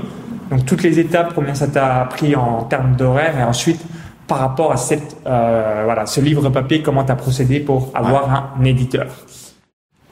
donc 0.49 0.65
toutes 0.65 0.83
les 0.83 0.99
étapes, 0.99 1.33
combien 1.33 1.53
ça 1.53 1.67
t'a 1.67 2.07
pris 2.09 2.35
en 2.35 2.63
termes 2.63 2.95
d'horaire, 2.95 3.39
et 3.39 3.43
ensuite 3.43 3.81
par 4.27 4.39
rapport 4.39 4.71
à 4.71 4.77
cette, 4.77 5.17
euh, 5.27 5.81
voilà, 5.83 6.05
ce 6.05 6.21
livre 6.21 6.49
papier, 6.49 6.81
comment 6.81 7.03
tu 7.03 7.11
as 7.11 7.15
procédé 7.15 7.59
pour 7.59 7.91
avoir 7.93 8.53
un 8.57 8.63
éditeur? 8.63 9.07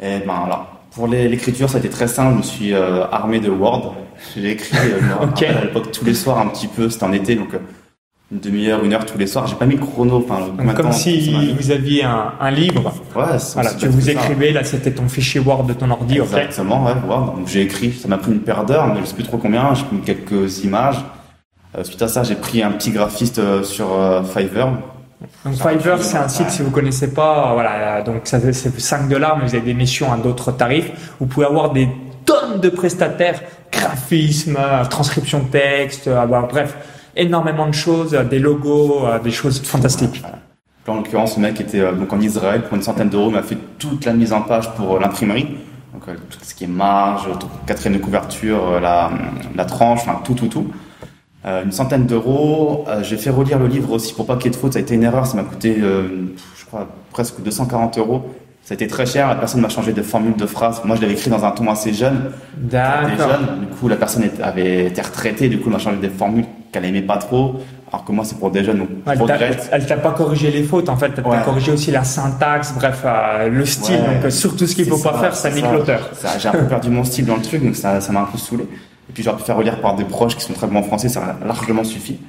Eh 0.01 0.19
ben 0.19 0.33
alors, 0.45 0.67
pour 0.91 1.07
l'écriture, 1.07 1.69
ça 1.69 1.77
a 1.77 1.79
été 1.79 1.89
très 1.89 2.07
simple. 2.07 2.33
Je 2.33 2.37
me 2.37 2.43
suis 2.43 2.73
armé 2.73 3.39
de 3.39 3.49
Word. 3.49 3.93
J'ai 4.35 4.51
écrit 4.51 4.77
euh, 4.77 5.47
à 5.57 5.61
l'époque 5.61 5.91
tous 5.91 6.05
les 6.05 6.13
soirs 6.13 6.39
un 6.39 6.47
petit 6.47 6.67
peu, 6.67 6.89
c'était 6.89 7.03
en 7.03 7.13
été, 7.13 7.35
donc 7.35 7.53
euh, 7.53 7.59
une 8.31 8.39
demi-heure, 8.39 8.83
une 8.83 8.93
heure 8.93 9.05
tous 9.05 9.17
les 9.17 9.27
soirs. 9.27 9.47
J'ai 9.47 9.55
pas 9.55 9.65
mis 9.65 9.75
le 9.75 9.81
chrono. 9.81 10.17
Enfin, 10.17 10.73
comme 10.73 10.91
si 10.91 11.53
vous 11.57 11.71
aviez 11.71 12.03
un, 12.03 12.33
un 12.39 12.51
livre. 12.51 12.93
Ouais, 13.15 13.37
voilà, 13.53 13.73
tu 13.73 13.87
vous 13.87 14.09
écrivais, 14.09 14.51
là 14.51 14.63
c'était 14.63 14.91
ton 14.91 15.07
fichier 15.07 15.39
Word 15.39 15.63
de 15.63 15.73
ton 15.73 15.89
ordi. 15.89 16.19
Exactement, 16.19 16.85
ouais, 16.85 16.93
Word. 17.07 17.35
Donc 17.37 17.47
j'ai 17.47 17.61
écrit, 17.61 17.91
ça 17.91 18.07
m'a 18.07 18.17
pris 18.17 18.31
une 18.31 18.41
paire 18.41 18.65
d'heures, 18.65 18.95
je 18.99 19.05
sais 19.05 19.15
plus 19.15 19.23
trop 19.23 19.37
combien. 19.37 19.73
J'ai 19.73 19.83
pris 19.83 19.99
quelques 20.05 20.63
images. 20.63 20.97
Euh, 21.77 21.83
suite 21.83 22.01
à 22.01 22.07
ça, 22.07 22.23
j'ai 22.23 22.35
pris 22.35 22.63
un 22.63 22.71
petit 22.71 22.91
graphiste 22.91 23.39
euh, 23.39 23.63
sur 23.63 23.87
Fiverr. 24.25 24.73
Donc 25.43 25.55
Fiverr, 25.55 26.01
c'est 26.01 26.17
un 26.17 26.27
site, 26.27 26.49
si 26.49 26.61
vous 26.61 26.71
connaissez 26.71 27.13
pas, 27.13 27.53
voilà, 27.53 28.01
donc 28.01 28.21
c'est 28.23 28.79
5 28.79 29.09
dollars, 29.09 29.37
mais 29.37 29.45
vous 29.45 29.55
avez 29.55 29.65
des 29.65 29.73
missions 29.73 30.11
à 30.13 30.17
d'autres 30.17 30.51
tarifs. 30.51 31.15
Vous 31.19 31.25
pouvez 31.25 31.45
avoir 31.45 31.71
des 31.71 31.89
tonnes 32.25 32.59
de 32.61 32.69
prestataires 32.69 33.41
graphisme, 33.71 34.57
transcription 34.89 35.39
de 35.39 35.47
texte, 35.49 36.07
euh, 36.07 36.25
bref, 36.25 36.77
énormément 37.15 37.67
de 37.67 37.73
choses, 37.73 38.13
euh, 38.13 38.23
des 38.23 38.39
logos, 38.39 39.05
euh, 39.05 39.19
des 39.19 39.31
choses 39.31 39.61
fantastiques. 39.61 40.23
en 40.87 40.95
l'occurrence, 40.95 41.37
le 41.37 41.43
mec 41.43 41.61
était 41.61 41.81
donc 41.93 42.11
en 42.11 42.19
Israël 42.19 42.63
pour 42.63 42.75
une 42.75 42.81
centaine 42.81 43.09
d'euros, 43.09 43.29
m'a 43.29 43.43
fait 43.43 43.57
toute 43.77 44.05
la 44.05 44.13
mise 44.13 44.33
en 44.33 44.41
page 44.41 44.73
pour 44.75 44.99
l'imprimerie. 44.99 45.57
Donc 45.93 46.05
tout 46.05 46.39
ce 46.41 46.55
qui 46.55 46.63
est 46.63 46.67
marge, 46.67 47.27
quatrième 47.67 47.99
de 47.99 48.03
couverture, 48.03 48.79
la, 48.79 49.65
tranche, 49.65 50.01
tout, 50.23 50.33
tout, 50.33 50.47
tout. 50.47 50.67
une 51.45 51.71
centaine 51.71 52.05
d'euros. 52.07 52.85
j'ai 53.01 53.17
fait 53.17 53.29
relire 53.29 53.59
le 53.59 53.67
livre 53.67 53.91
aussi 53.91 54.13
pour 54.13 54.25
pas 54.25 54.35
qu'il 54.35 54.45
y 54.45 54.47
ait 54.47 54.51
de 54.51 54.55
faute. 54.55 54.73
Ça 54.73 54.79
a 54.79 54.81
été 54.81 54.95
une 54.95 55.03
erreur. 55.03 55.27
Ça 55.27 55.35
m'a 55.35 55.43
coûté, 55.43 55.75
je 55.79 56.65
crois, 56.65 56.87
presque 57.11 57.41
240 57.41 57.97
euros. 57.97 58.33
Ça 58.63 58.73
a 58.73 58.75
été 58.75 58.87
très 58.87 59.05
cher. 59.07 59.27
La 59.27 59.35
personne 59.35 59.61
m'a 59.61 59.69
changé 59.69 59.93
de 59.93 60.01
formule 60.03 60.35
de 60.35 60.45
phrase. 60.45 60.81
Moi, 60.85 60.95
je 60.95 61.01
l'avais 61.01 61.13
écrit 61.13 61.29
dans 61.31 61.43
un 61.43 61.51
ton 61.51 61.69
assez 61.71 61.91
jeune. 61.93 62.31
D'accord. 62.57 63.37
Du 63.59 63.65
coup, 63.67 63.87
la 63.87 63.95
personne 63.95 64.29
avait 64.43 64.85
été 64.85 65.01
retraitée. 65.01 65.49
Du 65.49 65.57
coup, 65.57 65.65
elle 65.67 65.73
m'a 65.73 65.79
changé 65.79 65.97
des 65.97 66.09
formules 66.09 66.45
qu'elle 66.71 66.85
aimait 66.85 67.01
pas 67.01 67.17
trop. 67.17 67.55
Alors 67.91 68.05
que 68.05 68.11
moi, 68.11 68.23
c'est 68.23 68.37
pour 68.37 68.51
des 68.51 68.63
jeunes, 68.63 68.77
donc 68.77 68.89
elle 69.07 69.85
t'a- 69.87 69.97
pas 69.97 70.11
corrigé 70.11 70.51
les 70.51 70.61
fautes, 70.61 70.89
en 70.89 70.95
fait, 70.95 71.07
elle 71.17 71.23
t'a 71.23 71.27
Ouais. 71.27 71.37
corrigé 71.43 71.71
aussi 71.71 71.89
la 71.89 72.03
syntaxe, 72.03 72.71
bref, 72.75 73.01
euh, 73.03 73.49
le 73.49 73.65
style. 73.65 73.95
Ouais, 73.95 74.13
donc, 74.15 74.25
euh, 74.25 74.29
surtout 74.29 74.67
ce 74.67 74.75
qu'il 74.75 74.85
c'est 74.85 74.91
faut 74.91 74.99
pas 74.99 75.17
faire, 75.17 75.35
ça 75.35 75.49
nique 75.49 75.65
l'auteur. 75.73 76.07
J'ai 76.37 76.49
un 76.49 76.51
peu 76.51 76.65
perdu 76.67 76.91
mon 76.91 77.03
style 77.03 77.25
dans 77.25 77.35
le 77.37 77.41
truc, 77.41 77.63
donc 77.65 77.75
ça 77.75 77.99
ça 77.99 78.11
m'a 78.11 78.19
un 78.21 78.25
peu 78.25 78.37
saoulé. 78.37 78.65
Et 78.65 79.11
puis 79.11 79.23
j'aurais 79.23 79.37
pu 79.37 79.43
faire 79.43 79.57
relire 79.57 79.81
par 79.81 79.95
des 79.95 80.03
proches 80.03 80.35
qui 80.35 80.43
sont 80.43 80.53
très 80.53 80.67
bons 80.67 80.77
en 80.77 80.83
français, 80.83 81.09
ça 81.09 81.21
a 81.41 81.47
largement 81.47 81.83
suffi. 81.83 82.19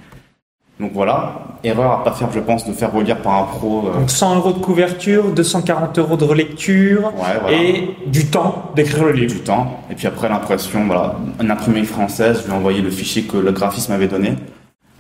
Donc 0.81 0.93
voilà, 0.95 1.43
erreur 1.63 1.93
à 1.93 2.05
pas 2.05 2.13
faire, 2.13 2.31
je 2.33 2.41
pense, 2.41 2.67
de 2.67 2.73
faire 2.73 2.91
relire 2.93 3.21
par 3.21 3.35
un 3.35 3.43
pro. 3.45 3.87
euh, 3.89 3.99
Donc, 4.01 4.11
100 4.11 4.37
euros 4.37 4.53
de 4.53 4.59
couverture, 4.61 5.31
240 5.31 5.99
euros 5.99 6.17
de 6.17 6.25
relecture 6.25 7.05
ouais, 7.05 7.39
voilà. 7.43 7.57
et 7.57 7.91
du 8.07 8.27
temps 8.27 8.73
d'écrire 8.75 9.05
le 9.05 9.13
livre. 9.13 9.35
du 9.35 9.41
temps. 9.41 9.81
Et 9.91 9.95
puis 9.95 10.07
après 10.07 10.29
l'impression, 10.31 10.87
voilà, 10.87 11.17
une 11.41 11.51
imprimerie 11.51 11.85
française, 11.85 12.41
je 12.41 12.47
lui 12.47 12.53
ai 12.53 12.57
envoyé 12.57 12.81
le 12.81 12.91
fichier 12.91 13.25
que 13.25 13.37
le 13.37 13.53
graphiste 13.53 13.91
m'avait 13.91 14.09
donné. 14.09 14.35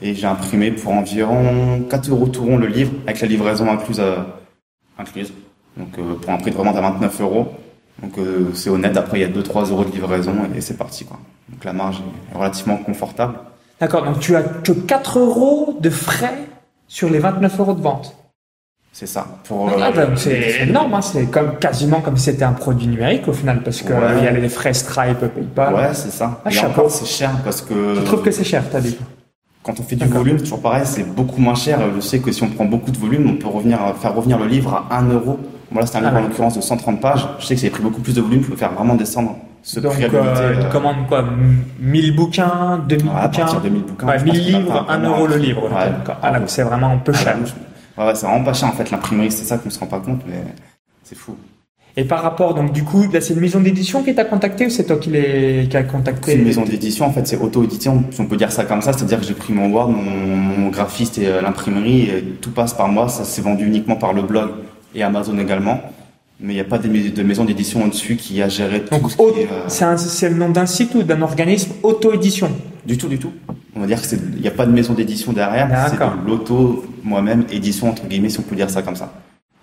Et 0.02 0.14
j'ai 0.14 0.26
imprimé 0.26 0.70
pour 0.70 0.92
environ 0.92 1.80
4 1.88 2.10
euros 2.10 2.26
tout 2.28 2.44
rond 2.44 2.58
le 2.58 2.66
livre, 2.66 2.92
avec 3.06 3.20
la 3.22 3.28
livraison 3.28 3.70
incluse. 3.70 4.00
euh, 4.00 4.16
incluse. 4.98 5.32
Donc 5.78 5.88
euh, 5.98 6.14
pour 6.20 6.30
un 6.30 6.36
prix 6.36 6.50
de 6.50 6.56
revente 6.56 6.76
à 6.76 6.80
29 6.82 7.20
euros. 7.22 7.48
Donc 8.02 8.18
euh, 8.18 8.50
c'est 8.54 8.68
honnête, 8.70 8.96
après 8.98 9.18
il 9.18 9.22
y 9.22 9.24
a 9.24 9.28
2-3 9.28 9.70
euros 9.70 9.84
de 9.84 9.92
livraison 9.92 10.32
et 10.54 10.60
c'est 10.60 10.76
parti. 10.76 11.04
Quoi. 11.06 11.18
Donc 11.48 11.64
la 11.64 11.72
marge 11.72 12.02
est 12.32 12.36
relativement 12.36 12.76
confortable. 12.76 13.34
D'accord, 13.80 14.04
donc 14.04 14.20
tu 14.20 14.36
as 14.36 14.42
que 14.42 14.72
4 14.72 15.18
euros 15.18 15.78
de 15.80 15.90
frais 15.90 16.34
sur 16.86 17.08
les 17.08 17.18
29 17.18 17.58
euros 17.60 17.72
de 17.74 17.80
vente. 17.80 18.14
C'est 18.92 19.06
ça. 19.06 19.26
Pour, 19.44 19.70
Ah, 19.80 19.90
euh, 19.96 20.06
c'est 20.16 20.62
énorme, 20.68 20.94
hein, 20.94 21.00
c'est 21.00 21.26
comme, 21.26 21.56
quasiment 21.58 22.00
comme 22.00 22.16
si 22.16 22.24
c'était 22.24 22.44
un 22.44 22.52
produit 22.52 22.88
numérique 22.88 23.26
au 23.28 23.32
final, 23.32 23.62
parce 23.62 23.82
que 23.82 23.92
Ouais. 23.92 24.24
y 24.24 24.26
a 24.26 24.32
les 24.32 24.48
frais 24.48 24.74
Stripe, 24.74 25.18
PayPal. 25.20 25.74
Ouais, 25.74 25.94
c'est 25.94 26.10
ça. 26.10 26.40
Ah, 26.44 26.50
chapeau. 26.50 26.88
c'est 26.88 27.06
cher 27.06 27.30
parce 27.44 27.62
que 27.62 27.94
Je 27.94 28.00
trouve 28.02 28.22
que 28.22 28.30
c'est 28.32 28.44
cher, 28.44 28.64
t'as 28.70 28.80
dit. 28.80 28.98
quand 29.62 29.78
on 29.78 29.82
fait 29.84 29.94
du 29.96 30.04
volume, 30.06 30.38
c'est 30.38 30.44
toujours 30.44 30.60
pareil, 30.62 30.82
c'est 30.84 31.04
beaucoup 31.04 31.40
moins 31.40 31.54
cher. 31.54 31.78
Je 31.94 32.00
sais 32.00 32.18
que 32.18 32.32
si 32.32 32.42
on 32.42 32.48
prend 32.48 32.64
beaucoup 32.64 32.90
de 32.90 32.98
volume, 32.98 33.30
on 33.30 33.36
peut 33.36 33.46
revenir, 33.48 33.78
faire 34.00 34.14
revenir 34.14 34.38
le 34.38 34.46
livre 34.46 34.84
à 34.90 34.98
1 34.98 35.08
euro. 35.10 35.38
Voilà, 35.70 35.86
c'est 35.86 35.96
un 35.98 36.00
Ah 36.00 36.06
livre 36.06 36.16
en 36.16 36.22
ouais. 36.22 36.28
l'occurrence 36.28 36.56
de 36.56 36.60
130 36.60 37.00
pages. 37.00 37.28
Je 37.38 37.46
sais 37.46 37.54
que 37.54 37.60
j'ai 37.60 37.70
pris 37.70 37.82
beaucoup 37.82 38.00
plus 38.00 38.14
de 38.16 38.20
volume, 38.20 38.42
je 38.42 38.48
peux 38.50 38.56
faire 38.56 38.72
vraiment 38.72 38.96
descendre 38.96 39.36
ce 39.62 39.80
Donc, 39.80 39.92
à 39.94 40.04
euh, 40.04 40.08
euh, 40.14 40.62
tu 40.62 40.68
commandes 40.68 41.06
quoi 41.06 41.24
1000 41.80 42.14
bouquins, 42.16 42.78
2000 42.88 43.06
ouais, 43.06 43.12
à 43.16 43.28
bouquins 43.28 43.42
partir 43.42 43.60
de 43.60 43.68
1000 43.68 43.82
bouquins. 43.82 44.06
Ouais, 44.06 44.18
je 44.18 44.24
1000 44.24 44.32
pense 44.32 44.46
que 44.46 44.52
même 44.52 44.62
livres, 44.62 44.72
pas 44.86 44.92
1 44.94 44.98
vraiment. 44.98 45.16
euro 45.16 45.26
le 45.26 45.36
livre. 45.36 45.62
Ouais. 45.70 45.92
Ah, 46.22 46.40
c'est 46.46 46.62
vraiment 46.62 46.88
un 46.90 46.96
peu 46.98 47.12
Ah, 47.14 47.18
cher. 47.18 47.36
Ouais, 47.98 48.14
c'est 48.14 48.26
vraiment 48.26 48.44
pas 48.44 48.52
cher 48.54 48.68
en 48.68 48.72
fait. 48.72 48.90
L'imprimerie, 48.90 49.30
c'est 49.30 49.44
ça 49.44 49.58
qu'on 49.58 49.70
se 49.70 49.78
rend 49.78 49.86
pas 49.86 50.00
compte, 50.00 50.22
mais 50.26 50.42
c'est 51.04 51.16
fou. 51.16 51.36
Et 51.96 52.04
par 52.04 52.22
rapport, 52.22 52.54
donc 52.54 52.72
du 52.72 52.84
coup, 52.84 53.10
là 53.12 53.20
c'est 53.20 53.34
une 53.34 53.40
maison 53.40 53.60
d'édition 53.60 54.04
qui 54.04 54.14
t'a 54.14 54.24
contacté 54.24 54.64
ou 54.66 54.70
c'est 54.70 54.84
toi 54.84 54.96
qui, 54.96 55.10
l'ai- 55.10 55.66
qui 55.68 55.76
a 55.76 55.82
contacté? 55.82 56.32
C'est 56.32 56.38
une 56.38 56.44
maison 56.44 56.62
d'édition, 56.62 57.04
en 57.06 57.12
fait, 57.12 57.26
c'est 57.26 57.36
auto-édité, 57.36 57.88
on, 57.88 58.04
si 58.12 58.20
on 58.20 58.26
peut 58.26 58.36
dire 58.36 58.52
ça 58.52 58.64
comme 58.64 58.80
ça, 58.80 58.92
c'est-à-dire 58.92 59.18
que 59.20 59.26
j'ai 59.26 59.34
pris 59.34 59.52
mon 59.52 59.68
Word, 59.70 59.90
mon, 59.90 60.36
mon 60.36 60.68
graphiste 60.68 61.18
et 61.18 61.26
euh, 61.26 61.42
l'imprimerie, 61.42 62.02
et 62.08 62.22
tout 62.40 62.52
passe 62.52 62.74
par 62.74 62.86
moi, 62.88 63.08
ça 63.08 63.24
s'est 63.24 63.42
vendu 63.42 63.66
uniquement 63.66 63.96
par 63.96 64.12
le 64.12 64.22
blog 64.22 64.50
et 64.94 65.02
Amazon 65.02 65.36
également, 65.38 65.80
mais 66.42 66.52
il 66.52 66.56
n'y 66.56 66.60
a 66.60 66.64
pas 66.64 66.78
de, 66.78 66.88
mais- 66.88 67.10
de 67.10 67.22
maison 67.22 67.44
d'édition 67.44 67.84
au-dessus 67.84 68.16
qui 68.16 68.40
a 68.42 68.48
géré 68.48 68.82
tout 68.82 68.94
Donc 68.96 69.10
ce 69.10 69.16
qui 69.16 69.22
au- 69.22 69.34
est, 69.36 69.44
euh, 69.50 69.64
c'est 69.68 69.84
un- 69.84 69.96
c'est 69.96 70.28
le 70.28 70.36
nom 70.36 70.48
d'un 70.48 70.66
site 70.66 70.94
ou 70.94 71.02
d'un 71.02 71.20
organisme 71.22 71.72
auto-édition 71.82 72.50
Du 72.86 72.96
tout, 72.96 73.08
du 73.08 73.18
tout. 73.18 73.32
On 73.76 73.80
va 73.80 73.86
dire 73.86 74.00
qu'il 74.00 74.18
n'y 74.40 74.48
a 74.48 74.50
pas 74.50 74.66
de 74.66 74.72
maison 74.72 74.94
d'édition 74.94 75.32
derrière, 75.32 75.68
c'est 75.90 75.96
de 75.98 76.26
l'auto, 76.26 76.84
moi-même, 77.04 77.44
édition, 77.52 77.88
entre 77.90 78.06
guillemets, 78.06 78.30
si 78.30 78.40
on 78.40 78.42
peut 78.42 78.56
dire 78.56 78.70
ça 78.70 78.82
comme 78.82 78.96
ça. 78.96 79.12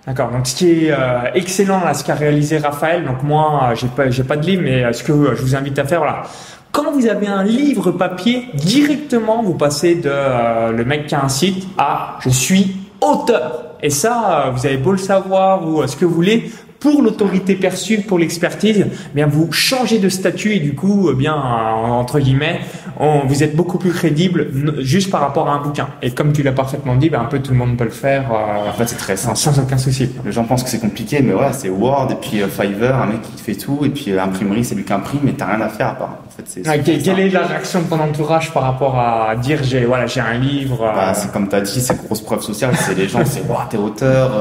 D'accord. 0.06 0.32
Donc, 0.32 0.48
ce 0.48 0.56
qui 0.56 0.86
est 0.86 0.92
euh, 0.92 1.32
excellent 1.36 1.82
là, 1.84 1.94
ce 1.94 2.04
qu'a 2.04 2.16
réalisé 2.16 2.58
Raphaël. 2.60 3.04
Donc 3.04 3.24
moi, 3.24 3.70
euh, 3.72 3.76
j'ai 3.76 3.88
pas, 3.88 4.10
j'ai 4.10 4.24
pas 4.24 4.38
de 4.38 4.46
livre, 4.46 4.62
mais 4.64 4.84
euh, 4.84 4.94
ce 4.94 5.04
que 5.04 5.12
euh, 5.12 5.36
je 5.36 5.42
vous 5.42 5.56
invite 5.56 5.78
à 5.80 5.84
faire, 5.86 6.00
voilà. 6.00 6.24
Quand 6.72 6.92
vous 6.94 7.08
avez 7.08 7.28
un 7.28 7.44
livre 7.44 7.92
papier, 7.92 8.46
directement, 8.54 9.42
vous 9.44 9.56
passez 9.56 9.96
de 9.96 10.10
euh, 10.10 10.72
le 10.72 10.86
mec 10.86 11.08
qui 11.08 11.16
a 11.16 11.24
un 11.24 11.30
site 11.30 11.68
à 11.78 12.18
je 12.22 12.30
suis 12.30 12.76
auteur. 13.02 13.64
Et 13.82 13.90
ça, 13.90 14.46
euh, 14.48 14.52
vous 14.52 14.66
avez 14.66 14.78
beau 14.78 14.92
le 14.92 14.98
savoir 14.98 15.68
ou 15.68 15.82
euh, 15.82 15.88
ce 15.88 15.96
que 15.98 16.06
vous 16.06 16.14
voulez. 16.14 16.52
Pour 16.88 17.02
l'autorité 17.02 17.56
perçue, 17.56 17.98
pour 18.00 18.18
l'expertise, 18.18 18.86
eh 18.90 19.14
bien 19.16 19.28
vous 19.28 19.52
changez 19.52 20.00
de 20.00 20.08
statut 20.08 20.54
et 20.54 20.60
du 20.62 20.74
coup, 20.74 21.10
eh 21.12 21.16
bien 21.16 21.36
entre 21.36 22.20
guillemets, 22.22 22.62
on- 22.98 23.26
vous 23.28 23.44
êtes 23.44 23.58
beaucoup 23.58 23.78
plus 23.78 23.92
crédible 23.92 24.48
juste 24.80 25.12
par 25.12 25.20
rapport 25.20 25.50
à 25.50 25.56
un 25.56 25.62
bouquin. 25.62 25.90
Et 26.02 26.12
comme 26.12 26.32
tu 26.32 26.44
l'as 26.44 26.54
parfaitement 26.54 26.96
dit, 26.96 27.10
ben, 27.10 27.20
un 27.20 27.26
peu 27.26 27.40
tout 27.40 27.52
le 27.52 27.58
monde 27.58 27.76
peut 27.76 27.84
le 27.84 27.90
faire 27.90 28.32
euh, 28.32 28.70
En 28.70 28.74
fait, 28.74 28.88
c'est 28.88 28.96
très 28.96 29.18
simple. 29.18 29.36
sans 29.36 29.60
aucun 29.60 29.78
souci. 29.78 30.10
Les 30.26 30.32
gens 30.32 30.46
pensent 30.46 30.64
que 30.64 30.70
c'est 30.70 30.80
compliqué, 30.80 31.22
mais 31.22 31.34
ouais, 31.34 31.52
c'est 31.52 31.70
Word, 31.70 32.08
et 32.12 32.16
puis 32.16 32.42
euh, 32.42 32.48
Fiverr, 32.48 33.02
un 33.02 33.08
mec 33.08 33.22
qui 33.22 33.42
fait 33.44 33.56
tout, 33.56 33.80
et 33.84 33.90
puis 33.90 34.12
euh, 34.14 34.24
imprimerie, 34.24 34.64
c'est 34.64 34.76
lui 34.76 34.86
qui 34.86 34.94
imprime, 34.94 35.20
mais 35.24 35.34
t'as 35.34 35.48
rien 35.48 35.62
à 35.62 35.68
faire 35.70 35.90
à 35.90 35.96
part. 35.96 36.18
En 36.26 36.32
fait, 36.38 36.44
c'est 36.48 36.66
Ouais, 36.68 36.78
super 36.78 36.86
quelle, 36.86 37.04
simple. 37.04 37.20
est 37.20 37.30
la 37.30 37.46
réaction 37.48 37.82
de 37.82 37.88
ton 37.88 38.00
entourage 38.00 38.54
par 38.54 38.64
rapport 38.64 38.98
à 38.98 39.36
dire 39.36 39.60
j'ai 39.64 39.84
voilà 39.86 40.06
j'ai 40.08 40.22
un 40.22 40.36
livre 40.38 40.78
Bah, 40.96 41.14
c'est 41.14 41.32
comme 41.34 41.50
t'as 41.50 41.62
dit, 41.62 41.82
c'est 41.82 41.98
grosse 42.06 42.22
preuve 42.22 42.42
sociale. 42.42 42.74
C'est 42.80 42.96
les 42.96 43.08
gens, 43.10 43.20
c'est 43.26 43.42
wow, 43.50 43.58
t'es 43.70 43.78
auteur, 43.78 44.32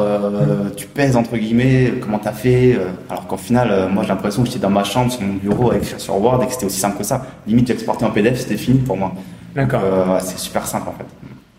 tu 0.76 0.87
pèses 0.87 1.16
entre 1.16 1.37
guillemets, 1.37 1.94
comment 2.00 2.18
t'as 2.18 2.32
fait. 2.37 2.75
euh, 2.77 2.90
alors 3.11 3.27
qu'au 3.27 3.37
final, 3.37 3.68
euh, 3.70 3.88
moi 3.88 4.03
j'ai 4.05 4.11
l'impression 4.11 4.42
que 4.42 4.49
j'étais 4.49 4.61
dans 4.61 4.70
ma 4.70 4.85
chambre, 4.85 5.11
sur 5.11 5.22
mon 5.22 5.35
bureau, 5.35 5.72
à 5.72 5.77
écrire 5.77 5.99
sur 6.01 6.16
Word 6.22 6.42
et 6.42 6.46
que 6.46 6.53
c'était 6.53 6.66
aussi 6.66 6.79
simple 6.79 6.99
que 6.99 7.05
ça. 7.05 7.27
Limite, 7.46 7.66
j'exportais 7.66 8.05
en 8.05 8.11
PDF, 8.11 8.38
c'était 8.38 8.57
fini 8.57 8.79
pour 8.79 8.96
moi. 8.96 9.12
D'accord. 9.55 9.81
Euh, 9.85 10.18
c'est 10.20 10.38
super 10.38 10.66
simple 10.66 10.88
en 10.88 10.94
fait. 10.99 11.07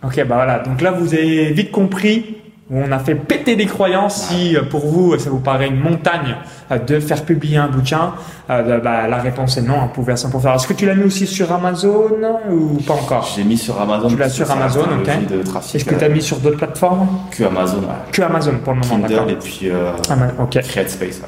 Ok 0.08 0.28
bah 0.28 0.36
voilà 0.36 0.60
donc 0.60 0.80
là 0.82 0.92
vous 0.92 1.14
avez 1.16 1.52
vite 1.52 1.72
compris 1.72 2.38
où 2.70 2.78
on 2.80 2.92
a 2.92 3.00
fait 3.00 3.16
péter 3.16 3.56
des 3.56 3.66
croyances. 3.66 4.28
Si 4.28 4.56
euh, 4.58 4.64
pour 4.64 4.86
vous 4.86 5.18
ça 5.18 5.30
vous 5.30 5.40
paraît 5.40 5.68
une 5.68 5.80
montagne 5.80 6.36
euh, 6.72 6.78
de 6.80 7.00
faire 7.00 7.24
publier 7.24 7.58
un 7.58 7.70
bouquin, 7.70 8.14
euh, 8.50 8.80
bah, 8.80 9.08
la 9.08 9.18
réponse 9.18 9.58
est 9.58 9.62
non. 9.62 9.76
On 9.86 9.88
pouvait 9.88 10.12
à 10.14 10.16
100% 10.16 10.42
faire. 10.42 10.54
Est-ce 10.56 10.68
que 10.68 10.74
tu 10.74 10.86
l'as 10.86 10.96
mis 10.96 11.04
aussi 11.06 11.26
sur 11.28 11.52
Amazon 11.52 12.08
ou 12.52 12.78
pas 12.86 12.94
encore? 12.94 13.32
J'ai 13.36 13.44
mis 13.44 13.58
sur 13.58 13.80
Amazon. 13.80 14.10
Tu 14.10 14.18
l'as 14.18 14.30
sur 14.30 14.50
Amazon, 14.52 14.82
ok. 14.82 15.08
levier 15.08 15.38
de 15.38 15.44
trafic. 15.44 15.76
Est-ce 15.76 15.86
que 15.86 15.96
tu 15.96 16.04
as 16.04 16.10
mis 16.10 16.22
sur 16.22 16.38
d'autres 16.40 16.58
plateformes? 16.58 17.08
que 17.32 17.44
Amazon, 17.46 17.78
ouais. 17.80 18.12
Que 18.12 18.22
Amazon 18.22 18.54
pour 18.64 18.74
le 18.74 18.80
moment. 18.82 18.98
D'accord. 18.98 19.26
Kindle 19.28 19.32
et 19.32 19.36
puis 19.36 19.70
euh, 19.70 19.92
Ama- 20.10 20.34
Ok. 20.44 20.60
Create 20.62 20.90
Space. 20.90 21.20
ouais. 21.22 21.28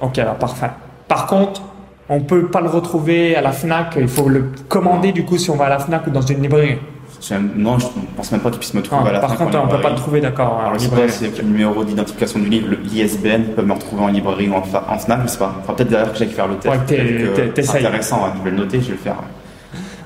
Ok, 0.00 0.18
alors 0.18 0.34
parfait. 0.34 0.70
Par 1.06 1.26
contre, 1.26 1.62
on 2.08 2.20
peut 2.22 2.46
pas 2.46 2.60
le 2.60 2.68
retrouver 2.68 3.36
à 3.36 3.40
la 3.40 3.52
Fnac. 3.52 3.94
Il 3.96 4.08
faut 4.08 4.28
le 4.28 4.46
commander 4.68 5.12
du 5.12 5.24
coup 5.24 5.38
si 5.38 5.48
on 5.50 5.56
va 5.56 5.66
à 5.66 5.68
la 5.68 5.78
Fnac 5.78 6.06
ou 6.08 6.10
dans 6.10 6.22
une 6.22 6.42
librairie. 6.42 6.78
Non, 7.56 7.78
je 7.78 7.86
pense 8.16 8.32
même 8.32 8.40
pas 8.40 8.50
qu'il 8.50 8.58
puisse 8.58 8.74
me 8.74 8.82
trouver 8.82 9.02
Ah, 9.06 9.08
à 9.10 9.12
la 9.12 9.20
par 9.20 9.36
fin 9.36 9.44
contre, 9.44 9.58
on 9.58 9.66
il 9.66 9.70
peut 9.76 9.80
pas 9.80 9.90
le 9.90 9.96
trouver, 9.96 10.20
d'accord. 10.20 10.54
en 10.56 10.66
Alors, 10.66 10.76
librairie. 10.76 11.10
c'est 11.10 11.38
le 11.38 11.44
numéro 11.44 11.84
d'identification 11.84 12.40
du 12.40 12.48
livre, 12.48 12.68
le 12.70 12.78
ISBN, 12.92 13.54
peut 13.54 13.62
me 13.62 13.72
retrouver 13.72 14.02
en 14.02 14.08
librairie 14.08 14.48
ou 14.48 14.54
en, 14.54 14.58
en 14.58 14.98
Fnac, 14.98 15.20
je 15.22 15.28
sais 15.28 15.38
pas. 15.38 15.54
Enfin, 15.62 15.74
peut-être 15.74 15.90
d'ailleurs 15.90 16.12
que 16.12 16.18
j'ai 16.18 16.26
que 16.26 16.32
faire 16.32 16.48
le 16.48 16.56
test. 16.56 16.74
Ouais, 16.74 16.80
que. 16.96 17.62
C'est 17.62 17.76
intéressant, 17.78 18.24
ouais. 18.24 18.30
je 18.38 18.42
vais 18.44 18.50
le 18.50 18.56
noter, 18.56 18.80
je 18.80 18.86
vais 18.86 18.92
le 18.92 18.98
faire. 18.98 19.16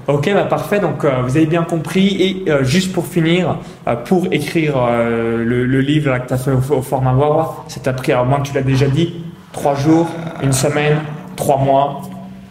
Ok, 0.09 0.31
bah 0.33 0.45
parfait. 0.45 0.79
Donc, 0.79 1.05
euh, 1.05 1.23
vous 1.25 1.37
avez 1.37 1.47
bien 1.47 1.65
compris. 1.65 2.17
Et 2.21 2.51
euh, 2.51 2.63
juste 2.63 2.93
pour 2.93 3.07
finir, 3.07 3.57
euh, 3.89 3.97
pour 3.97 4.27
écrire 4.31 4.75
le, 4.87 5.65
le 5.65 5.81
livre 5.81 6.11
là, 6.11 6.21
que 6.21 6.29
tu 6.29 6.35
as 6.35 6.39
fait 6.39 6.53
au, 6.53 6.75
au 6.77 6.83
format 6.83 7.13
Wawa, 7.15 7.65
ça 7.69 7.81
t'a 7.81 7.93
pris, 7.93 8.13
alors 8.13 8.27
moi, 8.27 8.41
tu 8.45 8.55
l'as 8.55 8.63
déjà 8.63 8.87
dit, 8.87 9.15
trois 9.53 9.75
jours, 9.75 10.07
une 10.43 10.53
semaine, 10.53 10.99
trois 11.35 11.57
mois. 11.59 12.03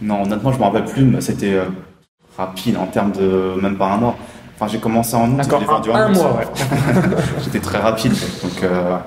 Non, 0.02 0.24
honnêtement, 0.24 0.52
je 0.52 0.58
me 0.58 0.64
rappelle 0.64 0.84
plus, 0.84 1.04
mais 1.04 1.20
c'était 1.22 1.56
rapide 2.36 2.76
en 2.76 2.86
termes 2.86 3.12
de 3.12 3.54
même 3.62 3.76
pas 3.76 3.92
un 3.92 3.96
mois. 3.96 4.16
Enfin, 4.56 4.68
j'ai 4.72 4.78
commencé 4.78 5.14
en 5.16 5.30
août, 5.30 5.36
D'accord, 5.36 5.60
je 5.60 5.64
l'ai 5.66 5.70
vendu 5.70 5.90
en 5.90 5.94
un, 5.94 6.10
août. 6.10 6.16
mois, 6.16 6.32
ouais. 6.38 6.46
J'étais 7.44 7.60
très 7.60 7.78
rapide, 7.78 8.12
donc 8.42 8.62
euh, 8.62 8.94
ouais. 8.94 9.00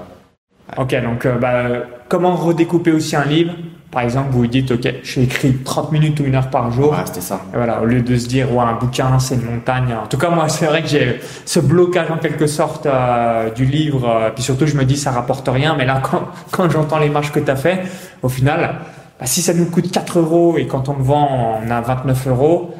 Ok, 0.77 0.95
donc 1.03 1.25
euh, 1.25 1.37
bah, 1.39 1.85
comment 2.07 2.35
redécouper 2.35 2.91
aussi 2.91 3.15
un 3.15 3.25
livre? 3.25 3.53
Par 3.91 4.03
exemple, 4.03 4.27
vous 4.29 4.41
vous 4.41 4.47
dites, 4.47 4.69
ok, 4.69 4.87
j'ai 5.01 5.23
écrit 5.23 5.51
30 5.65 5.91
minutes 5.91 6.19
ou 6.19 6.23
une 6.23 6.35
heure 6.35 6.51
par 6.51 6.71
jour. 6.71 6.91
Ouais, 6.91 6.97
c'était 7.05 7.21
ça. 7.21 7.41
Et 7.51 7.57
voilà, 7.57 7.81
au 7.81 7.85
lieu 7.85 8.03
de 8.03 8.15
se 8.15 8.27
dire, 8.27 8.53
ouais, 8.53 8.63
un 8.63 8.73
bouquin, 8.73 9.17
c'est 9.17 9.33
une 9.33 9.45
montagne. 9.45 9.95
En 10.03 10.05
tout 10.05 10.19
cas, 10.19 10.29
moi, 10.29 10.47
c'est 10.47 10.67
vrai 10.67 10.83
que 10.83 10.87
j'ai 10.87 11.19
ce 11.45 11.59
blocage 11.59 12.11
en 12.11 12.17
quelque 12.17 12.45
sorte 12.45 12.85
euh, 12.85 13.49
du 13.49 13.65
livre. 13.65 14.07
euh, 14.07 14.29
puis 14.29 14.43
surtout, 14.43 14.67
je 14.67 14.75
me 14.77 14.85
dis, 14.85 14.95
ça 14.95 15.09
rapporte 15.09 15.49
rien. 15.51 15.73
Mais 15.75 15.85
là, 15.87 15.99
quand, 16.11 16.21
quand 16.51 16.69
j'entends 16.69 16.99
les 16.99 17.09
marches 17.09 17.31
que 17.31 17.39
tu 17.39 17.49
as 17.49 17.55
fait, 17.55 17.81
au 18.21 18.29
final, 18.29 18.75
bah, 19.19 19.25
si 19.25 19.41
ça 19.41 19.55
nous 19.55 19.65
coûte 19.65 19.91
4 19.91 20.19
euros 20.19 20.55
et 20.59 20.67
quand 20.67 20.87
on 20.87 20.93
le 20.95 21.03
vend, 21.03 21.59
on 21.65 21.71
a 21.71 21.81
29 21.81 22.27
euros, 22.27 22.75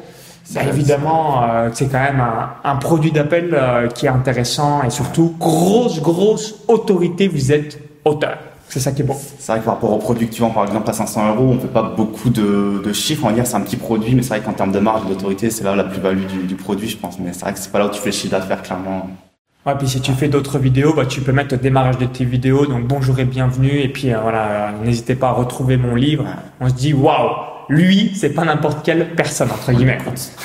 bah, 0.54 0.62
évidemment, 0.68 1.42
euh, 1.42 1.70
c'est 1.72 1.86
quand 1.86 2.00
même 2.00 2.20
un, 2.20 2.50
un 2.64 2.76
produit 2.76 3.12
d'appel 3.12 3.50
euh, 3.52 3.88
qui 3.88 4.06
est 4.06 4.10
intéressant 4.10 4.82
et 4.82 4.90
surtout, 4.90 5.34
grosse, 5.38 6.00
grosse 6.00 6.56
autorité, 6.68 7.28
vous 7.28 7.52
êtes 7.52 7.78
auteur. 8.04 8.38
C'est 8.68 8.80
ça 8.80 8.92
qui 8.92 9.02
est 9.02 9.04
bon. 9.04 9.16
C'est 9.38 9.50
vrai 9.52 9.60
que 9.60 9.64
par 9.64 9.74
rapport 9.74 9.92
au 9.92 9.98
produit 9.98 10.28
que 10.28 10.34
tu 10.34 10.42
vends, 10.42 10.50
par 10.50 10.64
exemple, 10.64 10.88
à 10.88 10.92
500 10.92 11.34
euros, 11.34 11.54
on 11.56 11.58
fait 11.58 11.66
pas 11.66 11.82
beaucoup 11.82 12.30
de, 12.30 12.80
de 12.84 12.92
chiffres. 12.92 13.24
On 13.24 13.28
va 13.28 13.34
dire 13.34 13.46
c'est 13.46 13.56
un 13.56 13.62
petit 13.62 13.76
produit, 13.76 14.14
mais 14.14 14.22
c'est 14.22 14.28
vrai 14.28 14.40
qu'en 14.40 14.52
termes 14.52 14.70
de 14.70 14.78
marge 14.78 15.02
et 15.06 15.08
d'autorité, 15.08 15.50
c'est 15.50 15.64
là 15.64 15.74
la 15.74 15.84
plus-value 15.84 16.26
du, 16.26 16.42
du 16.44 16.54
produit, 16.54 16.88
je 16.88 16.96
pense. 16.96 17.18
Mais 17.18 17.32
c'est 17.32 17.40
vrai 17.40 17.52
que 17.52 17.58
c'est 17.58 17.72
pas 17.72 17.80
là 17.80 17.86
où 17.86 17.90
tu 17.90 18.00
fais 18.00 18.10
le 18.10 18.14
chiffre 18.14 18.30
d'affaires, 18.30 18.62
clairement. 18.62 19.08
Ouais, 19.66 19.74
puis 19.76 19.88
si 19.88 20.00
tu 20.00 20.12
fais 20.12 20.28
d'autres 20.28 20.58
vidéos, 20.58 20.94
bah, 20.94 21.04
tu 21.04 21.20
peux 21.20 21.32
mettre 21.32 21.54
le 21.54 21.60
démarrage 21.60 21.98
de 21.98 22.06
tes 22.06 22.24
vidéos. 22.24 22.64
Donc 22.64 22.86
bonjour 22.86 23.18
et 23.18 23.26
bienvenue. 23.26 23.80
Et 23.80 23.88
puis 23.88 24.10
euh, 24.10 24.18
voilà, 24.20 24.72
n'hésitez 24.82 25.14
pas 25.14 25.28
à 25.28 25.32
retrouver 25.32 25.76
mon 25.76 25.94
livre. 25.94 26.24
On 26.60 26.68
se 26.70 26.74
dit 26.74 26.94
waouh, 26.94 27.30
lui, 27.70 28.10
c'est 28.14 28.30
pas 28.30 28.44
n'importe 28.44 28.84
quelle 28.84 29.14
personne 29.14 29.50
entre 29.50 29.72
guillemets. 29.72 29.98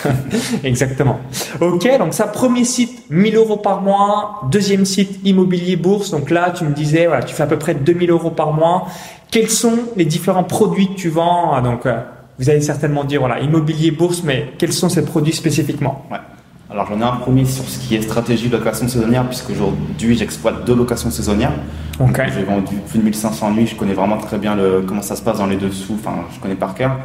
Exactement. 0.63 1.19
Ok, 1.59 1.89
donc 1.97 2.13
ça, 2.13 2.27
premier 2.27 2.63
site, 2.63 3.03
1000 3.09 3.35
euros 3.35 3.57
par 3.57 3.81
mois. 3.81 4.41
Deuxième 4.51 4.85
site, 4.85 5.19
immobilier 5.25 5.75
bourse. 5.75 6.11
Donc 6.11 6.29
là, 6.29 6.51
tu 6.51 6.63
me 6.63 6.73
disais, 6.73 7.07
voilà, 7.07 7.23
tu 7.23 7.33
fais 7.33 7.43
à 7.43 7.47
peu 7.47 7.57
près 7.57 7.73
2000 7.73 8.11
euros 8.11 8.29
par 8.29 8.53
mois. 8.53 8.87
Quels 9.31 9.49
sont 9.49 9.79
les 9.97 10.05
différents 10.05 10.43
produits 10.43 10.87
que 10.89 10.93
tu 10.93 11.09
vends? 11.09 11.59
Donc, 11.61 11.85
euh, 11.85 11.99
vous 12.37 12.49
allez 12.49 12.61
certainement 12.61 13.03
dire, 13.03 13.21
voilà, 13.21 13.39
immobilier 13.39 13.91
bourse, 13.91 14.21
mais 14.23 14.53
quels 14.59 14.73
sont 14.73 14.89
ces 14.89 15.03
produits 15.03 15.33
spécifiquement? 15.33 16.05
Ouais. 16.11 16.19
Alors 16.69 16.87
j'en 16.87 16.99
ai 16.99 17.03
un 17.03 17.17
premier 17.17 17.45
sur 17.45 17.63
ce 17.65 17.77
qui 17.79 17.95
est 17.95 18.01
stratégie 18.01 18.49
de 18.49 18.57
location 18.57 18.87
saisonnière, 18.87 19.25
puisque 19.27 19.51
aujourd'hui 19.51 20.17
j'exploite 20.17 20.65
deux 20.65 20.75
locations 20.75 21.11
saisonnières. 21.11 21.51
Ok. 21.99 22.21
J'ai 22.33 22.43
vendu 22.43 22.75
plus 22.89 22.99
de 22.99 23.03
1500 23.03 23.51
nuits, 23.53 23.67
je 23.67 23.75
connais 23.75 23.93
vraiment 23.93 24.17
très 24.17 24.37
bien 24.37 24.55
le, 24.55 24.83
comment 24.85 25.01
ça 25.03 25.15
se 25.15 25.21
passe 25.21 25.37
dans 25.37 25.45
les 25.45 25.57
dessous, 25.57 25.95
enfin 25.99 26.15
je 26.33 26.39
connais 26.39 26.55
par 26.55 26.73
cœur. 26.73 26.97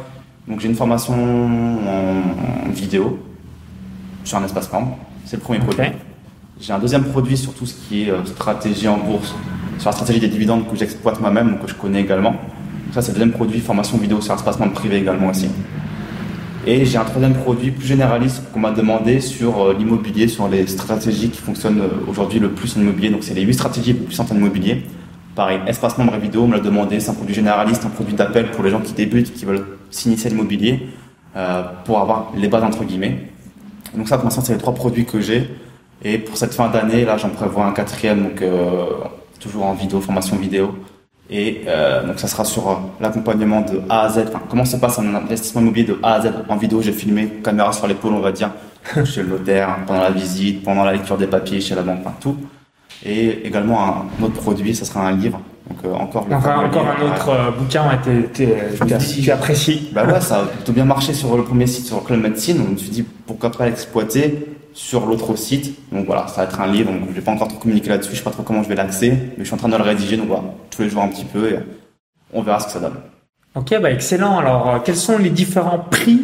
Donc 0.47 0.59
j'ai 0.59 0.67
une 0.67 0.75
formation 0.75 1.13
en, 1.13 2.67
en 2.67 2.71
vidéo 2.71 3.19
sur 4.23 4.37
un 4.39 4.43
espace 4.45 4.71
membre, 4.71 4.97
c'est 5.25 5.37
le 5.37 5.41
premier 5.43 5.59
Ok. 5.59 5.65
produit. 5.67 5.91
J'ai 6.59 6.73
un 6.73 6.79
deuxième 6.79 7.03
produit 7.05 7.37
sur 7.37 7.53
tout 7.53 7.65
ce 7.65 7.73
qui 7.75 8.03
est 8.03 8.09
euh, 8.11 8.25
stratégie 8.25 8.87
en 8.87 8.97
bourse, 8.97 9.33
sur 9.77 9.89
la 9.89 9.93
stratégie 9.93 10.19
des 10.19 10.27
dividendes 10.27 10.67
que 10.69 10.75
j'exploite 10.75 11.19
moi-même, 11.21 11.57
que 11.59 11.67
je 11.67 11.75
connais 11.75 12.01
également. 12.01 12.31
Donc 12.31 12.93
ça 12.93 13.01
c'est 13.03 13.09
le 13.09 13.19
deuxième 13.19 13.31
produit, 13.31 13.59
formation 13.59 13.97
vidéo 13.97 14.21
sur 14.21 14.33
espace 14.33 14.57
membre 14.59 14.73
privé 14.73 14.97
également 14.97 15.29
aussi. 15.29 15.49
Et 16.67 16.85
j'ai 16.85 16.97
un 16.97 17.05
troisième 17.05 17.33
produit 17.33 17.71
plus 17.71 17.87
généraliste 17.87 18.43
qu'on 18.53 18.59
m'a 18.59 18.71
demandé 18.71 19.19
sur 19.19 19.63
euh, 19.63 19.73
l'immobilier, 19.73 20.27
sur 20.27 20.47
les 20.47 20.67
stratégies 20.67 21.29
qui 21.29 21.41
fonctionnent 21.41 21.81
euh, 21.81 22.07
aujourd'hui 22.07 22.39
le 22.39 22.51
plus 22.51 22.77
en 22.77 22.81
immobilier. 22.81 23.09
Donc 23.09 23.23
c'est 23.23 23.33
les 23.33 23.41
8 23.41 23.53
stratégies 23.53 23.93
les 23.93 23.93
plus 23.95 24.05
puissantes 24.05 24.31
en 24.31 24.35
immobilier. 24.35 24.83
Pareil, 25.35 25.59
espace 25.65 25.97
membre 25.97 26.15
et 26.15 26.19
vidéo, 26.19 26.43
on 26.43 26.47
me 26.47 26.53
l'a 26.53 26.59
demandé, 26.59 26.99
c'est 26.99 27.09
un 27.09 27.13
produit 27.13 27.33
généraliste, 27.33 27.85
un 27.85 27.89
produit 27.89 28.13
d'appel 28.13 28.51
pour 28.51 28.63
les 28.63 28.69
gens 28.69 28.81
qui 28.81 28.93
débutent, 28.93 29.33
qui 29.33 29.45
veulent 29.45 29.65
s'initier 29.89 30.27
à 30.27 30.29
l'immobilier, 30.29 30.87
euh, 31.37 31.63
pour 31.85 31.99
avoir 31.99 32.31
les 32.35 32.49
bases 32.49 32.63
entre 32.63 32.83
guillemets. 32.83 33.17
Donc 33.95 34.09
ça 34.09 34.17
pour 34.17 34.25
l'instant 34.25 34.41
c'est 34.41 34.53
les 34.53 34.59
trois 34.59 34.75
produits 34.75 35.05
que 35.05 35.21
j'ai. 35.21 35.49
Et 36.03 36.17
pour 36.17 36.35
cette 36.35 36.53
fin 36.53 36.69
d'année, 36.69 37.05
là 37.05 37.17
j'en 37.17 37.29
prévois 37.29 37.65
un 37.65 37.71
quatrième, 37.71 38.23
donc 38.23 38.41
euh, 38.41 38.85
toujours 39.39 39.65
en 39.65 39.73
vidéo, 39.73 40.01
formation 40.01 40.35
vidéo. 40.35 40.75
Et 41.31 41.61
euh, 41.67 42.05
donc 42.05 42.19
ça 42.19 42.27
sera 42.27 42.43
sur 42.43 42.69
euh, 42.69 42.73
l'accompagnement 42.99 43.61
de 43.61 43.81
A 43.89 44.01
à 44.01 44.09
Z. 44.09 44.25
Enfin, 44.27 44.41
comment 44.49 44.65
se 44.65 44.75
passe 44.75 44.99
un 44.99 45.15
investissement 45.15 45.61
immobilier 45.61 45.87
de 45.87 45.99
A 46.03 46.15
à 46.15 46.21
Z? 46.21 46.31
En 46.49 46.57
vidéo 46.57 46.81
J'ai 46.81 46.91
filmé, 46.91 47.27
caméra 47.43 47.71
sur 47.71 47.87
l'épaule, 47.87 48.13
on 48.13 48.19
va 48.19 48.31
dire, 48.33 48.51
chez 49.05 49.23
le 49.23 49.29
notaire, 49.29 49.77
pendant 49.87 50.01
la 50.01 50.11
visite, 50.11 50.63
pendant 50.63 50.83
la 50.83 50.91
lecture 50.91 51.17
des 51.17 51.27
papiers, 51.27 51.61
chez 51.61 51.73
la 51.75 51.83
banque, 51.83 51.99
enfin, 52.01 52.15
tout. 52.19 52.35
Et 53.05 53.47
également 53.47 53.81
un 53.81 54.23
autre 54.23 54.35
produit, 54.41 54.75
ça 54.75 54.85
sera 54.85 55.07
un 55.07 55.13
livre. 55.15 55.39
Donc 55.69 55.79
euh, 55.85 55.93
encore 55.93 56.27
le 56.29 56.35
Enfin, 56.35 56.65
encore 56.65 56.85
un 56.85 57.05
autre 57.05 57.29
euh, 57.29 57.51
bouquin 57.51 57.83
ouais, 57.87 58.29
tu 58.33 59.31
apprécies. 59.31 59.89
bah 59.93 60.05
ouais, 60.05 60.19
ça 60.19 60.39
a 60.39 60.45
plutôt 60.45 60.73
bien 60.73 60.85
marché 60.85 61.13
sur 61.13 61.37
le 61.37 61.43
premier 61.43 61.67
site, 61.67 61.85
sur 61.85 62.03
Club 62.03 62.21
Medicine. 62.21 62.61
Je 62.67 62.71
me 62.73 62.77
suis 62.77 62.89
dit, 62.89 63.05
pourquoi 63.25 63.51
pas 63.51 63.65
l'exploiter? 63.65 64.50
Sur 64.73 65.05
l'autre 65.05 65.35
site. 65.35 65.77
Donc 65.91 66.05
voilà, 66.05 66.27
ça 66.27 66.37
va 66.37 66.43
être 66.43 66.59
un 66.59 66.67
livre. 66.67 66.91
Donc 66.91 67.09
je 67.09 67.13
vais 67.13 67.21
pas 67.21 67.31
encore 67.31 67.47
trop 67.47 67.59
communiquer 67.59 67.89
là-dessus. 67.89 68.11
Je 68.11 68.17
sais 68.17 68.23
pas 68.23 68.31
trop 68.31 68.43
comment 68.43 68.63
je 68.63 68.69
vais 68.69 68.75
l'axer. 68.75 69.11
Mais 69.11 69.39
je 69.39 69.43
suis 69.45 69.53
en 69.53 69.57
train 69.57 69.69
de 69.69 69.77
le 69.77 69.83
rédiger. 69.83 70.17
Donc 70.17 70.27
voilà, 70.27 70.43
tous 70.69 70.81
les 70.81 70.89
jours 70.89 71.03
un 71.03 71.07
petit 71.09 71.25
peu 71.25 71.49
et 71.49 71.59
on 72.33 72.41
verra 72.41 72.59
ce 72.59 72.67
que 72.67 72.71
ça 72.71 72.79
donne. 72.79 72.95
Ok, 73.53 73.77
bah 73.81 73.91
excellent. 73.91 74.37
Alors, 74.37 74.69
euh, 74.69 74.79
quels 74.79 74.95
sont 74.95 75.17
les 75.17 75.29
différents 75.29 75.79
prix 75.79 76.21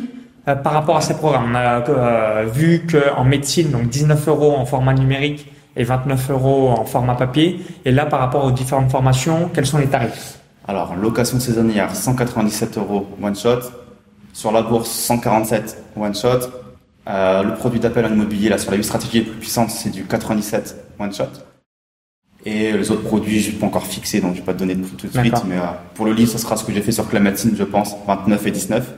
euh, 0.47 0.55
par 0.55 0.71
rapport 0.71 0.95
à 0.95 1.01
ces 1.01 1.15
programmes? 1.15 1.51
On 1.51 1.55
a 1.55 1.89
euh, 1.89 2.45
vu 2.45 2.87
qu'en 2.87 3.25
médecine, 3.25 3.69
donc 3.71 3.89
19 3.89 4.27
euros 4.29 4.55
en 4.55 4.65
format 4.65 4.93
numérique 4.93 5.51
et 5.75 5.83
29 5.83 6.31
euros 6.31 6.69
en 6.69 6.85
format 6.85 7.15
papier. 7.15 7.59
Et 7.83 7.91
là, 7.91 8.05
par 8.05 8.21
rapport 8.21 8.45
aux 8.45 8.51
différentes 8.51 8.89
formations, 8.89 9.49
quels 9.53 9.65
sont 9.65 9.77
les 9.77 9.87
tarifs? 9.87 10.39
Alors, 10.69 10.95
location 10.95 11.39
saisonnière, 11.39 11.93
197 11.93 12.77
euros 12.77 13.07
one 13.21 13.35
shot. 13.35 13.59
Sur 14.31 14.53
la 14.53 14.61
bourse, 14.61 14.89
147 14.89 15.83
one 15.97 16.15
shot. 16.15 16.39
Euh, 17.09 17.43
le 17.43 17.53
produit 17.53 17.79
d'appel 17.79 18.05
en 18.05 18.13
immobilier, 18.13 18.49
là, 18.49 18.57
sur 18.57 18.71
les 18.71 18.77
8 18.77 18.83
stratégies 18.83 19.19
les 19.19 19.25
plus 19.25 19.39
puissantes, 19.39 19.71
c'est 19.71 19.89
du 19.89 20.03
97 20.05 20.93
one 20.99 21.13
shot. 21.13 21.25
Et 22.45 22.71
les 22.71 22.91
autres 22.91 23.03
produits, 23.03 23.39
je 23.39 23.49
ne 23.49 23.53
vais 23.53 23.59
pas 23.59 23.67
encore 23.67 23.85
fixer, 23.85 24.19
donc 24.21 24.31
je 24.33 24.35
ne 24.35 24.41
vais 24.41 24.45
pas 24.45 24.53
te 24.53 24.59
donner 24.59 24.75
de 24.75 24.83
prix 24.83 24.95
tout 24.95 25.07
de 25.07 25.11
suite. 25.11 25.43
Mais 25.47 25.57
euh, 25.57 25.65
pour 25.93 26.05
le 26.05 26.13
livre, 26.13 26.31
ce 26.31 26.37
sera 26.37 26.57
ce 26.57 26.63
que 26.63 26.71
j'ai 26.71 26.81
fait 26.81 26.91
sur 26.91 27.07
Clamatine, 27.09 27.55
je 27.55 27.63
pense, 27.63 27.95
29 28.07 28.47
et 28.47 28.51
19. 28.51 28.93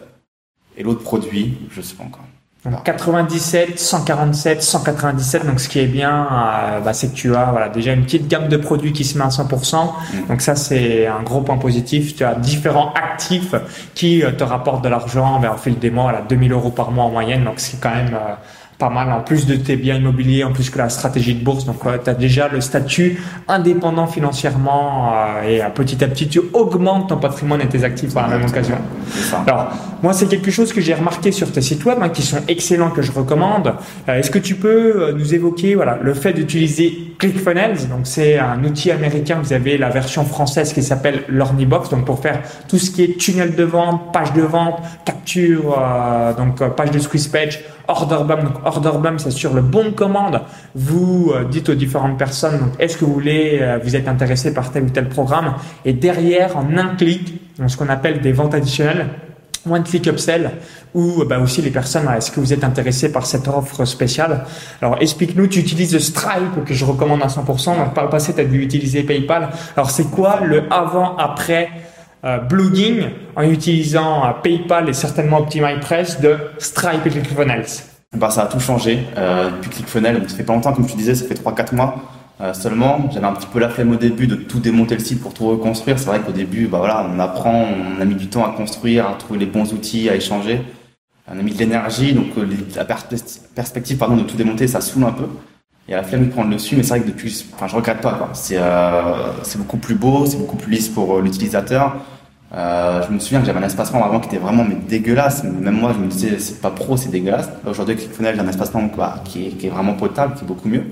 Et 0.77 0.83
l'autre 0.83 1.03
produit, 1.03 1.57
je 1.71 1.79
ne 1.79 1.85
sais 1.85 1.95
pas 1.95 2.03
encore. 2.03 2.25
Donc 2.65 2.83
97, 2.83 3.79
147, 3.79 4.61
197. 4.61 5.45
Donc, 5.45 5.61
ce 5.61 5.69
qui 5.69 5.79
est 5.79 5.85
bien, 5.85 6.27
euh, 6.29 6.79
bah, 6.81 6.91
c'est 6.91 7.07
que 7.07 7.15
tu 7.15 7.33
as 7.33 7.45
voilà, 7.45 7.69
déjà 7.69 7.93
une 7.93 8.03
petite 8.03 8.27
gamme 8.27 8.49
de 8.49 8.57
produits 8.57 8.91
qui 8.91 9.05
se 9.05 9.17
met 9.17 9.23
à 9.23 9.29
100%. 9.29 9.75
Mm. 9.77 10.27
Donc, 10.27 10.41
ça, 10.41 10.55
c'est 10.55 11.07
un 11.07 11.23
gros 11.23 11.39
point 11.39 11.57
positif. 11.57 12.17
Tu 12.17 12.25
as 12.25 12.35
différents 12.35 12.93
actifs 12.93 13.55
qui 13.95 14.23
euh, 14.23 14.31
te 14.31 14.43
rapportent 14.43 14.83
de 14.83 14.89
l'argent 14.89 15.39
ben, 15.39 15.53
au 15.53 15.57
fil 15.57 15.79
des 15.79 15.89
mois, 15.89 16.03
voilà, 16.03 16.21
2000 16.27 16.51
euros 16.51 16.71
par 16.71 16.91
mois 16.91 17.05
en 17.05 17.11
moyenne. 17.11 17.45
Donc, 17.45 17.55
c'est 17.57 17.79
quand 17.79 17.95
même 17.95 18.13
euh, 18.13 18.35
pas 18.79 18.89
mal. 18.89 19.11
En 19.11 19.19
plus 19.19 19.45
de 19.45 19.55
tes 19.55 19.75
biens 19.75 19.95
immobiliers, 19.95 20.45
en 20.45 20.53
plus 20.53 20.69
que 20.69 20.77
la 20.77 20.87
stratégie 20.87 21.35
de 21.35 21.43
bourse. 21.43 21.65
Donc, 21.65 21.81
tu 21.81 22.09
as 22.09 22.13
déjà 22.13 22.47
le 22.47 22.61
statut 22.61 23.21
indépendant 23.47 24.07
financièrement 24.07 25.11
euh, 25.13 25.47
et 25.47 25.61
euh, 25.61 25.69
petit 25.69 26.01
à 26.01 26.07
petit, 26.07 26.29
tu 26.29 26.39
augmentes 26.53 27.09
ton 27.09 27.17
patrimoine 27.17 27.61
et 27.61 27.67
tes 27.67 27.83
actifs 27.83 28.13
par 28.13 28.29
la 28.29 28.37
même 28.37 28.47
occasion. 28.47 28.77
Ça. 29.11 29.43
Alors, 29.45 29.67
moi, 30.01 30.13
c'est 30.13 30.27
quelque 30.27 30.49
chose 30.49 30.71
que 30.71 30.79
j'ai 30.79 30.93
remarqué 30.93 31.33
sur 31.33 31.51
tes 31.51 31.61
sites 31.61 31.83
web, 31.83 31.99
hein, 32.01 32.07
qui 32.07 32.21
sont 32.21 32.39
excellents, 32.47 32.89
que 32.89 33.01
je 33.01 33.11
recommande. 33.11 33.73
Euh, 34.07 34.17
Est-ce 34.17 34.31
que 34.31 34.39
tu 34.39 34.55
peux 34.55 35.11
nous 35.11 35.33
évoquer 35.33 35.75
voilà, 35.75 35.99
le 36.01 36.13
fait 36.13 36.31
d'utiliser 36.31 37.13
ClickFunnels? 37.19 37.89
Donc, 37.89 38.01
c'est 38.05 38.39
un 38.39 38.63
outil 38.63 38.91
américain. 38.91 39.39
Vous 39.43 39.51
avez 39.51 39.77
la 39.77 39.89
version 39.89 40.23
française 40.23 40.71
qui 40.71 40.83
s'appelle 40.83 41.23
l'Ornibox, 41.27 41.89
donc 41.89 42.05
pour 42.05 42.21
faire 42.21 42.39
tout 42.69 42.77
ce 42.77 42.91
qui 42.91 43.03
est 43.03 43.17
tunnel 43.17 43.55
de 43.55 43.63
vente, 43.65 44.13
page 44.13 44.31
de 44.31 44.41
vente, 44.41 44.79
capture, 45.03 45.77
euh, 45.77 46.33
donc 46.33 46.65
page 46.75 46.91
de 46.91 46.99
squeeze 46.99 47.27
page, 47.27 47.59
order 47.89 48.23
bump. 48.25 48.43
Donc, 48.43 48.68
order 48.69 48.91
bump, 49.01 49.19
c'est 49.19 49.31
sur 49.31 49.53
le 49.53 49.61
bon 49.61 49.85
de 49.85 49.89
commande. 49.89 50.41
Vous 50.75 51.31
euh, 51.33 51.43
dites 51.43 51.69
aux 51.69 51.75
différentes 51.75 52.17
personnes, 52.17 52.71
est-ce 52.79 52.97
que 52.97 53.05
vous 53.05 53.13
voulez, 53.13 53.59
euh, 53.61 53.79
vous 53.83 53.95
êtes 53.95 54.07
intéressé 54.07 54.53
par 54.53 54.71
tel 54.71 54.83
ou 54.83 54.89
tel 54.89 55.09
programme? 55.09 55.55
Et 55.85 55.93
derrière, 55.93 56.57
en 56.57 56.77
un 56.77 56.95
clic, 56.95 57.41
ce 57.67 57.75
qu'on 57.75 57.89
appelle 57.89 58.21
des 58.21 58.31
ventes 58.31 58.53
additionnelles, 58.53 59.07
One 59.69 59.83
Click 59.83 60.07
Upsell 60.07 60.51
ou 60.93 61.23
bah, 61.25 61.39
aussi 61.39 61.61
les 61.61 61.69
personnes, 61.69 62.03
voilà, 62.03 62.17
est-ce 62.17 62.31
que 62.31 62.39
vous 62.39 62.53
êtes 62.53 62.63
intéressé 62.63 63.11
par 63.11 63.25
cette 63.25 63.47
offre 63.47 63.85
spéciale? 63.85 64.45
Alors 64.81 64.97
explique-nous, 65.01 65.47
tu 65.47 65.59
utilises 65.59 65.97
Stripe 65.99 66.63
que 66.65 66.73
je 66.73 66.85
recommande 66.85 67.21
à 67.21 67.27
100%, 67.27 67.77
donc 67.77 67.93
par 67.93 68.05
le 68.05 68.09
passé 68.09 68.33
tu 68.33 68.41
as 68.41 68.45
dû 68.45 68.61
utiliser 68.61 69.03
PayPal. 69.03 69.49
Alors 69.75 69.91
c'est 69.91 70.09
quoi 70.09 70.39
le 70.41 70.63
avant-après 70.71 71.69
euh, 72.25 72.37
blogging 72.39 73.03
en 73.35 73.43
utilisant 73.43 74.25
euh, 74.25 74.31
PayPal 74.41 74.89
et 74.89 74.93
certainement 74.93 75.39
OptimizePress 75.39 76.19
de 76.19 76.37
Stripe 76.57 77.05
et 77.05 77.09
ClickFunnels 77.09 77.98
Bah, 78.15 78.29
ça 78.31 78.43
a 78.43 78.47
tout 78.47 78.59
changé 78.59 78.99
euh, 79.17 79.51
depuis 79.51 79.69
ClickFunnels. 79.69 80.29
Ça 80.29 80.35
fait 80.37 80.43
pas 80.43 80.53
longtemps, 80.53 80.73
comme 80.73 80.87
tu 80.87 80.95
disais, 80.95 81.13
ça 81.15 81.25
fait 81.25 81.35
3-4 81.35 81.75
mois 81.75 81.95
euh, 82.41 82.53
seulement. 82.53 83.07
J'avais 83.11 83.27
un 83.27 83.33
petit 83.33 83.47
peu 83.47 83.59
la 83.59 83.69
flemme 83.69 83.91
au 83.91 83.95
début 83.97 84.25
de 84.27 84.35
tout 84.35 84.59
démonter 84.59 84.95
le 84.95 85.03
site 85.03 85.21
pour 85.21 85.33
tout 85.33 85.47
reconstruire. 85.47 85.99
C'est 85.99 86.07
vrai 86.07 86.19
qu'au 86.19 86.31
début, 86.31 86.67
bah 86.67 86.79
voilà, 86.79 87.05
on 87.07 87.19
apprend, 87.19 87.67
on 87.97 88.01
a 88.01 88.05
mis 88.05 88.15
du 88.15 88.27
temps 88.27 88.43
à 88.45 88.55
construire, 88.55 89.07
à 89.07 89.13
trouver 89.13 89.39
les 89.39 89.45
bons 89.45 89.71
outils, 89.73 90.09
à 90.09 90.15
échanger. 90.15 90.61
On 91.31 91.37
a 91.37 91.43
mis 91.43 91.53
de 91.53 91.59
l'énergie, 91.59 92.13
donc 92.13 92.29
euh, 92.39 92.47
la 92.75 92.83
perspe- 92.85 93.41
perspective 93.53 93.97
pardon, 93.97 94.15
de 94.17 94.23
tout 94.23 94.35
démonter, 94.35 94.67
ça 94.67 94.81
saoule 94.81 95.03
un 95.03 95.11
peu. 95.11 95.25
Il 95.87 95.91
y 95.91 95.93
a 95.93 95.97
la 95.97 96.03
flemme 96.03 96.25
de 96.25 96.31
prendre 96.31 96.49
le 96.49 96.55
dessus, 96.55 96.75
mais 96.75 96.81
c'est 96.83 96.89
vrai 96.89 97.01
que 97.01 97.07
depuis, 97.07 97.45
enfin, 97.53 97.67
je 97.67 97.75
regrette 97.75 98.01
pas. 98.01 98.31
euh, 98.51 99.31
c'est 99.43 99.57
beaucoup 99.59 99.77
plus 99.77 99.93
beau, 99.95 100.25
c'est 100.25 100.37
beaucoup 100.37 100.57
plus 100.57 100.71
lisse 100.71 100.87
pour 100.89 101.17
euh, 101.17 101.21
l'utilisateur. 101.21 101.97
Euh, 102.51 103.03
je 103.07 103.13
me 103.13 103.19
souviens 103.19 103.41
que 103.41 103.45
j'avais 103.45 103.59
un 103.59 103.63
espace 103.63 103.93
membre 103.93 104.05
avant 104.05 104.19
qui 104.19 104.27
était 104.29 104.37
vraiment 104.37 104.63
mais 104.63 104.75
dégueulasse. 104.75 105.43
Même 105.43 105.75
moi, 105.75 105.93
je 105.93 105.99
me 105.99 106.07
disais, 106.07 106.39
c'est 106.39 106.61
pas 106.61 106.71
pro, 106.71 106.97
c'est 106.97 107.09
dégueulasse. 107.09 107.49
Aujourd'hui, 107.65 107.93
avec 107.93 108.05
ClickFunnels, 108.05 108.35
j'ai 108.35 108.41
un 108.41 108.47
espace 108.47 108.73
membre 108.73 108.91
quoi, 108.91 109.15
qui, 109.23 109.47
est, 109.47 109.49
qui 109.51 109.67
est 109.67 109.69
vraiment 109.69 109.93
potable, 109.93 110.33
qui 110.35 110.43
est 110.43 110.47
beaucoup 110.47 110.67
mieux. 110.67 110.83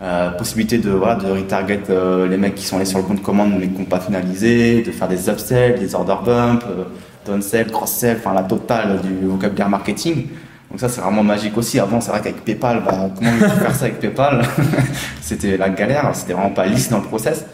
Euh, 0.00 0.30
possibilité 0.30 0.78
de, 0.78 0.90
voilà, 0.90 1.16
de 1.16 1.26
retarget 1.26 1.80
euh, 1.90 2.28
les 2.28 2.36
mecs 2.36 2.54
qui 2.54 2.64
sont 2.64 2.76
allés 2.76 2.84
sur 2.84 2.98
le 2.98 3.04
compte 3.04 3.20
commande 3.20 3.54
mais 3.58 3.66
qui 3.66 3.80
n'ont 3.80 3.84
pas 3.84 3.98
finalisé, 3.98 4.82
de 4.82 4.92
faire 4.92 5.08
des 5.08 5.28
upsells, 5.28 5.80
des 5.80 5.92
order 5.92 6.14
bump, 6.24 6.62
euh, 6.70 6.84
downsell, 7.26 7.66
cross-sell, 7.66 8.18
enfin 8.20 8.32
la 8.32 8.44
totale 8.44 9.00
du 9.00 9.26
vocabulaire 9.26 9.68
marketing. 9.68 10.28
Donc 10.70 10.78
ça 10.78 10.88
c'est 10.88 11.00
vraiment 11.00 11.24
magique 11.24 11.58
aussi. 11.58 11.80
Avant 11.80 12.00
c'est 12.00 12.12
vrai 12.12 12.20
qu'avec 12.20 12.44
PayPal, 12.44 12.84
bah, 12.84 13.10
comment 13.16 13.30
on 13.34 13.40
peut 13.40 13.48
faire 13.48 13.74
ça 13.74 13.86
avec 13.86 13.98
PayPal 13.98 14.42
C'était 15.20 15.56
la 15.56 15.68
galère, 15.68 16.10
c'était 16.14 16.32
vraiment 16.32 16.50
pas 16.50 16.66
lisse 16.66 16.88
dans 16.90 16.98
le 16.98 17.04
process. 17.04 17.44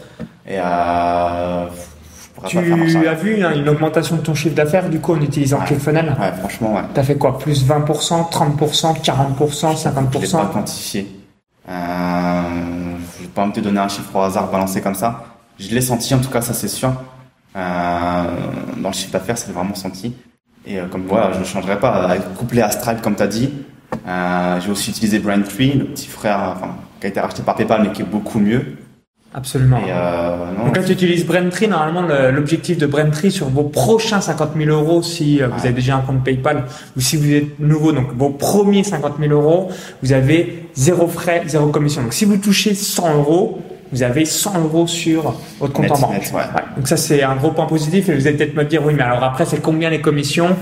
Et 0.47 0.59
euh, 0.59 1.65
Tu 2.47 3.07
as 3.07 3.13
vu 3.13 3.43
hein, 3.43 3.53
une 3.55 3.69
augmentation 3.69 4.15
de 4.17 4.21
ton 4.21 4.33
chiffre 4.35 4.55
d'affaires 4.55 4.89
du 4.89 4.99
coup 4.99 5.13
en 5.13 5.21
utilisant 5.21 5.59
Ouais. 5.59 5.65
Ouais, 6.19 6.31
franchement, 6.39 6.75
ouais. 6.75 6.81
T'as 6.93 7.03
fait 7.03 7.15
quoi 7.17 7.37
Plus 7.39 7.65
20%, 7.65 8.29
30%, 8.29 9.01
40%, 9.01 9.75
Je 9.77 9.87
l'ai 9.87 9.93
pas 9.93 10.01
50% 10.01 10.51
quantifié. 10.51 11.07
Euh, 11.69 12.41
je 13.17 13.23
vais 13.23 13.29
pas 13.29 13.45
me 13.45 13.51
te 13.51 13.59
donner 13.59 13.79
un 13.79 13.87
chiffre 13.87 14.15
au 14.15 14.19
hasard 14.21 14.51
balancé 14.51 14.81
comme 14.81 14.95
ça. 14.95 15.23
Je 15.59 15.69
l'ai 15.73 15.81
senti, 15.81 16.13
en 16.13 16.19
tout 16.19 16.29
cas, 16.29 16.41
ça 16.41 16.53
c'est 16.53 16.67
sûr. 16.67 16.91
Euh, 17.55 18.23
dans 18.77 18.89
le 18.89 18.93
chiffre 18.93 19.11
d'affaires, 19.13 19.37
c'est 19.37 19.51
vraiment 19.51 19.75
senti. 19.75 20.13
Et 20.67 20.79
euh, 20.79 20.85
comme 20.87 21.05
voilà, 21.07 21.31
je 21.33 21.39
ne 21.39 21.43
changerai 21.45 21.79
pas. 21.79 21.89
Avec- 22.05 22.33
Couplé 22.35 22.61
à 22.61 22.69
Stripe, 22.71 23.01
comme 23.01 23.15
tu 23.15 23.23
as 23.23 23.27
dit. 23.27 23.49
Euh, 24.07 24.59
J'ai 24.59 24.71
aussi 24.71 24.89
utilisé 24.91 25.19
Braintree, 25.19 25.73
le 25.73 25.85
petit 25.85 26.07
frère, 26.07 26.53
enfin, 26.55 26.75
qui 26.99 27.07
a 27.07 27.09
été 27.09 27.19
racheté 27.19 27.43
par 27.43 27.55
PayPal, 27.55 27.83
mais 27.83 27.91
qui 27.91 28.01
est 28.01 28.05
beaucoup 28.05 28.39
mieux. 28.39 28.77
Absolument. 29.37 29.79
Et 29.79 29.91
euh, 29.91 30.37
non, 30.57 30.65
Donc 30.67 30.77
là, 30.77 30.83
tu 30.83 30.93
utilises 30.93 31.25
Braintree. 31.25 31.67
Normalement, 31.67 32.03
le- 32.03 32.31
l'objectif 32.31 32.77
de 32.77 32.85
Braintree 32.85 33.31
sur 33.31 33.49
vos 33.49 33.63
prochains 33.63 34.21
50 34.21 34.51
000 34.57 34.69
euros, 34.71 35.03
si 35.03 35.41
euh, 35.41 35.49
vous 35.49 35.59
avez 35.65 35.73
déjà 35.73 35.97
un 35.97 35.99
compte 35.99 36.23
PayPal 36.23 36.63
ou 36.95 37.01
si 37.01 37.17
vous 37.17 37.29
êtes 37.33 37.59
nouveau, 37.59 37.91
donc 37.91 38.13
vos 38.15 38.29
premiers 38.29 38.85
50 38.85 39.15
000 39.19 39.33
euros, 39.33 39.69
vous 40.01 40.13
avez 40.13 40.69
zéro 40.73 41.07
frais, 41.09 41.43
zéro 41.47 41.67
commission. 41.67 42.01
Donc 42.03 42.13
si 42.13 42.23
vous 42.23 42.37
touchez 42.37 42.73
100 42.75 43.13
euros, 43.17 43.59
vous 43.91 44.03
avez 44.03 44.23
100 44.23 44.57
euros 44.63 44.87
sur 44.87 45.35
votre 45.59 45.73
compte 45.73 45.83
Net, 45.83 45.91
en 45.91 45.99
banque. 45.99 46.11
net, 46.13 46.31
ouais. 46.33 46.41
Donc 46.77 46.87
ça, 46.87 46.95
c'est 46.95 47.21
un 47.21 47.35
gros 47.35 47.51
point 47.51 47.65
positif. 47.65 48.07
Et 48.07 48.15
vous 48.15 48.27
allez 48.27 48.37
peut-être 48.37 48.55
me 48.55 48.63
dire, 48.63 48.83
oui, 48.85 48.93
mais 48.95 49.03
alors 49.03 49.21
après, 49.23 49.45
c'est 49.45 49.61
combien 49.61 49.89
les 49.89 49.99
commissions? 50.01 50.55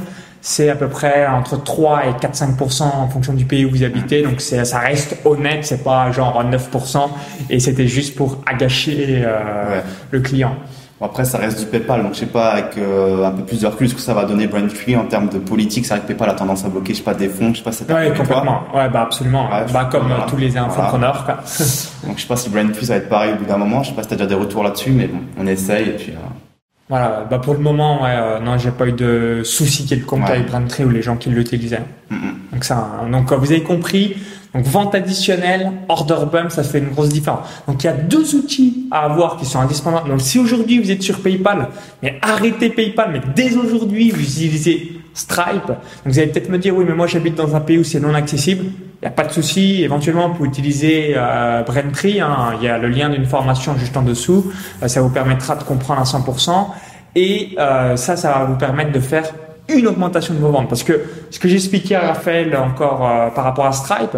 C'est 0.45 0.69
à 0.69 0.75
peu 0.75 0.89
près 0.89 1.25
entre 1.25 1.63
3 1.63 2.01
et 2.05 2.11
4-5% 2.11 2.83
en 2.83 3.07
fonction 3.07 3.33
du 3.33 3.45
pays 3.45 3.63
où 3.65 3.71
vous 3.71 3.83
habitez. 3.83 4.21
Donc 4.23 4.41
ça 4.41 4.77
reste 4.77 5.15
honnête, 5.23 5.63
c'est 5.63 5.83
pas 5.83 6.11
genre 6.11 6.43
9%. 6.43 7.09
Et 7.49 7.61
c'était 7.61 7.87
juste 7.87 8.15
pour 8.15 8.37
agacher 8.45 9.21
euh, 9.25 9.79
le 10.11 10.19
client. 10.19 10.55
Bon, 10.99 11.05
après, 11.05 11.23
ça 11.23 11.37
reste 11.37 11.59
du 11.61 11.65
PayPal, 11.65 12.03
donc 12.03 12.13
je 12.13 12.19
sais 12.19 12.25
pas, 12.25 12.49
avec 12.49 12.77
euh, 12.77 13.25
un 13.25 13.31
peu 13.31 13.43
plus 13.43 13.61
de 13.61 13.67
recul, 13.67 13.87
ce 13.87 13.95
que 13.95 14.01
ça 14.01 14.13
va 14.13 14.25
donner 14.25 14.47
Braintree 14.47 14.97
en 14.97 15.05
termes 15.05 15.29
de 15.29 15.39
politique. 15.39 15.85
C'est 15.85 15.93
vrai 15.93 16.01
que 16.01 16.07
PayPal 16.07 16.29
a 16.29 16.33
tendance 16.33 16.65
à 16.65 16.69
bloquer, 16.69 16.93
je 16.93 16.97
sais 16.97 17.03
pas, 17.05 17.13
des 17.13 17.29
fonds, 17.29 17.53
je 17.53 17.59
sais 17.59 17.63
pas 17.63 17.71
c'est 17.71 17.89
Ouais, 17.89 18.13
complètement. 18.15 18.63
Ouais, 18.75 18.89
bah 18.89 19.03
absolument. 19.03 19.47
bah 19.73 19.87
comme 19.89 20.11
euh, 20.11 20.27
tous 20.27 20.37
les 20.37 20.57
infopreneurs, 20.57 21.23
quoi. 21.23 21.35
donc 22.05 22.17
je 22.17 22.21
sais 22.21 22.27
pas 22.27 22.35
si 22.35 22.49
Braintree 22.49 22.85
ça 22.85 22.93
va 22.93 22.99
être 22.99 23.09
pareil 23.09 23.31
au 23.31 23.37
bout 23.37 23.45
d'un 23.45 23.57
moment. 23.57 23.81
Je 23.81 23.89
sais 23.89 23.95
pas 23.95 24.03
si 24.03 24.09
t'as 24.09 24.15
déjà 24.17 24.27
des 24.27 24.35
retours 24.35 24.63
là-dessus, 24.63 24.91
mais 24.91 25.07
bon, 25.07 25.19
on 25.39 25.47
essaye 25.47 25.87
et 25.89 25.93
puis. 25.93 26.11
Euh... 26.11 26.42
Voilà, 26.89 27.25
bah 27.29 27.39
pour 27.39 27.53
le 27.53 27.59
moment, 27.59 28.03
ouais, 28.03 28.09
euh, 28.13 28.39
non, 28.39 28.57
j'ai 28.57 28.71
pas 28.71 28.87
eu 28.87 28.91
de 28.91 29.41
soucis 29.43 29.85
quelconque 29.85 30.25
ouais. 30.25 30.31
avec 30.31 30.47
Braintree 30.47 30.83
ou 30.83 30.89
les 30.89 31.01
gens 31.01 31.15
qui 31.15 31.29
l'utilisaient. 31.29 31.85
Mm 32.09 32.15
-hmm. 32.15 32.53
Donc 32.53 32.63
ça, 32.63 33.05
donc 33.11 33.31
vous 33.31 33.51
avez 33.51 33.63
compris. 33.63 34.15
Donc 34.53 34.65
vente 34.65 34.93
additionnelle, 34.93 35.71
order 35.89 36.25
bump, 36.31 36.51
ça 36.51 36.63
fait 36.63 36.77
une 36.77 36.89
grosse 36.89 37.09
différence. 37.09 37.47
Donc 37.67 37.83
il 37.83 37.87
y 37.87 37.89
a 37.89 37.93
deux 37.93 38.35
outils 38.35 38.87
à 38.91 38.99
avoir 39.05 39.37
qui 39.37 39.45
sont 39.45 39.59
indispensables. 39.59 40.09
Donc 40.09 40.21
si 40.21 40.37
aujourd'hui 40.37 40.79
vous 40.79 40.91
êtes 40.91 41.01
sur 41.01 41.21
PayPal, 41.21 41.69
mais 42.03 42.19
arrêtez 42.21 42.69
PayPal, 42.69 43.09
mais 43.13 43.21
dès 43.35 43.55
aujourd'hui 43.55 44.11
vous 44.11 44.21
utilisez 44.21 44.75
Stripe. 45.15 45.67
Donc 45.67 45.77
vous 46.05 46.19
allez 46.19 46.27
peut-être 46.27 46.49
me 46.49 46.59
dire 46.59 46.75
oui 46.75 46.85
mais 46.87 46.93
moi 46.93 47.07
j'habite 47.07 47.35
dans 47.35 47.55
un 47.55 47.61
pays 47.61 47.79
où 47.79 47.83
c'est 47.83 47.99
non 47.99 48.13
accessible. 48.13 48.65
Il 49.03 49.07
n'y 49.07 49.11
a 49.11 49.15
pas 49.15 49.25
de 49.25 49.33
souci. 49.33 49.83
Éventuellement 49.83 50.29
vous 50.29 50.35
pouvez 50.35 50.47
utiliser 50.47 51.13
euh, 51.17 51.61
Braintree. 51.63 52.21
Hein. 52.21 52.53
Il 52.57 52.63
y 52.63 52.69
a 52.69 52.77
le 52.77 52.87
lien 52.87 53.09
d'une 53.09 53.25
formation 53.25 53.77
juste 53.77 53.97
en 53.97 54.01
dessous. 54.01 54.53
Euh, 54.81 54.87
ça 54.87 55.01
vous 55.01 55.09
permettra 55.09 55.57
de 55.57 55.63
comprendre 55.63 55.99
à 55.99 56.05
100%. 56.05 56.67
Et 57.15 57.53
euh, 57.59 57.97
ça, 57.97 58.15
ça 58.15 58.31
va 58.31 58.45
vous 58.45 58.55
permettre 58.55 58.93
de 58.93 59.01
faire 59.01 59.25
une 59.67 59.87
augmentation 59.87 60.33
de 60.33 60.39
vos 60.39 60.51
ventes. 60.51 60.69
Parce 60.69 60.83
que 60.83 61.01
ce 61.29 61.37
que 61.37 61.49
j'expliquais 61.49 61.95
à 61.95 62.07
Raphaël 62.13 62.55
encore 62.55 63.05
euh, 63.05 63.29
par 63.29 63.43
rapport 63.43 63.65
à 63.65 63.73
Stripe, 63.73 64.15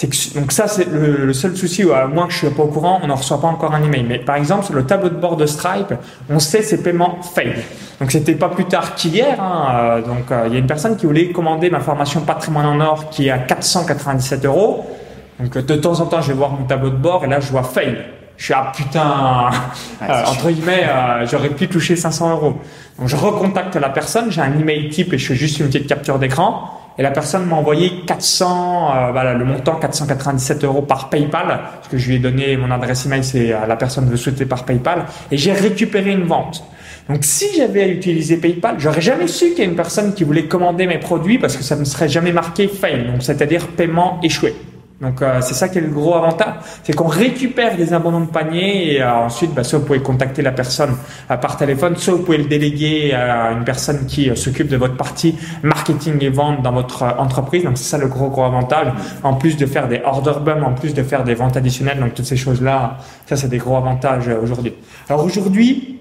que 0.00 0.38
donc 0.38 0.52
ça 0.52 0.68
c'est 0.68 0.88
le, 0.88 1.26
le, 1.26 1.32
seul 1.32 1.54
souci, 1.56 1.84
ou 1.84 1.92
à 1.92 2.06
moins 2.06 2.26
que 2.26 2.32
je 2.32 2.38
suis 2.38 2.48
pas 2.48 2.62
au 2.62 2.68
courant, 2.68 3.00
on 3.02 3.06
ne 3.06 3.12
reçoit 3.12 3.40
pas 3.40 3.48
encore 3.48 3.74
un 3.74 3.82
email. 3.82 4.04
Mais 4.08 4.18
par 4.18 4.36
exemple 4.36 4.64
sur 4.64 4.74
le 4.74 4.84
tableau 4.84 5.10
de 5.10 5.16
bord 5.16 5.36
de 5.36 5.44
Stripe, 5.44 5.94
on 6.30 6.38
sait 6.38 6.62
ces 6.62 6.82
paiements 6.82 7.18
fail. 7.34 7.54
Donc 8.00 8.10
c'était 8.10 8.34
pas 8.34 8.48
plus 8.48 8.64
tard 8.64 8.94
qu'hier. 8.94 9.38
Hein, 9.40 9.66
euh, 9.70 10.02
donc 10.02 10.30
euh, 10.30 10.44
il 10.46 10.54
y 10.54 10.56
a 10.56 10.58
une 10.60 10.66
personne 10.66 10.96
qui 10.96 11.04
voulait 11.04 11.30
commander 11.30 11.68
ma 11.68 11.80
formation 11.80 12.22
patrimoine 12.22 12.66
en 12.66 12.80
or 12.80 13.10
qui 13.10 13.28
est 13.28 13.30
à 13.30 13.38
497 13.38 14.46
euros. 14.46 14.86
Donc 15.38 15.58
de 15.58 15.76
temps 15.76 16.00
en 16.00 16.06
temps 16.06 16.22
je 16.22 16.28
vais 16.28 16.38
voir 16.38 16.50
mon 16.52 16.64
tableau 16.64 16.90
de 16.90 16.96
bord 16.96 17.24
et 17.24 17.28
là 17.28 17.40
je 17.40 17.50
vois 17.50 17.62
fail. 17.62 17.98
Je 18.38 18.46
suis 18.46 18.54
ah 18.54 18.72
putain 18.74 19.50
euh, 20.02 20.24
entre 20.26 20.50
guillemets 20.50 20.86
j'aurais 21.30 21.50
pu 21.50 21.68
toucher 21.68 21.96
500 21.96 22.30
euros. 22.30 22.54
Donc 22.98 23.08
je 23.08 23.16
recontacte 23.16 23.76
la 23.76 23.90
personne, 23.90 24.32
j'ai 24.32 24.40
un 24.40 24.58
email 24.58 24.88
type 24.88 25.12
et 25.12 25.18
je 25.18 25.26
fais 25.28 25.34
juste 25.34 25.60
une 25.60 25.66
petite 25.66 25.86
capture 25.86 26.18
d'écran. 26.18 26.81
Et 26.98 27.02
la 27.02 27.10
personne 27.10 27.46
m'a 27.46 27.56
envoyé 27.56 28.02
400, 28.06 28.90
euh, 28.94 29.12
voilà, 29.12 29.34
le 29.34 29.44
montant 29.44 29.76
497 29.76 30.64
euros 30.64 30.82
par 30.82 31.08
PayPal, 31.08 31.46
parce 31.46 31.88
que 31.88 31.98
je 31.98 32.08
lui 32.08 32.16
ai 32.16 32.18
donné 32.18 32.56
mon 32.56 32.70
adresse 32.70 33.06
email, 33.06 33.24
c'est 33.24 33.48
la 33.66 33.76
personne 33.76 34.08
veut 34.08 34.16
souhaiter 34.16 34.46
par 34.46 34.64
PayPal, 34.64 35.06
et 35.30 35.36
j'ai 35.36 35.52
récupéré 35.52 36.10
une 36.10 36.24
vente. 36.24 36.64
Donc 37.08 37.24
si 37.24 37.46
j'avais 37.56 37.88
utilisé 37.88 38.36
PayPal, 38.36 38.76
j'aurais 38.78 39.00
jamais 39.00 39.26
su 39.26 39.50
qu'il 39.50 39.58
y 39.58 39.62
a 39.62 39.64
une 39.64 39.76
personne 39.76 40.14
qui 40.14 40.24
voulait 40.24 40.44
commander 40.44 40.86
mes 40.86 40.98
produits 40.98 41.38
parce 41.38 41.56
que 41.56 41.62
ça 41.62 41.76
ne 41.76 41.84
serait 41.84 42.08
jamais 42.08 42.32
marqué 42.32 42.68
fail, 42.68 43.06
donc 43.06 43.22
c'est-à-dire 43.22 43.68
paiement 43.68 44.20
échoué. 44.22 44.54
Donc 45.02 45.20
euh, 45.20 45.40
c'est 45.40 45.54
ça 45.54 45.68
qui 45.68 45.78
est 45.78 45.80
le 45.80 45.88
gros 45.88 46.14
avantage, 46.14 46.54
c'est 46.84 46.92
qu'on 46.92 47.08
récupère 47.08 47.76
les 47.76 47.92
abandons 47.92 48.20
de 48.20 48.30
panier 48.30 48.94
et 48.94 49.02
euh, 49.02 49.12
ensuite, 49.12 49.52
bah, 49.52 49.64
soit 49.64 49.80
vous 49.80 49.84
pouvez 49.84 50.00
contacter 50.00 50.42
la 50.42 50.52
personne 50.52 50.94
euh, 51.28 51.36
par 51.36 51.56
téléphone, 51.56 51.96
soit 51.96 52.14
vous 52.14 52.22
pouvez 52.22 52.38
le 52.38 52.44
déléguer 52.44 53.12
à 53.12 53.50
une 53.50 53.64
personne 53.64 54.06
qui 54.06 54.30
euh, 54.30 54.36
s'occupe 54.36 54.68
de 54.68 54.76
votre 54.76 54.96
partie 54.96 55.34
marketing 55.64 56.22
et 56.22 56.28
vente 56.28 56.62
dans 56.62 56.70
votre 56.70 57.02
euh, 57.02 57.10
entreprise. 57.18 57.64
Donc 57.64 57.78
c'est 57.78 57.90
ça 57.90 57.98
le 57.98 58.06
gros 58.06 58.28
gros 58.28 58.44
avantage. 58.44 58.92
En 59.24 59.34
plus 59.34 59.56
de 59.56 59.66
faire 59.66 59.88
des 59.88 60.00
order 60.04 60.38
bumps, 60.40 60.64
en 60.64 60.74
plus 60.74 60.94
de 60.94 61.02
faire 61.02 61.24
des 61.24 61.34
ventes 61.34 61.56
additionnelles, 61.56 61.98
donc 61.98 62.14
toutes 62.14 62.26
ces 62.26 62.36
choses 62.36 62.62
là, 62.62 62.98
ça 63.26 63.36
c'est 63.36 63.48
des 63.48 63.58
gros 63.58 63.76
avantages 63.76 64.30
aujourd'hui. 64.40 64.72
Alors 65.08 65.24
aujourd'hui, 65.24 65.98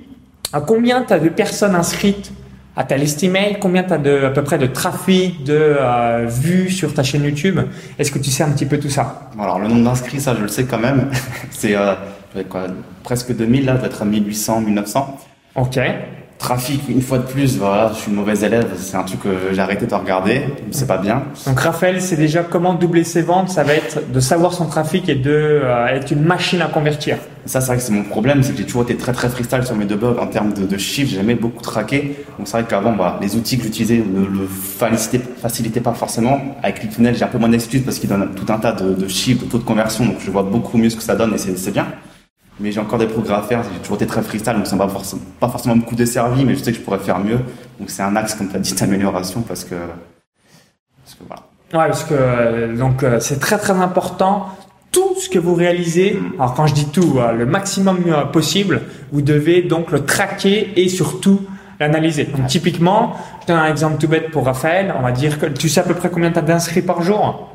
à 0.53 0.61
combien 0.61 1.01
tu 1.01 1.13
as 1.13 1.19
de 1.19 1.29
personnes 1.29 1.73
inscrites 1.73 2.31
à 2.75 2.83
ta 2.83 2.97
liste 2.97 3.23
email, 3.23 3.57
combien 3.59 3.83
tu 3.83 3.93
as 3.93 3.97
de, 3.97 4.25
à 4.25 4.29
peu 4.29 4.43
près 4.43 4.57
de 4.57 4.65
trafic, 4.65 5.43
de 5.43 5.53
euh, 5.53 6.25
vues 6.27 6.69
sur 6.69 6.93
ta 6.93 7.03
chaîne 7.03 7.23
YouTube? 7.23 7.59
Est-ce 7.99 8.11
que 8.11 8.19
tu 8.19 8.29
sais 8.29 8.43
un 8.43 8.51
petit 8.51 8.65
peu 8.65 8.79
tout 8.79 8.89
ça? 8.89 9.29
Alors 9.39 9.59
le 9.59 9.67
nombre 9.67 9.83
d'inscrits, 9.83 10.21
ça 10.21 10.35
je 10.35 10.41
le 10.41 10.47
sais 10.47 10.65
quand 10.65 10.79
même. 10.79 11.09
C'est 11.51 11.75
euh, 11.75 11.95
quoi, 12.49 12.67
presque 13.03 13.35
2000 13.35 13.65
là, 13.65 13.75
peut-être 13.75 14.05
1800, 14.05 14.61
1900. 14.61 15.19
Ok. 15.55 15.79
Trafic, 16.41 16.81
une 16.89 17.03
fois 17.03 17.19
de 17.19 17.23
plus, 17.23 17.59
voilà, 17.59 17.91
je 17.93 17.99
suis 17.99 18.09
une 18.09 18.17
mauvaise 18.17 18.43
élève, 18.43 18.65
c'est 18.75 18.97
un 18.97 19.03
truc 19.03 19.21
que 19.21 19.53
j'ai 19.53 19.61
arrêté 19.61 19.85
de 19.85 19.93
regarder, 19.93 20.45
c'est 20.71 20.87
pas 20.87 20.97
bien. 20.97 21.21
Donc 21.45 21.59
Raphaël, 21.59 22.01
c'est 22.01 22.15
déjà 22.15 22.41
comment 22.41 22.73
doubler 22.73 23.03
ses 23.03 23.21
ventes, 23.21 23.49
ça 23.49 23.63
va 23.63 23.75
être 23.75 24.11
de 24.11 24.19
savoir 24.19 24.51
son 24.51 24.65
trafic 24.65 25.07
et 25.07 25.13
de 25.13 25.29
euh, 25.29 25.85
être 25.85 26.09
une 26.09 26.23
machine 26.23 26.63
à 26.63 26.65
convertir. 26.65 27.17
Ça, 27.45 27.61
c'est 27.61 27.67
vrai 27.67 27.77
que 27.77 27.83
c'est 27.83 27.93
mon 27.93 28.01
problème, 28.01 28.41
c'est 28.41 28.53
que 28.53 28.57
j'ai 28.57 28.65
toujours 28.65 28.81
été 28.81 28.97
très 28.97 29.13
très 29.13 29.29
freestyle 29.29 29.63
sur 29.63 29.75
mes 29.75 29.85
deux 29.85 29.97
blogs 29.97 30.17
en 30.17 30.25
termes 30.25 30.51
de, 30.53 30.65
de 30.65 30.77
chiffres, 30.79 31.11
j'ai 31.11 31.17
jamais 31.17 31.35
beaucoup 31.35 31.61
traqué. 31.61 32.25
Donc 32.39 32.47
c'est 32.47 32.57
vrai 32.57 32.65
qu'avant, 32.67 32.93
bah, 32.93 33.19
les 33.21 33.35
outils 33.35 33.59
que 33.59 33.63
j'utilisais 33.65 33.97
ne 33.97 34.25
le 34.25 34.47
facilitaient, 34.47 35.21
facilitaient 35.39 35.79
pas 35.79 35.93
forcément. 35.93 36.41
Avec 36.63 36.79
ClickFunnels, 36.79 37.15
j'ai 37.15 37.23
un 37.23 37.27
peu 37.27 37.37
moins 37.37 37.49
d'excuses 37.49 37.83
parce 37.83 37.99
qu'il 37.99 38.09
donne 38.09 38.29
tout 38.35 38.51
un 38.51 38.57
tas 38.57 38.71
de, 38.71 38.95
de 38.95 39.07
chiffres, 39.07 39.45
de 39.45 39.49
taux 39.51 39.59
de 39.59 39.63
conversion, 39.63 40.05
donc 40.05 40.15
je 40.19 40.31
vois 40.31 40.43
beaucoup 40.43 40.79
mieux 40.79 40.89
ce 40.89 40.95
que 40.95 41.03
ça 41.03 41.15
donne 41.15 41.35
et 41.35 41.37
c'est 41.37 41.71
bien 41.71 41.85
mais 42.61 42.71
j'ai 42.71 42.79
encore 42.79 42.99
des 42.99 43.07
progrès 43.07 43.33
à 43.33 43.41
faire. 43.41 43.63
J'ai 43.63 43.79
toujours 43.79 43.95
été 43.95 44.05
très 44.05 44.21
freestyle, 44.21 44.53
donc 44.53 44.67
ça 44.67 44.75
m'a 44.75 44.87
forcément, 44.87 45.21
pas 45.39 45.49
forcément 45.49 45.75
beaucoup 45.75 45.95
desservi, 45.95 46.45
mais 46.45 46.55
je 46.55 46.63
sais 46.63 46.71
que 46.71 46.77
je 46.77 46.83
pourrais 46.83 46.99
faire 46.99 47.19
mieux. 47.19 47.39
Donc 47.79 47.89
c'est 47.89 48.03
un 48.03 48.15
axe, 48.15 48.35
comme 48.35 48.49
tu 48.49 48.55
as 48.55 48.59
dit, 48.59 48.73
d'amélioration 48.73 49.41
parce 49.41 49.63
que, 49.63 49.75
parce 51.03 51.15
que 51.15 51.23
voilà. 51.27 51.41
Ouais, 51.73 51.87
parce 51.89 52.03
que 52.03 52.77
donc 52.77 53.03
euh, 53.03 53.19
c'est 53.19 53.39
très 53.39 53.57
très 53.57 53.73
important. 53.73 54.47
Tout 54.91 55.15
ce 55.15 55.29
que 55.29 55.39
vous 55.39 55.55
réalisez, 55.55 56.13
mm. 56.13 56.33
alors 56.39 56.53
quand 56.53 56.67
je 56.67 56.73
dis 56.73 56.85
tout, 56.87 57.15
euh, 57.17 57.31
le 57.31 57.45
maximum 57.45 58.03
euh, 58.07 58.25
possible, 58.25 58.81
vous 59.11 59.21
devez 59.21 59.61
donc 59.61 59.91
le 59.91 60.05
traquer 60.05 60.73
et 60.75 60.89
surtout 60.89 61.41
l'analyser. 61.79 62.25
Donc 62.25 62.47
typiquement, 62.47 63.15
je 63.41 63.47
donne 63.47 63.57
un 63.57 63.67
exemple 63.67 63.97
tout 63.99 64.07
bête 64.07 64.31
pour 64.31 64.45
Raphaël. 64.45 64.93
On 64.97 65.01
va 65.01 65.11
dire 65.11 65.39
que 65.39 65.45
tu 65.47 65.69
sais 65.69 65.79
à 65.79 65.83
peu 65.83 65.93
près 65.93 66.09
combien 66.09 66.31
tu 66.31 66.39
as 66.39 66.43
d'inscrits 66.43 66.81
par 66.81 67.01
jour? 67.01 67.50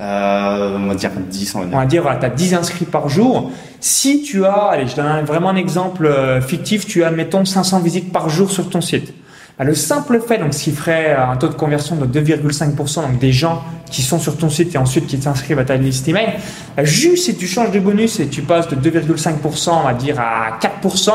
Euh, 0.00 0.78
on 0.78 0.86
va 0.86 0.94
dire 0.94 1.10
10, 1.10 1.54
on 1.54 1.60
va 1.60 1.66
dire. 1.66 1.86
Dire, 1.86 2.02
voilà, 2.02 2.18
tu 2.18 2.26
as 2.26 2.30
10 2.30 2.54
inscrits 2.54 2.84
par 2.84 3.08
jour. 3.08 3.50
Si 3.80 4.22
tu 4.22 4.44
as, 4.44 4.68
allez, 4.70 4.86
je 4.86 4.94
donne 4.94 5.24
vraiment 5.24 5.48
un 5.48 5.56
exemple 5.56 6.06
euh, 6.06 6.40
fictif, 6.40 6.86
tu 6.86 7.02
as, 7.02 7.10
mettons, 7.10 7.44
500 7.44 7.80
visites 7.80 8.12
par 8.12 8.28
jour 8.28 8.50
sur 8.50 8.70
ton 8.70 8.80
site. 8.80 9.12
Bah, 9.58 9.64
le 9.64 9.74
simple 9.74 10.20
fait, 10.20 10.38
donc, 10.38 10.54
ce 10.54 10.62
qui 10.62 10.70
ferait 10.70 11.14
un 11.14 11.36
taux 11.36 11.48
de 11.48 11.54
conversion 11.54 11.96
de 11.96 12.06
2,5%, 12.06 13.02
donc 13.02 13.18
des 13.18 13.32
gens 13.32 13.62
qui 13.90 14.02
sont 14.02 14.20
sur 14.20 14.36
ton 14.36 14.50
site 14.50 14.74
et 14.74 14.78
ensuite 14.78 15.06
qui 15.08 15.18
t'inscrivent 15.18 15.58
à 15.58 15.64
ta 15.64 15.76
liste 15.76 16.06
email, 16.06 16.34
bah, 16.76 16.84
juste 16.84 17.24
si 17.24 17.36
tu 17.36 17.48
changes 17.48 17.72
de 17.72 17.80
bonus 17.80 18.20
et 18.20 18.28
tu 18.28 18.42
passes 18.42 18.68
de 18.68 18.76
2,5%, 18.76 19.70
on 19.70 19.82
va 19.82 19.94
dire, 19.94 20.20
à 20.20 20.58
4%, 20.60 21.10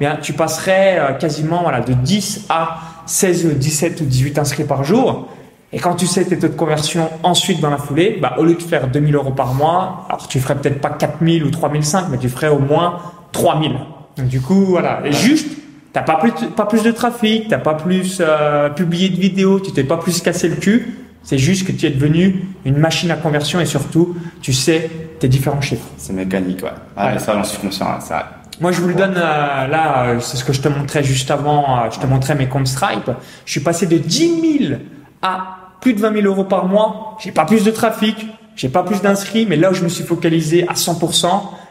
eh 0.00 0.04
bien, 0.04 0.18
tu 0.22 0.34
passerais 0.34 0.98
euh, 1.00 1.12
quasiment, 1.14 1.62
voilà, 1.62 1.80
de 1.80 1.94
10 1.94 2.46
à 2.48 2.78
16, 3.06 3.56
17 3.56 4.00
ou 4.02 4.04
18 4.04 4.38
inscrits 4.38 4.64
par 4.64 4.84
jour. 4.84 5.28
Et 5.72 5.78
quand 5.78 5.94
tu 5.94 6.06
sais 6.06 6.24
tes 6.24 6.38
taux 6.38 6.48
de 6.48 6.54
conversion 6.54 7.08
ensuite 7.22 7.60
dans 7.60 7.70
la 7.70 7.76
foulée, 7.76 8.18
bah, 8.20 8.34
au 8.38 8.44
lieu 8.44 8.54
de 8.54 8.62
faire 8.62 8.88
2000 8.88 9.14
euros 9.14 9.30
par 9.30 9.54
mois, 9.54 10.06
alors 10.08 10.26
tu 10.26 10.40
ferais 10.40 10.56
peut-être 10.56 10.80
pas 10.80 10.90
4000 10.90 11.44
ou 11.44 11.50
3005, 11.50 12.06
mais 12.10 12.18
tu 12.18 12.28
ferais 12.28 12.48
au 12.48 12.58
moins 12.58 12.98
3000. 13.32 13.76
Donc 14.16 14.26
du 14.26 14.40
coup, 14.40 14.64
voilà. 14.64 15.00
Et 15.04 15.12
juste, 15.12 15.48
t'as 15.92 16.02
pas 16.02 16.16
plus, 16.16 16.32
pas 16.32 16.66
plus 16.66 16.82
de 16.82 16.90
trafic, 16.90 17.48
t'as 17.48 17.58
pas 17.58 17.74
plus 17.74 18.18
euh, 18.20 18.68
publié 18.70 19.10
de 19.10 19.20
vidéos, 19.20 19.60
tu 19.60 19.70
t'es 19.70 19.84
pas 19.84 19.96
plus 19.96 20.20
cassé 20.20 20.48
le 20.48 20.56
cul. 20.56 20.96
C'est 21.22 21.38
juste 21.38 21.66
que 21.66 21.72
tu 21.72 21.86
es 21.86 21.90
devenu 21.90 22.46
une 22.64 22.78
machine 22.78 23.10
à 23.12 23.16
conversion 23.16 23.60
et 23.60 23.66
surtout, 23.66 24.16
tu 24.40 24.52
sais 24.52 24.90
tes 25.20 25.28
différents 25.28 25.60
chiffres. 25.60 25.86
C'est 25.98 26.14
mécanique, 26.14 26.64
ouais. 26.64 26.70
Ah, 26.96 27.12
ouais. 27.12 27.18
ça, 27.18 27.34
j'en 27.34 27.44
suis 27.44 27.58
conscient. 27.58 27.86
Hein, 27.86 28.00
ça... 28.00 28.40
Moi, 28.60 28.72
je 28.72 28.80
vous 28.80 28.88
le 28.88 28.94
donne 28.94 29.14
euh, 29.16 29.66
là, 29.68 30.06
euh, 30.06 30.20
c'est 30.20 30.36
ce 30.36 30.44
que 30.44 30.52
je 30.52 30.60
te 30.60 30.68
montrais 30.68 31.04
juste 31.04 31.30
avant. 31.30 31.88
Je 31.90 32.00
te 32.00 32.06
montrais 32.06 32.34
mes 32.34 32.46
comptes 32.46 32.66
Stripe. 32.66 33.10
Je 33.44 33.50
suis 33.50 33.60
passé 33.60 33.86
de 33.86 33.98
10 33.98 34.68
000 34.68 34.80
à 35.22 35.56
plus 35.80 35.94
de 35.94 36.00
20 36.00 36.12
000 36.12 36.26
euros 36.26 36.44
par 36.44 36.66
mois, 36.66 37.16
j'ai 37.20 37.32
pas 37.32 37.44
plus 37.44 37.64
de 37.64 37.70
trafic, 37.70 38.26
j'ai 38.56 38.68
pas 38.68 38.82
plus 38.82 39.00
d'inscrits, 39.00 39.46
mais 39.48 39.56
là 39.56 39.70
où 39.70 39.74
je 39.74 39.82
me 39.82 39.88
suis 39.88 40.04
focalisé 40.04 40.66
à 40.68 40.74
100%, 40.74 41.28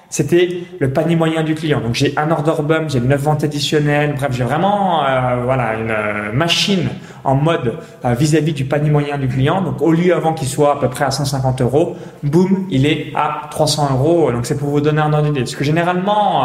c'était 0.10 0.64
le 0.80 0.92
panier 0.92 1.16
moyen 1.16 1.44
du 1.44 1.54
client. 1.54 1.82
Donc 1.82 1.94
j'ai 1.94 2.14
un 2.18 2.32
order 2.32 2.64
bump, 2.64 2.90
j'ai 2.90 3.00
9 3.00 3.22
ventes 3.22 3.44
additionnelles, 3.44 4.16
bref, 4.16 4.32
j'ai 4.32 4.44
vraiment 4.44 5.06
euh, 5.06 5.44
voilà 5.44 5.76
une 5.76 5.92
euh, 5.92 6.34
machine 6.34 6.90
en 7.24 7.36
mode 7.36 7.76
euh, 8.04 8.14
vis-à-vis 8.16 8.54
du 8.54 8.66
panier 8.66 8.90
moyen 8.90 9.20
du 9.20 9.28
client. 9.28 9.62
Donc 9.62 9.82
au 9.84 9.92
lieu 9.92 10.16
avant 10.16 10.34
qu'il 10.34 10.48
soit 10.48 10.74
à 10.74 10.80
peu 10.80 10.90
près 10.90 11.06
à 11.06 11.12
150 11.12 11.62
euros, 11.62 11.96
boum, 12.24 12.66
il 12.72 12.88
est 12.88 13.12
à 13.16 13.50
300 13.52 13.90
euros. 13.92 14.32
Donc 14.32 14.48
c'est 14.48 14.58
pour 14.58 14.70
vous 14.70 14.82
donner 14.82 15.02
un 15.02 15.14
ordre 15.14 15.28
d'idée. 15.28 15.42
Parce 15.42 15.56
que 15.56 15.64
généralement, 15.64 16.44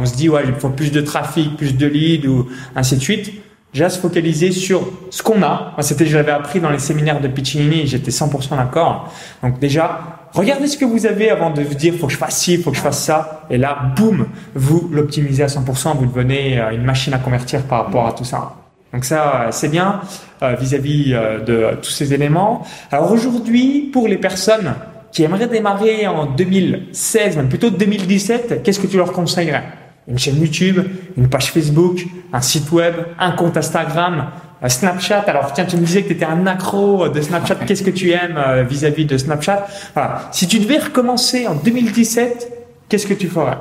on 0.00 0.06
se 0.06 0.14
dit 0.14 0.30
ouais, 0.30 0.44
il 0.46 0.54
faut 0.54 0.70
plus 0.70 0.90
de 0.90 1.02
trafic, 1.02 1.56
plus 1.58 1.76
de 1.76 1.86
leads 1.86 2.26
ou 2.26 2.46
ainsi 2.74 2.96
de 2.96 3.02
suite 3.02 3.30
déjà 3.72 3.88
se 3.88 3.98
focaliser 3.98 4.52
sur 4.52 4.88
ce 5.10 5.22
qu'on 5.22 5.42
a. 5.42 5.72
Moi, 5.74 5.82
c'était, 5.82 6.06
je 6.06 6.16
l'avais 6.16 6.32
appris 6.32 6.60
dans 6.60 6.70
les 6.70 6.78
séminaires 6.78 7.20
de 7.20 7.28
Piccinini, 7.28 7.86
j'étais 7.86 8.10
100% 8.10 8.56
d'accord. 8.56 9.12
Donc 9.42 9.58
déjà, 9.58 10.28
regardez 10.32 10.66
ce 10.66 10.76
que 10.76 10.84
vous 10.84 11.06
avez 11.06 11.30
avant 11.30 11.50
de 11.50 11.62
vous 11.62 11.74
dire, 11.74 11.94
faut 11.94 12.06
que 12.06 12.12
je 12.12 12.18
fasse 12.18 12.38
ci, 12.38 12.58
faut 12.58 12.70
que 12.70 12.76
je 12.76 12.82
fasse 12.82 13.02
ça. 13.02 13.46
Et 13.50 13.56
là, 13.56 13.78
boum, 13.96 14.26
vous 14.54 14.90
l'optimisez 14.92 15.42
à 15.42 15.46
100%, 15.46 15.96
vous 15.96 16.06
devenez 16.06 16.60
euh, 16.60 16.70
une 16.70 16.84
machine 16.84 17.14
à 17.14 17.18
convertir 17.18 17.62
par 17.62 17.84
rapport 17.84 18.06
à 18.06 18.12
tout 18.12 18.24
ça. 18.24 18.52
Donc 18.92 19.06
ça, 19.06 19.46
c'est 19.52 19.68
bien 19.68 20.02
euh, 20.42 20.54
vis-à-vis 20.54 21.14
euh, 21.14 21.40
de 21.40 21.76
tous 21.80 21.90
ces 21.90 22.12
éléments. 22.12 22.66
Alors 22.90 23.10
aujourd'hui, 23.10 23.88
pour 23.90 24.06
les 24.06 24.18
personnes 24.18 24.74
qui 25.12 25.22
aimeraient 25.22 25.46
démarrer 25.46 26.06
en 26.06 26.26
2016, 26.26 27.36
même 27.36 27.48
plutôt 27.48 27.70
2017, 27.70 28.62
qu'est-ce 28.62 28.80
que 28.80 28.86
tu 28.86 28.98
leur 28.98 29.12
conseillerais? 29.12 29.64
Une 30.08 30.18
chaîne 30.18 30.40
YouTube, 30.40 30.78
une 31.16 31.28
page 31.28 31.52
Facebook, 31.52 32.04
un 32.32 32.40
site 32.40 32.70
web, 32.72 32.94
un 33.18 33.32
compte 33.32 33.56
Instagram, 33.56 34.30
un 34.60 34.68
Snapchat. 34.68 35.20
Alors 35.26 35.52
tiens, 35.52 35.64
tu 35.64 35.76
me 35.76 35.84
disais 35.84 36.02
que 36.02 36.08
tu 36.08 36.14
étais 36.14 36.24
un 36.24 36.46
accro 36.46 37.08
de 37.08 37.20
Snapchat. 37.20 37.54
Qu'est-ce 37.66 37.82
que 37.82 37.90
tu 37.90 38.10
aimes 38.10 38.36
euh, 38.36 38.62
vis-à-vis 38.64 39.04
de 39.04 39.16
Snapchat? 39.16 39.66
Voilà. 39.94 40.28
Si 40.32 40.46
tu 40.48 40.58
devais 40.58 40.78
recommencer 40.78 41.46
en 41.46 41.54
2017, 41.54 42.52
qu'est-ce 42.88 43.06
que 43.06 43.14
tu 43.14 43.28
ferais? 43.28 43.58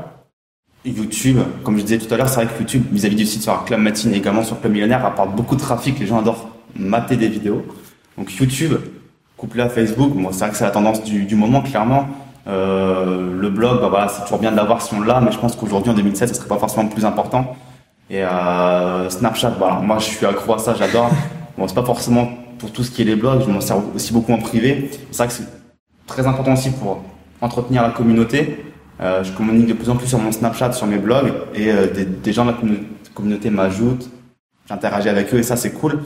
YouTube, 0.84 1.38
comme 1.63 1.77
je 1.77 1.84
disais 1.84 1.99
tout 1.99 2.12
à 2.12 2.17
l'heure, 2.17 2.27
c'est 2.27 2.43
vrai 2.43 2.47
que 2.47 2.60
YouTube, 2.60 2.84
vis-à-vis 2.91 3.15
du 3.15 3.25
site 3.25 3.43
sur 3.43 3.63
Club 3.65 3.80
Matine 3.80 4.13
et 4.13 4.17
également 4.17 4.43
sur 4.43 4.60
Club 4.60 4.73
Millionnaire, 4.73 5.06
apporte 5.06 5.36
beaucoup 5.36 5.56
de 5.56 5.62
trafic. 5.62 5.99
Les 5.99 6.08
gens 6.08 6.19
adorent 6.19 6.49
mater 6.75 7.17
des 7.17 7.27
vidéos. 7.27 7.63
Donc 8.17 8.36
YouTube, 8.36 8.73
couplé 9.38 9.62
à 9.62 9.69
Facebook, 9.69 10.13
moi 10.15 10.32
c'est 10.34 10.39
vrai 10.39 10.49
que 10.49 10.58
c'est 10.58 10.63
la 10.63 10.71
tendance 10.71 11.04
du, 11.04 11.36
moment, 11.36 11.62
clairement. 11.62 12.08
Euh, 12.47 13.39
le 13.39 13.49
blog, 13.49 13.82
bah 13.82 13.88
voilà, 13.89 14.08
c'est 14.08 14.23
toujours 14.23 14.39
bien 14.39 14.51
de 14.51 14.58
l'avoir 14.58 14.82
si 14.82 14.93
on 14.93 15.01
l'a, 15.01 15.21
mais 15.21 15.32
je 15.32 15.38
pense 15.38 15.56
qu'aujourd'hui, 15.56 15.91
en 15.91 15.95
2007, 15.95 16.30
ce 16.30 16.36
serait 16.36 16.47
pas 16.47 16.58
forcément 16.58 16.88
plus 16.88 17.06
important. 17.06 17.56
Et 18.10 18.23
euh, 18.23 19.10
Snapchat, 19.10 19.54
voilà, 19.58 19.75
moi 19.75 19.97
je 19.99 20.06
suis 20.06 20.25
accro 20.25 20.56
à 20.56 20.58
ça, 20.60 20.73
j'adore. 20.73 21.10
Bon, 21.58 21.67
c'est 21.67 21.75
pas 21.75 21.84
forcément 21.84 22.30
pour 22.60 22.71
tout 22.71 22.82
ce 22.82 22.89
qui 22.89 23.01
est 23.01 23.06
les 23.06 23.17
blogs, 23.17 23.41
je 23.45 23.51
m'en 23.51 23.60
sers 23.60 23.75
aussi 23.93 24.13
beaucoup 24.13 24.32
en 24.32 24.38
privé. 24.38 24.89
C'est 25.12 25.17
vrai 25.17 25.27
que 25.27 25.34
c'est 25.34 25.47
très 26.08 26.25
important 26.25 26.54
aussi 26.54 26.71
pour 26.71 27.04
entretenir 27.41 27.82
la 27.84 27.89
communauté. 27.89 28.63
Euh, 29.01 29.23
je 29.23 29.32
communique 29.32 29.67
de 29.67 29.73
plus 29.73 29.89
en 29.89 29.95
plus 29.95 30.08
sur 30.08 30.19
mon 30.19 30.32
Snapchat, 30.32 30.73
sur 30.73 30.86
mes 30.86 30.97
blogs, 30.97 31.34
et 31.56 31.71
euh, 31.71 31.88
des, 31.88 32.34
gens 32.34 32.45
de 32.45 32.51
la 32.51 32.58
communauté 33.15 33.49
m'ajoutent, 33.49 34.10
j'interagis 34.69 35.10
avec 35.10 35.34
eux, 35.34 35.39
et 35.39 35.43
ça 35.43 35.56
c'est 35.56 35.71
cool. 35.71 35.99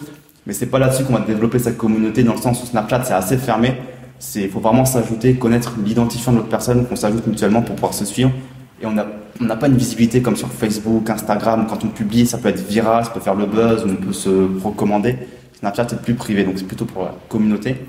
Mais 0.47 0.53
c'est 0.53 0.67
pas 0.67 0.79
là-dessus 0.79 1.03
qu'on 1.03 1.13
va 1.13 1.19
développer 1.19 1.59
cette 1.59 1.77
communauté, 1.77 2.23
dans 2.23 2.33
le 2.33 2.41
sens 2.41 2.63
où 2.63 2.65
Snapchat 2.65 3.03
c'est 3.03 3.13
assez 3.13 3.37
fermé. 3.37 3.75
Il 4.35 4.49
faut 4.49 4.59
vraiment 4.59 4.85
s'ajouter, 4.85 5.35
connaître 5.35 5.73
l'identifiant 5.83 6.31
de 6.31 6.37
l'autre 6.37 6.49
personne, 6.49 6.85
qu'on 6.85 6.95
s'ajoute 6.95 7.27
mutuellement 7.27 7.61
pour 7.61 7.75
pouvoir 7.75 7.93
se 7.93 8.05
suivre. 8.05 8.31
Et 8.81 8.85
on 8.85 8.91
n'a 8.91 9.55
pas 9.55 9.67
une 9.67 9.77
visibilité 9.77 10.21
comme 10.21 10.35
sur 10.35 10.49
Facebook, 10.49 11.09
Instagram. 11.09 11.67
Quand 11.69 11.83
on 11.83 11.87
publie, 11.89 12.25
ça 12.25 12.37
peut 12.37 12.49
être 12.49 12.65
viral, 12.65 13.05
ça 13.05 13.11
peut 13.11 13.19
faire 13.19 13.35
le 13.35 13.45
buzz, 13.45 13.85
on 13.85 13.95
peut 13.95 14.13
se 14.13 14.29
recommander. 14.63 15.17
Snapchat 15.59 15.87
c'est 15.89 16.01
plus 16.01 16.15
privé, 16.15 16.43
donc 16.43 16.55
c'est 16.57 16.67
plutôt 16.67 16.85
pour 16.85 17.03
la 17.03 17.15
communauté. 17.29 17.85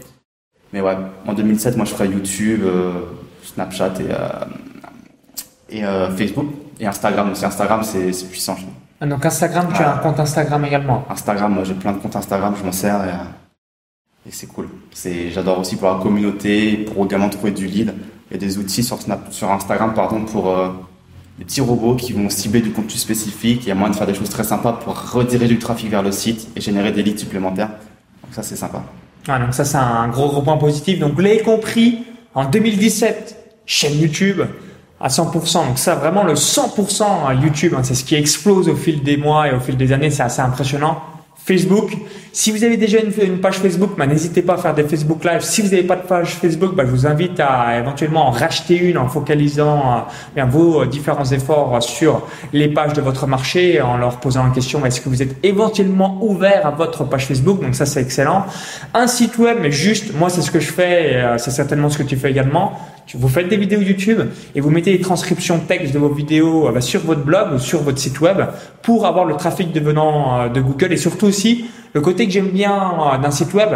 Mais 0.73 0.81
ouais, 0.81 0.97
en 1.27 1.33
2007, 1.33 1.77
moi 1.77 1.85
je 1.85 1.93
ferais 1.93 2.09
YouTube, 2.09 2.61
euh, 2.65 2.93
Snapchat 3.43 3.93
et 4.01 4.13
et 5.69 5.85
euh, 5.85 6.11
Facebook 6.11 6.47
et 6.79 6.87
Instagram 6.87 7.33
aussi. 7.33 7.45
Instagram, 7.45 7.83
c'est 7.83 8.29
puissant. 8.29 8.57
Ah, 9.01 9.07
donc 9.07 9.25
Instagram, 9.25 9.69
tu 9.75 9.83
as 9.83 9.95
un 9.95 9.99
compte 9.99 10.21
Instagram 10.21 10.65
également? 10.65 11.05
Instagram, 11.11 11.53
moi 11.53 11.65
j'ai 11.65 11.75
plein 11.75 11.93
de 11.93 11.99
comptes 11.99 12.17
Instagram, 12.17 12.55
je 12.59 12.65
m'en 12.65 12.73
sers 12.73 13.05
et, 13.05 13.09
euh, 13.09 13.46
et 14.27 14.33
c'est 14.33 14.47
cool. 14.47 14.69
J'adore 15.33 15.61
aussi 15.61 15.77
pour 15.77 15.89
la 15.89 16.01
communauté, 16.03 16.79
pour 16.79 17.05
également 17.05 17.29
trouver 17.29 17.53
du 17.53 17.67
lead. 17.67 17.95
Il 18.31 18.35
y 18.35 18.37
a 18.37 18.41
des 18.41 18.59
outils 18.59 18.83
sur, 18.83 19.01
Snap, 19.01 19.33
sur 19.33 19.51
Instagram 19.51 19.93
pardon, 19.95 20.25
pour 20.25 20.51
euh, 20.51 20.71
des 21.39 21.45
petits 21.45 21.61
robots 21.61 21.95
qui 21.95 22.13
vont 22.13 22.29
cibler 22.29 22.61
du 22.61 22.73
contenu 22.73 22.99
spécifique. 22.99 23.63
Il 23.65 23.69
y 23.69 23.73
a 23.73 23.75
moyen 23.75 23.93
de 23.93 23.97
faire 23.97 24.07
des 24.07 24.15
choses 24.15 24.31
très 24.31 24.45
sympas 24.45 24.73
pour 24.73 24.95
rediriger 25.13 25.55
du 25.55 25.59
trafic 25.59 25.91
vers 25.91 26.03
le 26.03 26.11
site 26.11 26.49
et 26.57 26.61
générer 26.61 26.91
des 26.91 27.03
leads 27.03 27.19
supplémentaires. 27.21 27.69
Donc 27.69 28.33
ça, 28.33 28.43
c'est 28.43 28.57
sympa. 28.57 28.83
Ah, 29.29 29.39
donc 29.39 29.55
ça, 29.55 29.65
c'est 29.65 29.77
un 29.77 30.09
gros, 30.09 30.29
gros 30.29 30.43
point 30.43 30.57
positif. 30.57 30.99
Donc 30.99 31.15
vous 31.15 31.21
l'avez 31.21 31.43
compris, 31.43 32.05
en 32.35 32.47
2017, 32.47 33.63
chaîne 33.65 33.99
YouTube, 34.01 34.43
à 35.01 35.09
100%. 35.09 35.67
Donc 35.69 35.79
ça, 35.79 35.95
vraiment 35.95 36.25
le 36.25 36.35
100% 36.35 37.05
à 37.29 37.35
YouTube, 37.35 37.75
hein, 37.77 37.83
c'est 37.85 37.95
ce 37.95 38.05
qui 38.05 38.17
explose 38.17 38.69
au 38.69 38.75
fil 38.75 39.05
des 39.05 39.17
mois 39.17 39.49
et 39.49 39.55
au 39.55 39.61
fil 39.61 39.77
des 39.77 39.93
années, 39.93 40.11
c'est 40.11 40.25
assez 40.25 40.41
impressionnant. 40.41 41.01
Facebook, 41.47 41.93
si 42.33 42.51
vous 42.51 42.65
avez 42.65 42.77
déjà 42.77 42.99
une, 42.99 43.39
page 43.39 43.59
Facebook, 43.59 43.93
bah, 43.97 44.05
n'hésitez 44.05 44.43
pas 44.43 44.55
à 44.55 44.57
faire 44.57 44.75
des 44.75 44.83
Facebook 44.83 45.25
Live. 45.25 45.43
Si 45.43 45.63
vous 45.63 45.69
n'avez 45.69 45.85
pas 45.85 45.95
de 45.95 46.03
page 46.03 46.31
Facebook, 46.31 46.75
bah, 46.75 46.83
je 46.85 46.91
vous 46.91 47.07
invite 47.07 47.39
à 47.39 47.79
éventuellement 47.79 48.27
en 48.27 48.31
racheter 48.33 48.77
une 48.77 48.99
en 48.99 49.07
focalisant 49.07 50.07
euh, 50.37 50.45
vos 50.45 50.83
euh, 50.83 50.87
différents 50.87 51.25
efforts 51.25 51.81
sur 51.85 52.27
les 52.53 52.67
pages 52.67 52.95
de 52.95 53.01
votre 53.01 53.29
marché, 53.29 53.81
en 53.81 53.97
leur 53.97 54.19
posant 54.19 54.43
la 54.43 54.51
question 54.51 54.85
est-ce 54.85 55.01
que 55.01 55.09
vous 55.09 55.23
êtes 55.23 55.37
éventuellement 55.45 56.19
ouvert 56.21 56.67
à 56.67 56.73
votre 56.73 57.05
page 57.05 57.27
Facebook? 57.27 57.63
Donc 57.63 57.77
ça, 57.77 57.87
c'est 57.87 58.01
excellent. 58.01 58.45
Un 58.93 59.07
site 59.07 59.39
web, 59.39 59.59
mais 59.63 59.71
juste, 59.71 60.19
moi, 60.19 60.31
c'est 60.31 60.43
ce 60.43 60.51
que 60.51 60.59
je 60.59 60.73
fais, 60.73 61.13
et 61.13 61.17
euh, 61.17 61.39
c'est 61.39 61.53
certainement 61.53 61.91
ce 61.91 61.99
que 61.99 62.03
tu 62.03 62.17
fais 62.17 62.31
également 62.33 62.73
vous 63.15 63.29
faites 63.29 63.49
des 63.49 63.57
vidéos 63.57 63.81
YouTube 63.81 64.21
et 64.55 64.61
vous 64.61 64.71
mettez 64.71 64.93
les 64.93 65.01
transcriptions 65.01 65.61
texte 65.61 65.95
de 65.95 65.99
vos 65.99 66.09
vidéos 66.09 66.69
euh, 66.69 66.73
bah, 66.73 66.81
sur 66.81 67.01
votre 67.03 67.23
blog 67.23 67.55
ou 67.55 67.59
sur 67.59 67.83
votre 67.83 67.99
site 67.99 68.21
web 68.21 68.39
pour 68.83 69.07
avoir 69.07 69.25
le 69.25 69.37
trafic 69.37 69.73
devenant 69.73 70.41
euh, 70.41 70.49
de 70.49 70.61
Google 70.61 70.93
et 70.93 70.97
surtout 70.97 71.27
aussi 71.27 71.67
le 71.93 72.01
côté 72.01 72.27
que 72.27 72.33
j'aime 72.33 72.49
bien 72.49 72.75
euh, 72.75 73.19
d'un 73.19 73.31
site 73.31 73.55
web. 73.55 73.71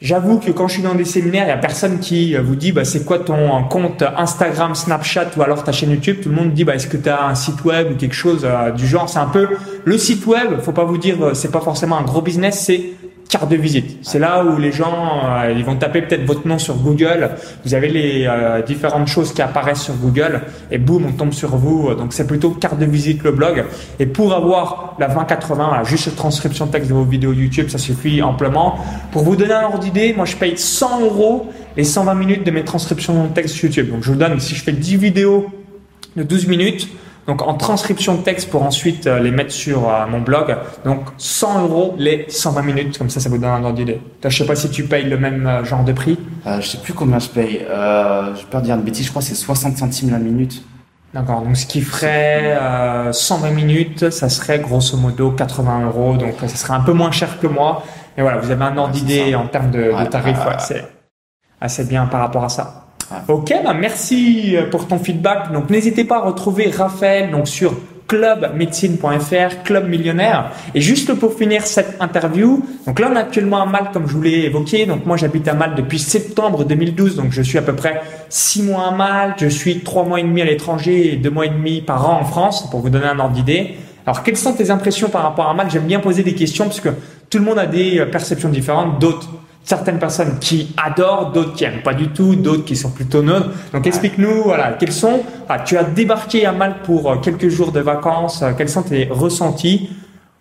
J'avoue 0.00 0.38
que 0.38 0.50
quand 0.50 0.66
je 0.66 0.74
suis 0.74 0.82
dans 0.82 0.96
des 0.96 1.04
séminaires, 1.04 1.44
il 1.44 1.50
y 1.50 1.52
a 1.52 1.58
personne 1.58 2.00
qui 2.00 2.34
vous 2.34 2.56
dit 2.56 2.72
bah, 2.72 2.84
c'est 2.84 3.04
quoi 3.04 3.20
ton 3.20 3.62
compte 3.64 4.02
Instagram, 4.16 4.74
Snapchat 4.74 5.30
ou 5.36 5.42
alors 5.42 5.62
ta 5.62 5.70
chaîne 5.70 5.90
YouTube. 5.90 6.16
Tout 6.20 6.28
le 6.28 6.34
monde 6.34 6.52
dit 6.52 6.64
bah, 6.64 6.74
est-ce 6.74 6.88
que 6.88 6.96
tu 6.96 7.08
as 7.08 7.24
un 7.24 7.36
site 7.36 7.64
web 7.64 7.92
ou 7.92 7.94
quelque 7.94 8.14
chose 8.14 8.44
du 8.76 8.84
genre. 8.84 9.08
C'est 9.08 9.20
un 9.20 9.26
peu 9.26 9.46
le 9.84 9.98
site 9.98 10.26
web. 10.26 10.58
Faut 10.60 10.72
pas 10.72 10.82
vous 10.82 10.98
dire 10.98 11.16
c'est 11.34 11.52
pas 11.52 11.60
forcément 11.60 11.96
un 11.98 12.02
gros 12.02 12.20
business, 12.20 12.64
c'est 12.66 12.82
carte 13.32 13.48
de 13.48 13.56
visite. 13.56 13.96
C'est 14.02 14.18
là 14.18 14.44
où 14.44 14.58
les 14.58 14.72
gens 14.72 15.22
euh, 15.24 15.54
ils 15.56 15.64
vont 15.64 15.76
taper 15.76 16.02
peut-être 16.02 16.26
votre 16.26 16.46
nom 16.46 16.58
sur 16.58 16.76
Google. 16.76 17.30
Vous 17.64 17.72
avez 17.72 17.88
les 17.88 18.26
euh, 18.26 18.60
différentes 18.60 19.08
choses 19.08 19.32
qui 19.32 19.40
apparaissent 19.40 19.80
sur 19.80 19.94
Google 19.94 20.42
et 20.70 20.76
boum, 20.76 21.06
on 21.06 21.12
tombe 21.12 21.32
sur 21.32 21.56
vous. 21.56 21.94
Donc 21.94 22.12
c'est 22.12 22.26
plutôt 22.26 22.50
carte 22.50 22.78
de 22.78 22.84
visite 22.84 23.24
le 23.24 23.32
blog. 23.32 23.64
Et 23.98 24.04
pour 24.04 24.34
avoir 24.34 24.96
la 24.98 25.08
2080, 25.08 25.84
juste 25.84 26.14
transcription 26.14 26.66
texte 26.66 26.90
de 26.90 26.94
vos 26.94 27.04
vidéos 27.04 27.32
YouTube, 27.32 27.70
ça 27.70 27.78
suffit 27.78 28.20
amplement. 28.20 28.78
Pour 29.12 29.22
vous 29.22 29.34
donner 29.34 29.54
un 29.54 29.64
ordre 29.64 29.78
d'idée, 29.78 30.12
moi 30.14 30.26
je 30.26 30.36
paye 30.36 30.58
100 30.58 31.00
euros 31.00 31.50
les 31.74 31.84
120 31.84 32.14
minutes 32.14 32.44
de 32.44 32.50
mes 32.50 32.64
transcriptions 32.64 33.24
de 33.24 33.28
texte 33.32 33.56
YouTube. 33.60 33.90
Donc 33.90 34.02
je 34.02 34.10
vous 34.10 34.18
donne, 34.18 34.38
si 34.40 34.54
je 34.54 34.62
fais 34.62 34.72
10 34.72 34.96
vidéos 34.98 35.46
de 36.16 36.22
12 36.22 36.48
minutes, 36.48 36.86
donc 37.26 37.42
en 37.42 37.54
transcription 37.54 38.16
de 38.16 38.22
texte 38.22 38.50
pour 38.50 38.62
ensuite 38.62 39.06
euh, 39.06 39.20
les 39.20 39.30
mettre 39.30 39.52
sur 39.52 39.88
euh, 39.88 40.06
mon 40.08 40.20
blog. 40.20 40.56
Donc 40.84 41.04
100 41.18 41.62
euros 41.62 41.94
les 41.98 42.26
120 42.28 42.62
minutes, 42.62 42.98
comme 42.98 43.10
ça, 43.10 43.20
ça 43.20 43.28
vous 43.28 43.38
donne 43.38 43.50
un 43.50 43.62
ordre 43.62 43.76
d'idée. 43.76 44.00
Je 44.24 44.36
sais 44.36 44.46
pas 44.46 44.56
si 44.56 44.70
tu 44.70 44.84
payes 44.84 45.04
le 45.04 45.16
même 45.16 45.46
euh, 45.46 45.64
genre 45.64 45.84
de 45.84 45.92
prix. 45.92 46.18
Euh, 46.46 46.60
je 46.60 46.66
sais 46.66 46.78
plus 46.78 46.94
combien 46.94 47.18
je 47.18 47.28
paye. 47.28 47.64
Euh, 47.68 48.34
je 48.34 48.44
peux 48.46 48.60
dire 48.60 48.74
une 48.74 48.82
bêtise, 48.82 49.06
je 49.06 49.10
crois 49.10 49.22
que 49.22 49.28
c'est 49.28 49.34
60 49.34 49.76
centimes 49.76 50.10
la 50.10 50.18
minute. 50.18 50.64
D'accord, 51.14 51.42
donc 51.42 51.56
ce 51.58 51.66
qui 51.66 51.82
ferait 51.82 52.56
120 53.12 53.50
minutes, 53.50 54.08
ça 54.08 54.30
serait 54.30 54.60
grosso 54.60 54.96
modo 54.96 55.30
80 55.30 55.84
euros, 55.84 56.16
donc 56.16 56.36
ça 56.40 56.48
serait 56.48 56.72
un 56.72 56.80
peu 56.80 56.94
moins 56.94 57.10
cher 57.10 57.38
que 57.38 57.46
moi. 57.46 57.82
Mais 58.16 58.22
voilà, 58.22 58.38
vous 58.38 58.50
avez 58.50 58.64
un 58.64 58.74
ordre 58.78 58.94
d'idée 58.94 59.34
en 59.34 59.46
termes 59.46 59.70
de, 59.70 59.92
de 59.92 60.06
tarifs, 60.06 60.38
c'est 60.60 60.82
assez 61.60 61.84
bien 61.84 62.06
par 62.06 62.20
rapport 62.20 62.44
à 62.44 62.48
ça. 62.48 62.81
Ok, 63.28 63.52
bah 63.64 63.74
merci 63.74 64.56
euh, 64.56 64.68
pour 64.70 64.86
ton 64.86 64.98
feedback. 64.98 65.52
Donc 65.52 65.70
n'hésitez 65.70 66.04
pas 66.04 66.16
à 66.16 66.20
retrouver 66.20 66.70
Raphaël 66.70 67.30
donc 67.30 67.48
sur 67.48 67.74
clubmédecine.fr, 68.08 69.62
Club 69.64 69.88
Millionnaire. 69.88 70.50
Et 70.74 70.80
juste 70.80 71.14
pour 71.14 71.32
finir 71.34 71.66
cette 71.66 71.96
interview, 72.00 72.62
donc 72.86 72.98
là 72.98 73.08
on 73.10 73.16
est 73.16 73.20
actuellement 73.20 73.62
à 73.62 73.66
Malte 73.66 73.92
comme 73.92 74.06
je 74.06 74.12
vous 74.12 74.22
l'ai 74.22 74.44
évoqué. 74.44 74.84
Donc 74.84 75.06
moi 75.06 75.16
j'habite 75.16 75.48
à 75.48 75.54
Malte 75.54 75.76
depuis 75.76 75.98
septembre 75.98 76.64
2012, 76.64 77.16
donc 77.16 77.32
je 77.32 77.40
suis 77.40 77.58
à 77.58 77.62
peu 77.62 77.74
près 77.74 78.02
six 78.28 78.62
mois 78.62 78.88
à 78.88 78.90
Malte, 78.90 79.38
je 79.38 79.48
suis 79.48 79.80
trois 79.80 80.04
mois 80.04 80.20
et 80.20 80.24
demi 80.24 80.42
à 80.42 80.44
l'étranger 80.44 81.14
et 81.14 81.16
deux 81.16 81.30
mois 81.30 81.46
et 81.46 81.50
demi 81.50 81.80
par 81.80 82.08
an 82.10 82.20
en 82.20 82.24
France, 82.24 82.68
pour 82.70 82.80
vous 82.80 82.90
donner 82.90 83.06
un 83.06 83.18
ordre 83.18 83.34
d'idée. 83.34 83.76
Alors 84.04 84.22
quelles 84.22 84.36
sont 84.36 84.52
tes 84.52 84.70
impressions 84.70 85.08
par 85.08 85.22
rapport 85.22 85.48
à 85.48 85.54
Malte 85.54 85.70
J'aime 85.70 85.86
bien 85.86 86.00
poser 86.00 86.22
des 86.22 86.34
questions 86.34 86.64
parce 86.64 86.80
que 86.80 86.90
tout 87.30 87.38
le 87.38 87.44
monde 87.44 87.58
a 87.58 87.66
des 87.66 88.00
euh, 88.00 88.06
perceptions 88.06 88.50
différentes, 88.50 88.98
d'autres 88.98 89.30
certaines 89.64 89.98
personnes 89.98 90.38
qui 90.40 90.74
adorent, 90.76 91.30
d'autres 91.32 91.54
qui 91.54 91.64
aiment 91.64 91.82
pas 91.82 91.94
du 91.94 92.08
tout, 92.08 92.34
d'autres 92.34 92.64
qui 92.64 92.76
sont 92.76 92.90
plutôt 92.90 93.22
neutres. 93.22 93.50
Donc 93.72 93.86
explique-nous, 93.86 94.42
voilà, 94.44 94.72
quels 94.72 94.92
sont, 94.92 95.22
ah, 95.48 95.60
tu 95.60 95.76
as 95.76 95.84
débarqué 95.84 96.46
à 96.46 96.52
Malte 96.52 96.78
pour 96.84 97.10
euh, 97.10 97.16
quelques 97.16 97.48
jours 97.48 97.72
de 97.72 97.80
vacances, 97.80 98.42
euh, 98.42 98.52
quels 98.56 98.68
sont 98.68 98.82
tes 98.82 99.08
ressentis 99.10 99.90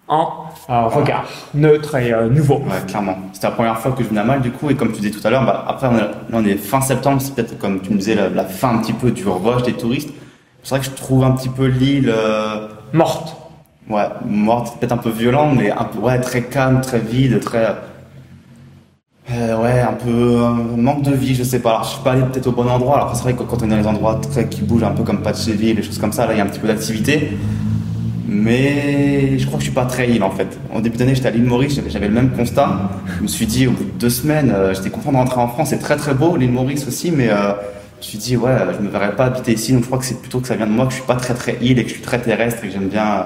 en 0.08 0.46
euh, 0.70 0.88
regard 0.88 1.26
neutre 1.54 1.96
et 1.96 2.14
nouveau? 2.30 2.56
Ouais, 2.56 2.86
clairement. 2.88 3.18
C'était 3.34 3.48
la 3.48 3.54
première 3.54 3.78
fois 3.78 3.92
que 3.92 4.04
je 4.04 4.10
venais 4.10 4.22
à 4.22 4.24
Malte 4.24 4.42
du 4.42 4.52
coup, 4.52 4.70
et 4.70 4.76
comme 4.76 4.92
tu 4.92 5.02
disais 5.02 5.12
tout 5.12 5.26
à 5.26 5.30
l'heure, 5.30 5.46
bah, 5.46 5.66
après 5.68 5.88
on 5.88 5.98
est, 5.98 6.10
on 6.34 6.46
est, 6.46 6.56
fin 6.56 6.82
septembre, 6.82 7.22
c'est 7.22 7.36
peut-être 7.36 7.58
comme 7.58 7.82
tu 7.82 7.92
me 7.92 7.98
disais 7.98 8.16
la, 8.16 8.44
fin 8.46 8.76
un 8.76 8.78
petit 8.80 8.94
peu 8.94 9.12
du 9.12 9.28
rush 9.28 9.64
des 9.64 9.74
touristes. 9.74 10.10
C'est 10.64 10.76
vrai 10.76 10.80
que 10.80 10.86
je 10.86 10.92
trouve 10.92 11.24
un 11.24 11.32
petit 11.32 11.50
peu 11.50 11.66
l'île 11.66 12.14
morte. 12.94 13.36
Ouais, 13.90 14.08
morte, 14.26 14.80
peut-être 14.80 14.92
un 14.92 14.98
peu 14.98 15.10
violente, 15.10 15.56
mais 15.58 15.72
un 15.72 15.86
peu 15.86 16.00
ouais, 16.00 16.20
très 16.22 16.44
calme, 16.44 16.82
très 16.82 17.00
vide, 17.00 17.40
très 17.40 17.76
euh, 19.30 19.62
ouais, 19.62 19.80
un 19.80 19.94
peu 19.94 20.38
manque 20.76 21.04
de 21.04 21.14
vie, 21.14 21.36
je 21.36 21.44
sais 21.44 21.60
pas. 21.60 21.70
Alors, 21.70 21.84
je 21.84 21.90
suis 21.92 22.04
pas 22.04 22.14
allé 22.14 22.24
peut-être 22.24 22.48
au 22.48 22.52
bon 22.52 22.68
endroit. 22.68 22.96
Alors, 22.96 23.16
c'est 23.16 23.24
vrai 23.24 23.34
que 23.34 23.44
quand 23.44 23.62
on 23.62 23.66
est 23.66 23.70
dans 23.70 23.78
les 23.78 23.88
endroits 23.88 24.20
très 24.20 24.50
qui 24.50 24.62
bougent, 24.62 24.84
un 24.84 24.92
peu 24.92 25.04
comme 25.04 25.22
Patcheville, 25.22 25.76
des 25.76 25.84
choses 25.84 26.00
comme 26.00 26.12
ça, 26.12 26.26
là, 26.26 26.34
il 26.34 26.38
y 26.38 26.42
a 26.42 26.44
un 26.44 26.48
petit 26.48 26.60
peu 26.60 26.68
d'activité. 26.68 27.38
Mais 28.28 29.38
je 29.38 29.46
crois 29.46 29.58
que 29.58 29.64
je 29.64 29.70
suis 29.70 29.76
pas 29.76 29.86
très 29.86 30.10
île 30.10 30.24
en 30.24 30.32
fait. 30.32 30.58
En 30.74 30.80
début 30.80 30.98
d'année, 30.98 31.16
j'étais 31.16 31.28
à 31.28 31.32
l'île 31.32 31.44
Maurice, 31.44 31.80
j'avais 31.90 32.08
le 32.08 32.14
même 32.14 32.32
constat. 32.32 32.90
Je 33.18 33.24
me 33.24 33.28
suis 33.28 33.46
dit, 33.46 33.68
au 33.68 33.72
bout 33.72 33.84
de 33.84 34.00
deux 34.00 34.10
semaines, 34.10 34.52
euh, 34.56 34.74
j'étais 34.74 34.90
content 34.90 35.12
de 35.12 35.18
rentrer 35.18 35.42
en 35.42 35.50
France. 35.50 35.70
C'est 35.70 35.80
très 35.80 35.98
très 35.98 36.14
beau, 36.14 36.38
l'île 36.38 36.52
Maurice 36.52 36.88
aussi, 36.88 37.12
mais 37.12 37.30
euh, 37.30 37.54
je 37.96 37.98
me 37.98 38.02
suis 38.04 38.18
dit, 38.18 38.38
ouais, 38.38 38.56
je 38.78 38.84
me 38.84 38.90
verrais 38.90 39.16
pas 39.18 39.26
habiter 39.26 39.52
ici. 39.54 39.74
Donc, 39.74 39.82
je 39.82 39.88
crois 39.88 40.00
que 40.00 40.06
c'est 40.06 40.20
plutôt 40.22 40.40
que 40.40 40.48
ça 40.48 40.56
vient 40.56 40.68
de 40.68 40.72
moi, 40.72 40.86
que 40.86 40.92
je 40.92 40.98
suis 40.98 41.06
pas 41.06 41.16
très 41.16 41.34
très 41.34 41.58
île 41.62 41.78
et 41.78 41.84
que 41.84 41.90
je 41.90 41.96
suis 41.96 42.04
très 42.04 42.20
terrestre 42.20 42.64
et 42.64 42.68
que 42.68 42.74
j'aime 42.74 42.88
bien 42.88 43.26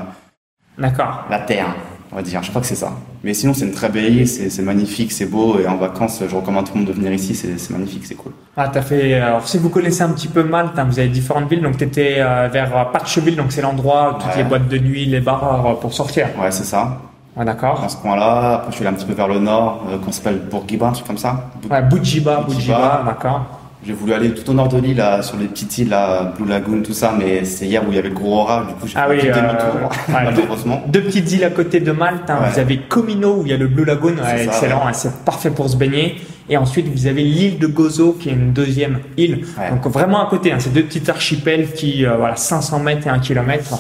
D'accord. 0.80 1.26
la 1.30 1.40
terre. 1.40 1.76
On 2.16 2.20
va 2.20 2.24
dire. 2.24 2.42
Je 2.42 2.50
crois 2.50 2.62
que 2.62 2.68
c'est 2.68 2.76
ça. 2.76 2.94
Mais 3.26 3.34
sinon, 3.34 3.54
c'est 3.54 3.66
une 3.66 3.74
très 3.74 3.90
belle 3.90 4.16
île, 4.16 4.28
c'est 4.28 4.62
magnifique, 4.62 5.12
c'est 5.12 5.26
beau. 5.26 5.60
Et 5.60 5.68
en 5.68 5.76
vacances, 5.76 6.24
je 6.26 6.34
recommande 6.34 6.64
à 6.64 6.68
tout 6.68 6.74
le 6.76 6.80
monde 6.80 6.88
de 6.88 6.94
venir 6.94 7.12
ici. 7.12 7.36
C'est 7.36 7.70
magnifique, 7.72 8.06
c'est 8.06 8.16
cool. 8.16 8.32
Ah, 8.56 8.70
t'as 8.70 8.82
fait. 8.82 9.16
Alors, 9.16 9.46
si 9.46 9.58
vous 9.58 9.68
connaissez 9.70 10.02
un 10.02 10.10
petit 10.10 10.30
peu 10.30 10.44
Malte, 10.44 10.80
hein, 10.80 10.86
vous 10.90 10.98
avez 10.98 11.10
différentes 11.10 11.50
villes. 11.50 11.62
Donc, 11.62 11.76
t'étais 11.76 12.16
euh, 12.20 12.48
vers 12.48 12.90
Patcheville, 12.92 13.36
donc 13.36 13.52
c'est 13.52 13.62
l'endroit 13.62 14.16
où 14.16 14.22
toutes 14.24 14.38
les 14.38 14.46
boîtes 14.46 14.70
de 14.70 14.78
nuit, 14.78 15.06
les 15.06 15.20
bars 15.20 15.66
euh, 15.66 15.74
pour 15.74 15.94
sortir. 15.94 16.28
Ouais, 16.42 16.52
c'est 16.52 16.64
ça. 16.64 17.02
Ah, 17.38 17.44
d'accord. 17.44 17.82
Dans 17.82 17.90
ce 17.90 17.98
coin-là. 17.98 18.54
Après, 18.54 18.72
je 18.72 18.78
suis 18.78 18.88
allé 18.88 18.96
un 18.96 18.98
petit 18.98 19.06
peu 19.06 19.14
vers 19.14 19.28
le 19.28 19.40
nord, 19.40 19.84
euh, 19.90 19.98
qu'on 19.98 20.14
s'appelle 20.14 20.40
Bourguiba, 20.50 20.88
un 20.88 20.92
truc 20.94 21.08
comme 21.08 21.18
ça. 21.18 21.50
Ouais, 21.70 21.82
Boudjiba, 21.82 22.46
Boudjiba, 22.48 23.04
d'accord. 23.06 23.42
J'ai 23.86 23.94
voulu 23.94 24.14
aller 24.14 24.34
tout 24.34 24.50
au 24.50 24.54
nord 24.56 24.68
de 24.68 24.80
l'île, 24.80 25.04
sur 25.22 25.38
les 25.38 25.46
petites 25.46 25.78
îles, 25.78 25.96
Blue 26.36 26.50
Lagoon, 26.50 26.82
tout 26.82 26.94
ça, 26.94 27.14
mais 27.16 27.46
c'est 27.46 27.68
hier 27.68 27.84
où 27.88 27.92
il 27.92 27.96
y 27.96 28.00
avait 28.00 28.10
le 28.10 28.16
gros 28.16 28.40
orage, 28.40 28.66
du 28.66 28.74
coup 28.74 28.88
j'ai 28.88 28.98
ah 28.98 29.08
fait 29.08 29.14
oui, 29.14 29.22
demi-tour, 29.22 29.92
malheureusement. 30.10 30.82
Deux, 30.88 31.02
petites 31.02 31.32
îles 31.32 31.44
à 31.44 31.52
côté 31.52 31.80
de 31.80 31.92
Malte, 31.92 32.28
hein. 32.30 32.40
vous 32.52 32.60
avez 32.60 32.80
Comino 32.80 33.36
où 33.36 33.42
il 33.46 33.52
y 33.52 33.54
a 33.54 33.58
le 33.58 33.68
Blue 33.68 33.86
Lagoon, 33.86 34.16
excellent, 34.40 34.88
hein, 34.88 34.94
c'est 34.94 35.24
parfait 35.24 35.52
pour 35.52 35.70
se 35.70 35.78
baigner. 35.78 36.16
Et 36.50 36.58
ensuite 36.58 36.88
vous 36.88 37.06
avez 37.06 37.24
l'île 37.24 37.60
de 37.60 37.68
Gozo 37.68 38.14
qui 38.14 38.30
est 38.30 38.34
une 38.34 38.54
deuxième 38.54 39.00
île, 39.18 39.46
donc 39.70 39.86
vraiment 39.94 40.26
à 40.26 40.30
côté, 40.32 40.52
hein, 40.52 40.58
c'est 40.58 40.74
deux 40.74 40.84
petites 40.84 41.10
archipels 41.10 41.72
qui, 41.72 42.08
euh, 42.08 42.18
voilà, 42.18 42.36
500 42.36 42.80
mètres 42.80 43.06
et 43.06 43.12
1 43.12 43.20
km. 43.20 43.78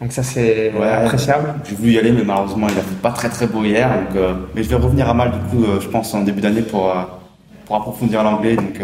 Donc 0.00 0.12
ça 0.12 0.22
c'est 0.22 0.72
appréciable. 0.80 1.54
J'ai 1.68 1.74
voulu 1.74 1.92
y 1.92 1.98
aller 1.98 2.12
mais 2.12 2.22
malheureusement 2.22 2.68
il 2.68 2.78
a 2.78 2.82
fait 2.82 3.02
pas 3.02 3.10
très 3.10 3.28
très 3.28 3.48
beau 3.48 3.64
hier. 3.64 3.88
Donc, 3.88 4.16
euh, 4.16 4.34
mais 4.54 4.62
je 4.62 4.68
vais 4.68 4.76
revenir 4.76 5.08
à 5.08 5.14
Malte 5.14 5.34
du 5.34 5.56
coup 5.56 5.64
euh, 5.64 5.80
je 5.80 5.88
pense 5.88 6.14
en 6.14 6.22
début 6.22 6.40
d'année 6.40 6.62
pour, 6.62 6.94
pour 7.66 7.76
approfondir 7.76 8.22
l'anglais. 8.22 8.54
Donc 8.54 8.80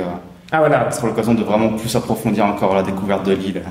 ah 0.52 0.58
voilà. 0.58 0.90
Ce 0.90 0.98
sera 0.98 1.08
l'occasion 1.08 1.34
de 1.34 1.42
vraiment 1.42 1.70
plus 1.70 1.94
approfondir 1.96 2.46
encore 2.46 2.74
la 2.74 2.82
découverte 2.82 3.26
de 3.26 3.32
l'île. 3.32 3.62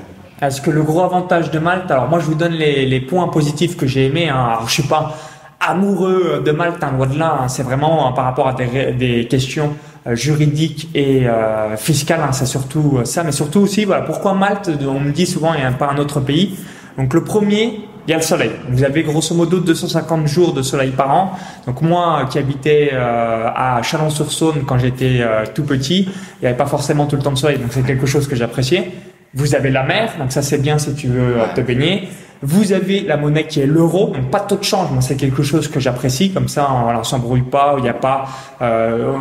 Est-ce 0.42 0.60
que 0.60 0.70
le 0.70 0.82
gros 0.82 1.02
avantage 1.02 1.50
de 1.50 1.58
Malte, 1.58 1.90
alors 1.90 2.08
moi 2.08 2.18
je 2.18 2.26
vous 2.26 2.34
donne 2.34 2.52
les, 2.52 3.00
points 3.00 3.28
positifs 3.28 3.76
que 3.76 3.86
j'ai 3.86 4.06
aimés. 4.06 4.28
Hein. 4.28 4.48
Alors 4.50 4.68
je 4.68 4.72
suis 4.72 4.82
pas 4.82 5.14
amoureux 5.60 6.42
de 6.44 6.50
Malte, 6.50 6.82
hein, 6.82 6.92
loin 6.96 7.06
de 7.06 7.18
là. 7.18 7.38
Hein. 7.40 7.48
C'est 7.48 7.62
vraiment 7.62 8.06
hein, 8.06 8.12
par 8.12 8.24
rapport 8.24 8.48
à 8.48 8.52
des, 8.52 9.26
questions 9.30 9.74
euh, 10.06 10.14
juridiques 10.14 10.90
et 10.94 11.26
euh, 11.26 11.76
fiscales. 11.76 12.20
Hein, 12.20 12.32
c'est 12.32 12.46
surtout 12.46 12.98
euh, 12.98 13.04
ça, 13.04 13.22
mais 13.22 13.32
surtout 13.32 13.60
aussi 13.60 13.84
voilà 13.84 14.02
pourquoi 14.02 14.34
Malte. 14.34 14.70
On 14.86 15.00
me 15.00 15.12
dit 15.12 15.26
souvent 15.26 15.52
a 15.52 15.70
pas 15.72 15.90
un 15.90 15.98
autre 15.98 16.20
pays. 16.20 16.58
Donc 16.98 17.14
le 17.14 17.24
premier, 17.24 17.80
il 18.06 18.10
y 18.10 18.14
a 18.14 18.16
le 18.18 18.22
soleil. 18.22 18.50
Vous 18.68 18.84
avez 18.84 19.02
grosso 19.02 19.34
modo 19.34 19.60
250 19.60 20.26
jours 20.26 20.52
de 20.52 20.62
soleil 20.62 20.90
par 20.90 21.10
an. 21.10 21.32
Donc 21.66 21.80
moi 21.80 22.26
qui 22.30 22.38
habitais 22.38 22.90
euh, 22.92 23.48
à 23.54 23.82
Chalon-sur-Saône 23.82 24.64
quand 24.66 24.78
j'étais 24.78 25.20
euh, 25.20 25.44
tout 25.54 25.64
petit, 25.64 26.02
il 26.02 26.42
n'y 26.42 26.48
avait 26.48 26.56
pas 26.56 26.66
forcément 26.66 27.06
tout 27.06 27.16
le 27.16 27.22
temps 27.22 27.32
de 27.32 27.38
soleil. 27.38 27.58
Donc 27.58 27.68
c'est 27.70 27.82
quelque 27.82 28.06
chose 28.06 28.28
que 28.28 28.36
j'appréciais. 28.36 28.90
Vous 29.32 29.54
avez 29.54 29.70
la 29.70 29.82
mer, 29.82 30.12
donc 30.18 30.32
ça 30.32 30.42
c'est 30.42 30.58
bien 30.58 30.78
si 30.78 30.94
tu 30.94 31.08
veux 31.08 31.38
euh, 31.38 31.44
te 31.54 31.60
baigner. 31.60 32.08
Vous 32.42 32.74
avez 32.74 33.00
la 33.00 33.16
monnaie 33.16 33.46
qui 33.46 33.60
est 33.60 33.66
l'euro, 33.66 34.08
donc 34.08 34.30
pas 34.30 34.40
de 34.40 34.48
taux 34.48 34.56
de 34.56 34.64
change. 34.64 34.90
Moi 34.90 35.00
c'est 35.00 35.16
quelque 35.16 35.42
chose 35.42 35.68
que 35.68 35.80
j'apprécie. 35.80 36.30
Comme 36.30 36.48
ça, 36.48 36.68
on, 36.70 36.94
on 36.94 37.04
s'embrouille 37.04 37.40
pas. 37.40 37.76
Il 37.78 37.84
n'y 37.84 37.88
a 37.88 37.94
pas 37.94 38.26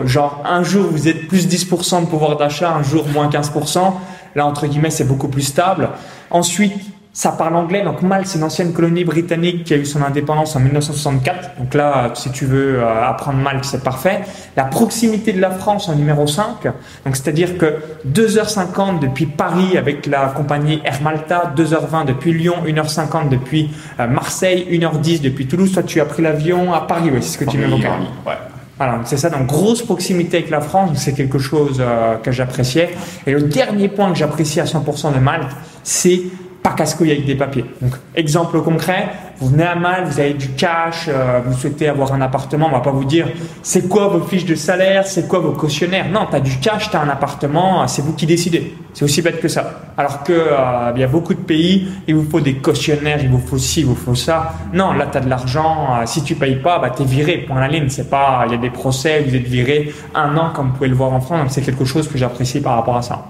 genre 0.05 0.43
un 0.45 0.63
jour 0.63 0.87
vous 0.91 1.07
êtes 1.07 1.29
plus 1.29 1.47
10% 1.47 2.01
de 2.01 2.05
pouvoir 2.07 2.35
d'achat, 2.35 2.73
un 2.73 2.83
jour 2.83 3.05
moins 3.13 3.29
15%. 3.29 3.93
Là 4.35 4.45
entre 4.45 4.67
guillemets 4.67 4.89
c'est 4.89 5.07
beaucoup 5.07 5.29
plus 5.29 5.43
stable. 5.43 5.87
Ensuite 6.31 6.73
ça 7.13 7.31
parle 7.31 7.55
anglais. 7.55 7.83
Donc 7.83 8.01
Malte, 8.01 8.25
c'est 8.25 8.39
une 8.39 8.43
ancienne 8.43 8.73
colonie 8.73 9.03
britannique 9.03 9.65
qui 9.65 9.75
a 9.75 9.77
eu 9.77 9.85
son 9.85 10.01
indépendance 10.01 10.55
en 10.55 10.59
1964. 10.59 11.59
Donc 11.59 11.75
là, 11.75 12.11
si 12.15 12.31
tu 12.31 12.45
veux 12.45 12.79
euh, 12.79 13.07
apprendre 13.07 13.37
Malte, 13.37 13.65
c'est 13.65 13.83
parfait. 13.83 14.21
La 14.57 14.63
proximité 14.63 15.31
de 15.31 15.39
la 15.39 15.51
France 15.51 15.87
en 15.87 15.95
numéro 15.95 16.25
5. 16.25 16.63
Donc 16.63 17.15
c'est-à-dire 17.15 17.59
que 17.59 17.75
2h50 18.11 18.99
depuis 18.99 19.27
Paris 19.27 19.77
avec 19.77 20.07
la 20.07 20.27
compagnie 20.27 20.81
Air 20.83 21.01
Malta, 21.03 21.53
2h20 21.55 22.05
depuis 22.05 22.33
Lyon, 22.33 22.55
1h50 22.65 23.29
depuis 23.29 23.69
euh, 23.99 24.07
Marseille, 24.07 24.67
1h10 24.71 25.21
depuis 25.21 25.45
Toulouse. 25.45 25.71
Toi, 25.71 25.83
tu 25.83 26.01
as 26.01 26.05
pris 26.05 26.23
l'avion 26.23 26.73
à 26.73 26.81
Paris, 26.81 27.11
oui, 27.13 27.19
c'est 27.21 27.37
ce 27.37 27.45
que 27.45 27.49
tu 27.49 27.59
m'évoquais. 27.59 27.89
Ouais. 28.25 28.33
Voilà, 28.77 29.01
c'est 29.05 29.17
ça, 29.17 29.29
donc 29.29 29.45
grosse 29.45 29.83
proximité 29.83 30.37
avec 30.37 30.49
la 30.49 30.59
France, 30.59 30.89
c'est 30.95 31.13
quelque 31.13 31.37
chose 31.37 31.77
euh, 31.79 32.15
que 32.17 32.31
j'appréciais. 32.31 32.95
Et 33.27 33.31
le 33.31 33.43
dernier 33.43 33.87
point 33.87 34.11
que 34.11 34.17
j'apprécie 34.17 34.59
à 34.59 34.65
100% 34.65 35.13
de 35.13 35.19
Malte, 35.19 35.51
c'est 35.83 36.23
pas 36.63 36.71
casse-couille 36.71 37.11
avec 37.11 37.25
des 37.25 37.35
papiers. 37.35 37.65
Donc, 37.81 37.91
exemple 38.15 38.61
concret, 38.61 39.09
vous 39.39 39.49
venez 39.49 39.65
à 39.65 39.75
Mal, 39.75 40.05
vous 40.05 40.17
avez 40.17 40.33
du 40.33 40.49
cash, 40.51 41.09
euh, 41.09 41.41
vous 41.45 41.53
souhaitez 41.53 41.89
avoir 41.89 42.13
un 42.13 42.21
appartement, 42.21 42.67
on 42.67 42.71
va 42.71 42.79
pas 42.79 42.91
vous 42.91 43.03
dire 43.03 43.27
c'est 43.61 43.89
quoi 43.89 44.07
vos 44.07 44.21
fiches 44.21 44.45
de 44.45 44.55
salaire, 44.55 45.05
c'est 45.05 45.27
quoi 45.27 45.39
vos 45.39 45.51
cautionnaires. 45.51 46.09
Non, 46.09 46.25
tu 46.29 46.37
as 46.37 46.39
du 46.39 46.57
cash, 46.59 46.89
tu 46.89 46.95
as 46.95 47.01
un 47.01 47.09
appartement, 47.09 47.85
c'est 47.87 48.01
vous 48.01 48.13
qui 48.13 48.25
décidez. 48.25 48.75
C'est 48.93 49.03
aussi 49.03 49.21
bête 49.21 49.41
que 49.41 49.49
ça. 49.49 49.81
Alors 49.97 50.23
que 50.23 50.31
euh, 50.31 50.91
il 50.95 51.01
y 51.01 51.03
a 51.03 51.07
beaucoup 51.07 51.33
de 51.33 51.41
pays, 51.41 51.89
il 52.07 52.15
vous 52.15 52.29
faut 52.29 52.39
des 52.39 52.55
cautionnaires, 52.55 53.19
il 53.21 53.29
vous 53.29 53.39
faut 53.45 53.57
ci, 53.57 53.81
il 53.81 53.85
vous 53.85 53.95
faut 53.95 54.15
ça. 54.15 54.53
Non, 54.71 54.93
là 54.93 55.07
tu 55.11 55.17
as 55.17 55.21
de 55.21 55.29
l'argent, 55.29 55.97
euh, 55.99 56.05
si 56.05 56.23
tu 56.23 56.35
payes 56.35 56.55
pas, 56.55 56.79
bah 56.79 56.91
es 56.97 57.03
viré 57.03 57.39
point 57.39 57.59
la 57.59 57.67
ligne, 57.67 57.89
c'est 57.89 58.09
pas 58.09 58.43
il 58.45 58.53
y 58.53 58.55
a 58.55 58.57
des 58.57 58.69
procès, 58.69 59.21
vous 59.27 59.35
êtes 59.35 59.47
viré 59.47 59.93
un 60.15 60.37
an 60.37 60.51
comme 60.53 60.67
vous 60.67 60.73
pouvez 60.75 60.89
le 60.89 60.95
voir 60.95 61.11
en 61.11 61.19
France, 61.19 61.41
donc 61.41 61.51
c'est 61.51 61.61
quelque 61.61 61.83
chose 61.83 62.07
que 62.07 62.17
j'apprécie 62.17 62.61
par 62.61 62.75
rapport 62.75 62.95
à 62.95 63.01
ça. 63.01 63.25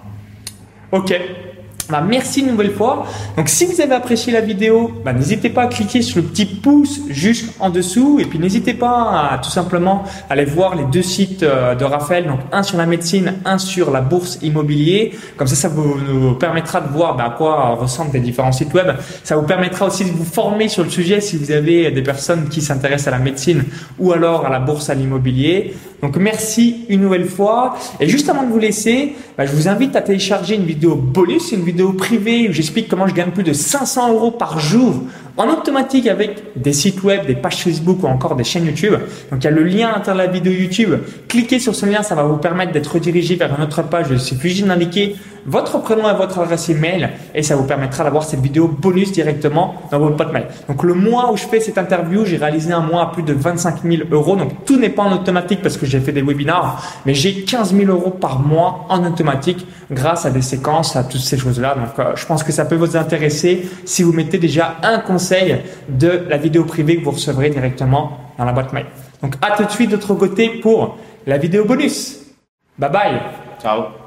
OK. 0.91 1.13
Bah, 1.89 2.01
merci 2.07 2.41
une 2.41 2.47
nouvelle 2.47 2.71
fois. 2.71 3.05
Donc 3.35 3.49
si 3.49 3.65
vous 3.65 3.81
avez 3.81 3.93
apprécié 3.93 4.31
la 4.31 4.41
vidéo, 4.41 4.91
bah, 5.03 5.13
n'hésitez 5.13 5.49
pas 5.49 5.63
à 5.63 5.67
cliquer 5.67 6.01
sur 6.01 6.17
le 6.17 6.23
petit 6.23 6.45
pouce 6.45 7.01
juste 7.09 7.53
en 7.59 7.69
dessous 7.69 8.19
et 8.19 8.25
puis 8.25 8.39
n'hésitez 8.39 8.73
pas 8.73 9.29
à 9.31 9.37
tout 9.37 9.49
simplement 9.49 10.03
aller 10.29 10.45
voir 10.45 10.75
les 10.75 10.85
deux 10.85 11.01
sites 11.01 11.43
euh, 11.43 11.75
de 11.75 11.83
Raphaël, 11.83 12.27
donc 12.27 12.39
un 12.51 12.63
sur 12.63 12.77
la 12.77 12.85
médecine, 12.85 13.35
un 13.45 13.57
sur 13.57 13.91
la 13.91 14.01
bourse 14.01 14.39
immobilier. 14.41 15.11
Comme 15.35 15.47
ça, 15.47 15.55
ça 15.55 15.67
vous, 15.67 16.35
permettra 16.35 16.79
de 16.81 16.87
voir 16.87 17.17
bah, 17.17 17.25
à 17.25 17.29
quoi 17.31 17.75
ressemblent 17.75 18.13
les 18.13 18.19
différents 18.21 18.51
sites 18.51 18.73
web. 18.73 18.87
Ça 19.23 19.35
vous 19.35 19.45
permettra 19.45 19.87
aussi 19.87 20.05
de 20.05 20.11
vous 20.11 20.25
former 20.25 20.69
sur 20.69 20.83
le 20.83 20.89
sujet 20.89 21.19
si 21.21 21.37
vous 21.37 21.51
avez 21.51 21.91
des 21.91 22.01
personnes 22.01 22.47
qui 22.49 22.61
s'intéressent 22.61 23.07
à 23.13 23.17
la 23.17 23.23
médecine 23.23 23.63
ou 23.99 24.13
alors 24.13 24.45
à 24.45 24.49
la 24.49 24.59
bourse 24.59 24.89
à 24.89 24.93
l'immobilier. 24.93 25.73
Donc 26.03 26.17
merci 26.17 26.85
une 26.89 27.01
nouvelle 27.01 27.25
fois. 27.25 27.77
Et 28.01 28.09
juste 28.09 28.29
avant 28.29 28.43
de 28.43 28.51
vous 28.51 28.59
laisser, 28.59 29.15
je 29.39 29.51
vous 29.51 29.69
invite 29.69 29.95
à 29.95 30.01
télécharger 30.01 30.55
une 30.55 30.65
vidéo 30.65 30.95
bonus, 30.95 31.53
privée 31.97 32.49
où 32.49 32.53
j'explique 32.53 32.87
comment 32.87 33.07
je 33.07 33.13
gagne 33.13 33.31
plus 33.31 33.43
de 33.43 33.53
500 33.53 34.13
euros 34.13 34.31
par 34.31 34.59
jour 34.59 35.03
en 35.37 35.49
automatique 35.49 36.07
avec 36.07 36.43
des 36.55 36.73
sites 36.73 37.03
web, 37.03 37.25
des 37.25 37.35
pages 37.35 37.63
Facebook 37.63 38.03
ou 38.03 38.07
encore 38.07 38.35
des 38.35 38.43
chaînes 38.43 38.65
YouTube. 38.65 38.93
Donc 39.31 39.41
il 39.41 39.45
y 39.45 39.47
a 39.47 39.51
le 39.51 39.63
lien 39.63 39.89
à 39.89 39.97
l'intérieur 39.97 40.23
de 40.23 40.27
la 40.27 40.31
vidéo 40.31 40.53
YouTube. 40.53 40.95
Cliquez 41.27 41.59
sur 41.59 41.73
ce 41.73 41.85
lien, 41.85 42.03
ça 42.03 42.15
va 42.15 42.23
vous 42.23 42.37
permettre 42.37 42.71
d'être 42.71 42.93
redirigé 42.93 43.35
vers 43.35 43.55
une 43.57 43.63
autre 43.63 43.81
page. 43.83 44.07
Il 44.11 44.19
suffit 44.19 44.61
d'indiquer 44.61 45.15
votre 45.45 45.81
prénom 45.81 46.09
et 46.09 46.13
votre 46.13 46.39
adresse 46.39 46.69
email 46.69 47.09
et 47.35 47.43
ça 47.43 47.55
vous 47.55 47.65
permettra 47.65 48.03
d'avoir 48.03 48.23
cette 48.23 48.39
vidéo 48.39 48.67
bonus 48.67 49.11
directement 49.11 49.75
dans 49.91 49.99
votre 49.99 50.15
boîte 50.15 50.31
mail. 50.31 50.45
Donc 50.69 50.83
le 50.83 50.93
mois 50.93 51.31
où 51.31 51.37
je 51.37 51.43
fais 51.43 51.59
cette 51.59 51.77
interview, 51.77 52.25
j'ai 52.25 52.37
réalisé 52.37 52.71
un 52.71 52.79
mois 52.79 53.01
à 53.01 53.05
plus 53.07 53.23
de 53.23 53.33
25 53.33 53.83
000 53.83 54.03
euros. 54.11 54.35
Donc 54.35 54.65
tout 54.65 54.79
n'est 54.79 54.89
pas 54.89 55.03
en 55.03 55.13
automatique 55.13 55.61
parce 55.61 55.77
que 55.77 55.85
j'ai 55.85 55.99
fait 55.99 56.11
des 56.13 56.21
webinars, 56.21 57.01
mais 57.05 57.13
j'ai 57.13 57.43
15 57.43 57.75
000 57.75 57.91
euros 57.91 58.11
par 58.11 58.39
mois 58.39 58.85
en 58.89 59.03
automatique 59.05 59.67
grâce 59.91 60.25
à 60.25 60.29
des 60.29 60.41
séquences, 60.41 60.95
à 60.95 61.03
toutes 61.03 61.21
ces 61.21 61.37
choses-là. 61.37 61.75
Donc 61.75 61.99
euh, 61.99 62.13
je 62.15 62.25
pense 62.25 62.43
que 62.43 62.51
ça 62.51 62.65
peut 62.65 62.75
vous 62.75 62.95
intéresser 62.95 63.67
si 63.85 64.03
vous 64.03 64.13
mettez 64.13 64.37
déjà 64.37 64.77
un 64.83 64.99
conseil 64.99 65.22
de 65.89 66.25
la 66.29 66.37
vidéo 66.37 66.63
privée 66.65 66.97
que 66.97 67.03
vous 67.03 67.11
recevrez 67.11 67.49
directement 67.49 68.31
dans 68.37 68.45
la 68.45 68.51
boîte 68.51 68.73
mail. 68.73 68.85
Donc 69.21 69.35
à 69.41 69.55
tout 69.55 69.65
de 69.65 69.71
suite 69.71 69.91
de 69.91 69.97
côté 70.15 70.49
pour 70.61 70.97
la 71.25 71.37
vidéo 71.37 71.65
bonus. 71.65 72.19
Bye 72.77 72.91
bye. 72.91 73.21
Ciao. 73.61 74.02